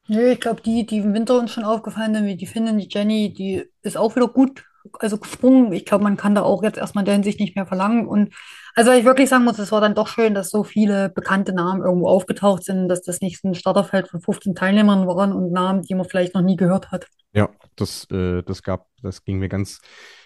Nö, 0.07 0.31
ich 0.31 0.39
glaube, 0.39 0.61
die, 0.61 0.85
die 0.85 0.97
im 0.97 1.13
Winter 1.13 1.37
uns 1.37 1.51
schon 1.51 1.65
aufgefallen 1.65 2.13
sind, 2.13 2.25
wie 2.27 2.37
die 2.37 2.45
finden, 2.45 2.77
die 2.77 2.87
Jenny, 2.89 3.33
die 3.33 3.65
ist 3.81 3.97
auch 3.97 4.15
wieder 4.15 4.27
gut 4.27 4.63
also 4.99 5.17
gesprungen. 5.17 5.71
Ich 5.73 5.85
glaube, 5.85 6.03
man 6.03 6.17
kann 6.17 6.35
da 6.35 6.43
auch 6.43 6.63
jetzt 6.63 6.77
erstmal 6.77 7.03
der 7.03 7.13
Hinsicht 7.15 7.39
nicht 7.39 7.55
mehr 7.55 7.65
verlangen. 7.65 8.07
Und 8.07 8.33
also 8.75 8.91
ich 8.91 9.05
wirklich 9.05 9.29
sagen 9.29 9.43
muss, 9.43 9.59
es 9.59 9.71
war 9.71 9.81
dann 9.81 9.95
doch 9.95 10.07
schön, 10.07 10.33
dass 10.33 10.49
so 10.49 10.63
viele 10.63 11.09
bekannte 11.09 11.53
Namen 11.53 11.81
irgendwo 11.81 12.07
aufgetaucht 12.07 12.63
sind, 12.63 12.87
dass 12.87 13.01
das 13.01 13.21
nicht 13.21 13.43
ein 13.43 13.55
Starterfeld 13.55 14.07
von 14.07 14.21
15 14.21 14.55
Teilnehmern 14.55 15.07
waren 15.07 15.33
und 15.33 15.51
Namen, 15.51 15.81
die 15.81 15.95
man 15.95 16.07
vielleicht 16.07 16.35
noch 16.35 16.41
nie 16.41 16.55
gehört 16.55 16.91
hat. 16.91 17.07
Ja, 17.33 17.49
das, 17.75 18.07
äh, 18.11 18.41
das 18.43 18.63
gab, 18.63 18.87
das 19.01 19.23
ging 19.23 19.39
mir 19.39 19.49
ganz 19.49 19.79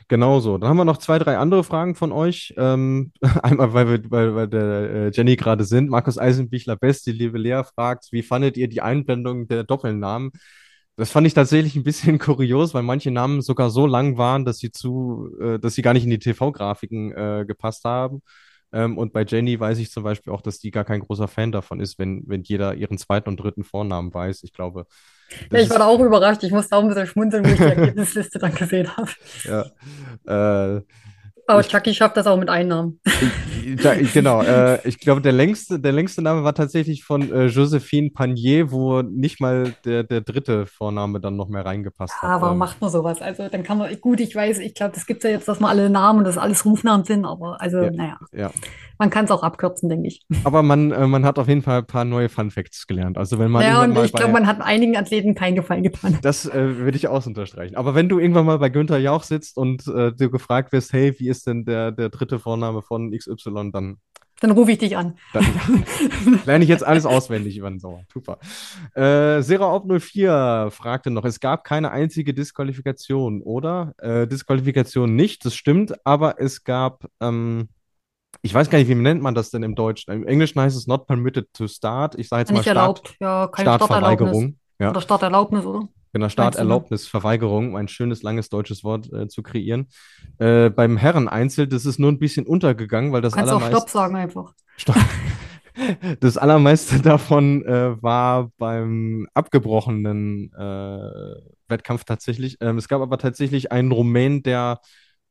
genauso. 0.07 0.57
Dann 0.57 0.69
haben 0.69 0.77
wir 0.77 0.85
noch 0.85 0.97
zwei, 0.97 1.19
drei 1.19 1.37
andere 1.37 1.63
Fragen 1.63 1.95
von 1.95 2.11
euch. 2.11 2.53
Ähm, 2.57 3.11
einmal, 3.43 3.73
weil 3.73 3.89
wir 3.89 4.11
weil, 4.11 4.35
weil 4.35 4.47
der 4.47 4.61
äh, 4.61 5.11
Jenny 5.11 5.35
gerade 5.35 5.63
sind. 5.63 5.89
Markus 5.89 6.17
Eisenbichler 6.17 6.75
Best, 6.75 7.05
die 7.05 7.13
liebe 7.13 7.37
Lea 7.37 7.63
fragt, 7.63 8.11
wie 8.11 8.23
fandet 8.23 8.57
ihr 8.57 8.67
die 8.67 8.81
Einblendung 8.81 9.47
der 9.47 9.63
Doppelnamen? 9.63 10.31
Das 11.01 11.09
fand 11.09 11.25
ich 11.25 11.33
tatsächlich 11.33 11.75
ein 11.75 11.83
bisschen 11.83 12.19
kurios, 12.19 12.75
weil 12.75 12.83
manche 12.83 13.09
Namen 13.09 13.41
sogar 13.41 13.71
so 13.71 13.87
lang 13.87 14.19
waren, 14.19 14.45
dass 14.45 14.59
sie 14.59 14.71
zu, 14.71 15.35
äh, 15.41 15.57
dass 15.57 15.73
sie 15.73 15.81
gar 15.81 15.93
nicht 15.93 16.03
in 16.03 16.11
die 16.11 16.19
TV-Grafiken 16.19 17.11
äh, 17.11 17.45
gepasst 17.47 17.85
haben. 17.85 18.21
Ähm, 18.71 18.99
und 18.99 19.11
bei 19.11 19.23
Jenny 19.23 19.59
weiß 19.59 19.79
ich 19.79 19.89
zum 19.89 20.03
Beispiel 20.03 20.31
auch, 20.31 20.43
dass 20.43 20.59
die 20.59 20.69
gar 20.69 20.83
kein 20.83 20.99
großer 20.99 21.27
Fan 21.27 21.51
davon 21.51 21.79
ist, 21.79 21.97
wenn, 21.97 22.21
wenn 22.27 22.43
jeder 22.43 22.75
ihren 22.75 22.99
zweiten 22.99 23.29
und 23.29 23.37
dritten 23.37 23.63
Vornamen 23.63 24.13
weiß. 24.13 24.43
Ich 24.43 24.53
glaube. 24.53 24.85
Ja, 25.51 25.59
ich 25.59 25.71
war 25.71 25.79
da 25.79 25.87
auch 25.87 25.99
überrascht. 25.99 26.43
Ich 26.43 26.51
musste 26.51 26.75
auch 26.75 26.83
ein 26.83 26.89
bisschen 26.89 27.07
schmunzeln, 27.07 27.45
wo 27.45 27.49
ich 27.49 27.57
die 27.57 27.63
Ergebnisliste 27.63 28.37
dann 28.37 28.53
gesehen 28.53 28.95
habe. 28.95 29.09
Ja. 30.25 30.77
Äh, 30.77 30.81
aber 31.51 31.63
Chucky 31.63 31.93
schafft 31.93 32.17
das 32.17 32.27
auch 32.27 32.37
mit 32.37 32.49
Einnahmen. 32.49 32.99
Ja, 33.83 33.93
genau. 34.13 34.41
Äh, 34.41 34.87
ich 34.87 34.99
glaube, 34.99 35.21
der 35.21 35.31
längste, 35.31 35.79
der 35.79 35.91
längste 35.91 36.21
Name 36.21 36.43
war 36.43 36.53
tatsächlich 36.53 37.03
von 37.03 37.31
äh, 37.31 37.45
Josephine 37.45 38.09
Panier, 38.09 38.71
wo 38.71 39.01
nicht 39.01 39.39
mal 39.39 39.73
der, 39.85 40.03
der 40.03 40.21
dritte 40.21 40.65
Vorname 40.65 41.19
dann 41.19 41.35
noch 41.35 41.49
mehr 41.49 41.65
reingepasst 41.65 42.13
ja, 42.21 42.21
hat. 42.21 42.29
Aber 42.29 42.41
warum 42.41 42.55
ähm. 42.55 42.59
macht 42.59 42.81
man 42.81 42.89
sowas? 42.89 43.21
Also 43.21 43.47
dann 43.49 43.63
kann 43.63 43.77
man, 43.77 43.99
gut, 43.99 44.19
ich 44.19 44.35
weiß, 44.35 44.59
ich 44.59 44.73
glaube, 44.73 44.93
das 44.95 45.05
gibt 45.05 45.23
es 45.23 45.29
ja 45.29 45.35
jetzt, 45.35 45.47
dass 45.47 45.59
man 45.59 45.69
alle 45.69 45.89
Namen 45.89 46.19
und 46.19 46.25
das 46.25 46.37
alles 46.37 46.65
Rufnamen 46.65 47.05
sind, 47.05 47.25
aber 47.25 47.61
also, 47.61 47.81
ja, 47.81 47.91
naja. 47.91 48.17
Ja. 48.31 48.51
Man 49.01 49.09
kann 49.09 49.25
es 49.25 49.31
auch 49.31 49.41
abkürzen, 49.41 49.89
denke 49.89 50.09
ich. 50.09 50.21
Aber 50.43 50.61
man, 50.61 50.91
äh, 50.91 51.07
man 51.07 51.25
hat 51.25 51.39
auf 51.39 51.47
jeden 51.47 51.63
Fall 51.63 51.79
ein 51.79 51.87
paar 51.87 52.05
neue 52.05 52.29
Fun 52.29 52.51
Facts 52.51 52.85
gelernt. 52.85 53.17
Also 53.17 53.39
wenn 53.39 53.49
man 53.49 53.63
ja, 53.63 53.83
und 53.83 53.97
ich 53.97 54.13
glaube, 54.13 54.31
man 54.31 54.45
hat 54.45 54.61
einigen 54.61 54.95
Athleten 54.95 55.33
keinen 55.33 55.55
Gefallen 55.55 55.81
getan. 55.81 56.19
Das 56.21 56.45
äh, 56.45 56.77
würde 56.77 56.97
ich 56.97 57.07
auch 57.07 57.25
unterstreichen. 57.25 57.75
Aber 57.75 57.95
wenn 57.95 58.09
du 58.09 58.19
irgendwann 58.19 58.45
mal 58.45 58.59
bei 58.59 58.69
Günther 58.69 58.99
Jauch 58.99 59.23
sitzt 59.23 59.57
und 59.57 59.87
äh, 59.87 60.11
du 60.11 60.29
gefragt 60.29 60.71
wirst, 60.71 60.93
hey, 60.93 61.15
wie 61.17 61.29
ist 61.29 61.40
denn 61.43 61.65
der, 61.65 61.91
der 61.91 62.09
dritte 62.09 62.39
Vorname 62.39 62.81
von 62.81 63.11
XY, 63.11 63.71
dann 63.71 63.97
dann 64.39 64.51
rufe 64.51 64.71
ich 64.71 64.79
dich 64.79 64.97
an. 64.97 65.19
Dann 65.33 65.45
lerne 66.45 66.63
ich 66.63 66.69
jetzt 66.69 66.83
alles 66.83 67.05
auswendig, 67.05 67.57
Ivan 67.57 67.77
Sauer. 67.77 68.05
Super. 68.11 68.39
Äh, 68.95 69.43
Sera 69.43 69.79
04 69.79 70.69
fragte 70.71 71.11
noch, 71.11 71.25
es 71.25 71.39
gab 71.39 71.63
keine 71.63 71.91
einzige 71.91 72.33
Disqualifikation, 72.33 73.43
oder? 73.43 73.93
Äh, 73.99 74.25
Disqualifikation 74.25 75.15
nicht, 75.15 75.45
das 75.45 75.53
stimmt, 75.53 75.93
aber 76.07 76.41
es 76.41 76.63
gab 76.63 77.05
ähm, 77.19 77.69
ich 78.41 78.53
weiß 78.53 78.69
gar 78.69 78.79
nicht, 78.79 78.87
wie 78.87 78.95
nennt 78.95 79.21
man 79.21 79.35
das 79.35 79.51
denn 79.51 79.61
im 79.61 79.75
Deutschen? 79.75 80.11
Im 80.11 80.25
Englischen 80.25 80.59
heißt 80.59 80.75
es 80.75 80.87
not 80.87 81.05
permitted 81.05 81.53
to 81.53 81.67
start. 81.67 82.15
Ich 82.15 82.29
sage 82.29 82.41
jetzt 82.41 82.51
nicht 82.51 82.65
mal 82.65 82.71
Start, 82.71 83.13
ja, 83.19 83.47
keine 83.47 83.69
Startverweigerung. 83.69 84.57
Ja. 84.79 84.89
Oder 84.89 85.01
Starterlaubnis, 85.01 85.65
oder? 85.65 85.87
Genau, 86.13 86.27
Starterlaubnis, 86.29 87.07
Verweigerung, 87.07 87.69
um 87.69 87.75
ein 87.75 87.87
schönes, 87.87 88.21
langes 88.21 88.49
deutsches 88.49 88.83
Wort 88.83 89.11
äh, 89.13 89.27
zu 89.27 89.43
kreieren. 89.43 89.87
Äh, 90.39 90.69
beim 90.69 90.97
Herren-Einzel, 90.97 91.67
das 91.67 91.85
ist 91.85 91.99
nur 91.99 92.11
ein 92.11 92.19
bisschen 92.19 92.45
untergegangen, 92.45 93.11
weil 93.13 93.21
das 93.21 93.33
Kannst 93.33 93.49
allermeiste... 93.49 93.71
Kannst 93.71 93.85
auch 93.85 93.89
Stopp 93.89 94.01
sagen 94.01 94.15
einfach. 94.15 94.53
Stopp. 94.77 94.97
Das 96.19 96.37
allermeiste 96.37 97.01
davon 97.01 97.65
äh, 97.65 98.01
war 98.03 98.51
beim 98.57 99.27
abgebrochenen 99.33 100.51
äh, 100.53 101.35
Wettkampf 101.69 102.03
tatsächlich. 102.03 102.57
Ähm, 102.59 102.77
es 102.77 102.89
gab 102.89 103.01
aber 103.01 103.17
tatsächlich 103.17 103.71
einen 103.71 103.91
Rumänen, 103.91 104.43
der 104.43 104.81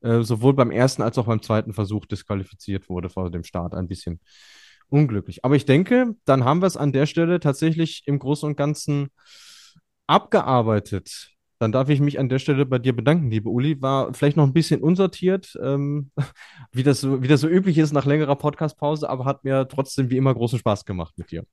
äh, 0.00 0.22
sowohl 0.22 0.54
beim 0.54 0.70
ersten 0.70 1.02
als 1.02 1.18
auch 1.18 1.26
beim 1.26 1.42
zweiten 1.42 1.74
Versuch 1.74 2.06
disqualifiziert 2.06 2.88
wurde 2.88 3.10
vor 3.10 3.30
dem 3.30 3.44
Start. 3.44 3.74
Ein 3.74 3.86
bisschen 3.86 4.20
unglücklich. 4.88 5.44
Aber 5.44 5.56
ich 5.56 5.66
denke, 5.66 6.14
dann 6.24 6.44
haben 6.44 6.62
wir 6.62 6.66
es 6.66 6.76
an 6.76 6.92
der 6.92 7.06
Stelle 7.06 7.38
tatsächlich 7.38 8.02
im 8.06 8.18
Großen 8.18 8.48
und 8.48 8.56
Ganzen 8.56 9.10
abgearbeitet. 10.10 11.30
Dann 11.58 11.72
darf 11.72 11.90
ich 11.90 12.00
mich 12.00 12.18
an 12.18 12.28
der 12.28 12.38
Stelle 12.38 12.64
bei 12.64 12.78
dir 12.78 12.96
bedanken, 12.96 13.30
liebe 13.30 13.50
Uli. 13.50 13.80
War 13.82 14.14
vielleicht 14.14 14.36
noch 14.36 14.44
ein 14.44 14.52
bisschen 14.52 14.80
unsortiert, 14.80 15.58
ähm, 15.62 16.10
wie, 16.72 16.82
das 16.82 17.00
so, 17.00 17.22
wie 17.22 17.28
das 17.28 17.40
so 17.42 17.48
üblich 17.48 17.78
ist 17.78 17.92
nach 17.92 18.06
längerer 18.06 18.36
Podcast-Pause, 18.36 19.08
aber 19.08 19.24
hat 19.24 19.44
mir 19.44 19.68
trotzdem 19.68 20.10
wie 20.10 20.16
immer 20.16 20.34
großen 20.34 20.58
Spaß 20.58 20.84
gemacht 20.84 21.14
mit 21.16 21.30
dir. 21.30 21.44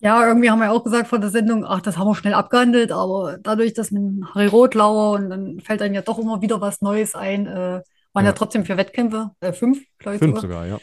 Ja, 0.00 0.26
irgendwie 0.26 0.50
haben 0.50 0.58
wir 0.58 0.72
auch 0.72 0.82
gesagt 0.82 1.06
vor 1.06 1.20
der 1.20 1.30
Sendung, 1.30 1.64
ach, 1.64 1.80
das 1.80 1.96
haben 1.96 2.08
wir 2.08 2.16
schnell 2.16 2.34
abgehandelt, 2.34 2.90
aber 2.90 3.38
dadurch, 3.40 3.74
dass 3.74 3.90
mit 3.92 4.02
Harry 4.34 4.48
Rotlauer 4.48 5.12
und 5.12 5.30
dann 5.30 5.60
fällt 5.60 5.80
einem 5.80 5.94
ja 5.94 6.02
doch 6.02 6.18
immer 6.18 6.42
wieder 6.42 6.60
was 6.60 6.82
Neues 6.82 7.14
ein, 7.14 7.46
äh, 7.46 7.80
waren 8.12 8.24
ja. 8.24 8.30
ja 8.30 8.32
trotzdem 8.32 8.64
vier 8.64 8.76
Wettkämpfe, 8.76 9.30
äh, 9.40 9.52
fünf, 9.52 9.82
glaube 9.98 10.16
ich. 10.16 10.18
Fünf 10.18 10.40
sogar. 10.40 10.64
sogar, 10.64 10.66
ja. 10.66 10.80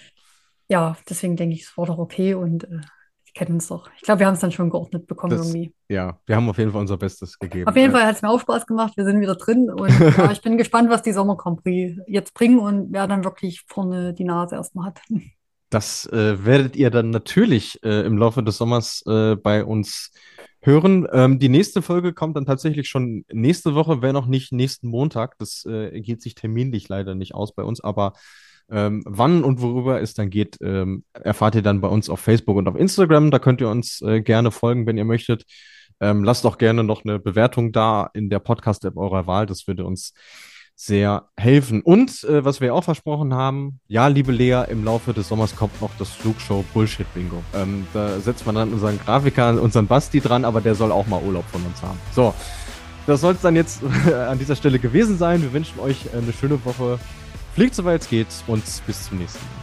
Ja, 0.70 0.98
deswegen 1.10 1.36
denke 1.36 1.56
ich, 1.56 1.64
es 1.64 1.78
war 1.78 1.86
doch 1.86 1.98
okay 1.98 2.34
und 2.34 2.64
äh, 2.64 2.80
ich 3.34 3.40
kenne 3.40 3.56
uns 3.56 3.68
doch. 3.70 3.90
Ich 3.96 4.02
glaube, 4.02 4.20
wir 4.20 4.28
haben 4.28 4.34
es 4.34 4.42
dann 4.42 4.52
schon 4.52 4.70
geordnet 4.70 5.08
bekommen 5.08 5.38
das, 5.38 5.48
irgendwie. 5.48 5.74
Ja, 5.88 6.20
wir 6.26 6.36
haben 6.36 6.50
auf 6.50 6.58
jeden 6.58 6.72
Fall 6.72 6.82
unser 6.82 6.98
Bestes 6.98 7.40
gegeben. 7.40 7.66
Auf 7.66 7.78
jeden 7.78 7.94
Fall 7.94 8.06
hat 8.06 8.18
es 8.18 8.22
mir 8.22 8.30
auch 8.30 8.42
Spaß 8.42 8.68
gemacht. 8.68 8.98
Wir 8.98 9.06
sind 9.06 9.22
wieder 9.22 9.36
drin 9.36 9.70
und 9.70 9.90
ja, 10.18 10.32
ich 10.34 10.42
bin 10.42 10.58
gespannt, 10.58 10.90
was 10.90 11.02
die 11.02 11.14
Sommer 11.14 11.38
Grand 11.38 11.64
Prix 11.64 11.98
jetzt 12.08 12.34
bringen 12.34 12.60
und 12.60 12.92
wer 12.92 13.08
dann 13.08 13.24
wirklich 13.24 13.64
vorne 13.68 14.14
die 14.14 14.26
Nase 14.26 14.56
erstmal 14.56 14.88
hat. 14.88 15.02
Das 15.70 16.06
äh, 16.08 16.44
werdet 16.44 16.76
ihr 16.76 16.90
dann 16.90 17.12
natürlich 17.12 17.82
äh, 17.82 18.06
im 18.06 18.18
Laufe 18.18 18.44
des 18.44 18.58
Sommers 18.58 19.04
äh, 19.08 19.38
bei 19.38 19.64
uns 19.64 20.12
hören. 20.60 21.08
Ähm, 21.14 21.40
die 21.40 21.48
nächste 21.48 21.82
Folge 21.82 22.12
kommt 22.12 22.36
dann 22.36 22.46
tatsächlich 22.46 22.90
schon 22.90 23.24
nächste 23.32 23.74
Woche, 23.74 24.02
wenn 24.02 24.18
auch 24.18 24.26
nicht 24.26 24.52
nächsten 24.52 24.90
Montag. 24.90 25.38
Das 25.38 25.66
äh, 25.66 26.02
geht 26.02 26.22
sich 26.22 26.36
terminlich 26.36 26.90
leider 26.90 27.16
nicht 27.16 27.36
aus 27.36 27.56
bei 27.56 27.64
uns, 27.64 27.80
aber 27.80 28.12
ähm, 28.72 29.04
wann 29.06 29.44
und 29.44 29.62
worüber 29.62 30.02
es 30.02 30.14
dann 30.14 30.30
geht, 30.30 30.58
ähm, 30.62 31.04
erfahrt 31.14 31.56
ihr 31.56 31.62
dann 31.62 31.82
bei 31.82 31.88
uns 31.88 32.10
auf 32.10 32.20
Facebook 32.20 32.58
und 32.58 32.68
auf 32.68 32.76
Instagram. 32.76 33.30
Da 33.30 33.40
könnt 33.40 33.62
ihr 33.62 33.70
uns 33.70 34.02
äh, 34.02 34.22
gerne 34.22 34.52
folgen, 34.52 34.86
wenn 34.88 34.98
ihr 34.98 35.06
möchtet. 35.06 35.44
Ähm, 36.00 36.24
lasst 36.24 36.46
auch 36.46 36.58
gerne 36.58 36.84
noch 36.84 37.04
eine 37.04 37.20
Bewertung 37.20 37.72
da 37.72 38.10
in 38.14 38.30
der 38.30 38.40
Podcast-App 38.40 38.98
eurer 38.98 39.28
Wahl. 39.28 39.46
Das 39.46 39.68
würde 39.68 39.86
uns 39.86 40.14
sehr 40.76 41.28
helfen. 41.38 41.82
Und 41.82 42.24
äh, 42.24 42.44
was 42.44 42.60
wir 42.60 42.74
auch 42.74 42.84
versprochen 42.84 43.36
haben, 43.36 43.80
ja, 43.88 44.08
liebe 44.08 44.32
Lea, 44.32 44.64
im 44.70 44.84
Laufe 44.84 45.14
des 45.14 45.28
Sommers 45.28 45.56
kommt 45.56 45.80
noch 45.80 45.92
das 46.00 46.10
Flugshow 46.10 46.66
Bullshit 46.74 47.06
Bingo. 47.14 47.44
Ähm, 47.54 47.86
da 47.94 48.20
setzt 48.20 48.46
man 48.48 48.56
dann 48.56 48.74
unseren 48.74 48.98
Grafiker, 49.00 49.62
unseren 49.62 49.86
Basti 49.86 50.22
dran, 50.22 50.44
aber 50.44 50.60
der 50.60 50.74
soll 50.74 50.92
auch 50.92 51.06
mal 51.06 51.22
Urlaub 51.22 51.46
von 51.52 51.64
uns 51.64 51.84
haben. 51.84 52.00
So, 52.14 52.34
das 53.06 53.22
soll 53.22 53.34
es 53.34 53.42
dann 53.42 53.56
jetzt 53.56 53.84
an 54.28 54.40
dieser 54.40 54.56
Stelle 54.56 54.80
gewesen 54.80 55.18
sein. 55.18 55.44
Wir 55.44 55.54
wünschen 55.54 55.80
euch 55.80 56.12
eine 56.16 56.34
schöne 56.34 56.64
Woche. 56.66 57.00
Fliegt 57.54 57.76
soweit 57.76 58.02
es 58.02 58.10
geht 58.10 58.28
und 58.47 58.64
bis 58.86 59.08
zum 59.08 59.18
nächsten 59.18 59.39
Mal. 59.39 59.61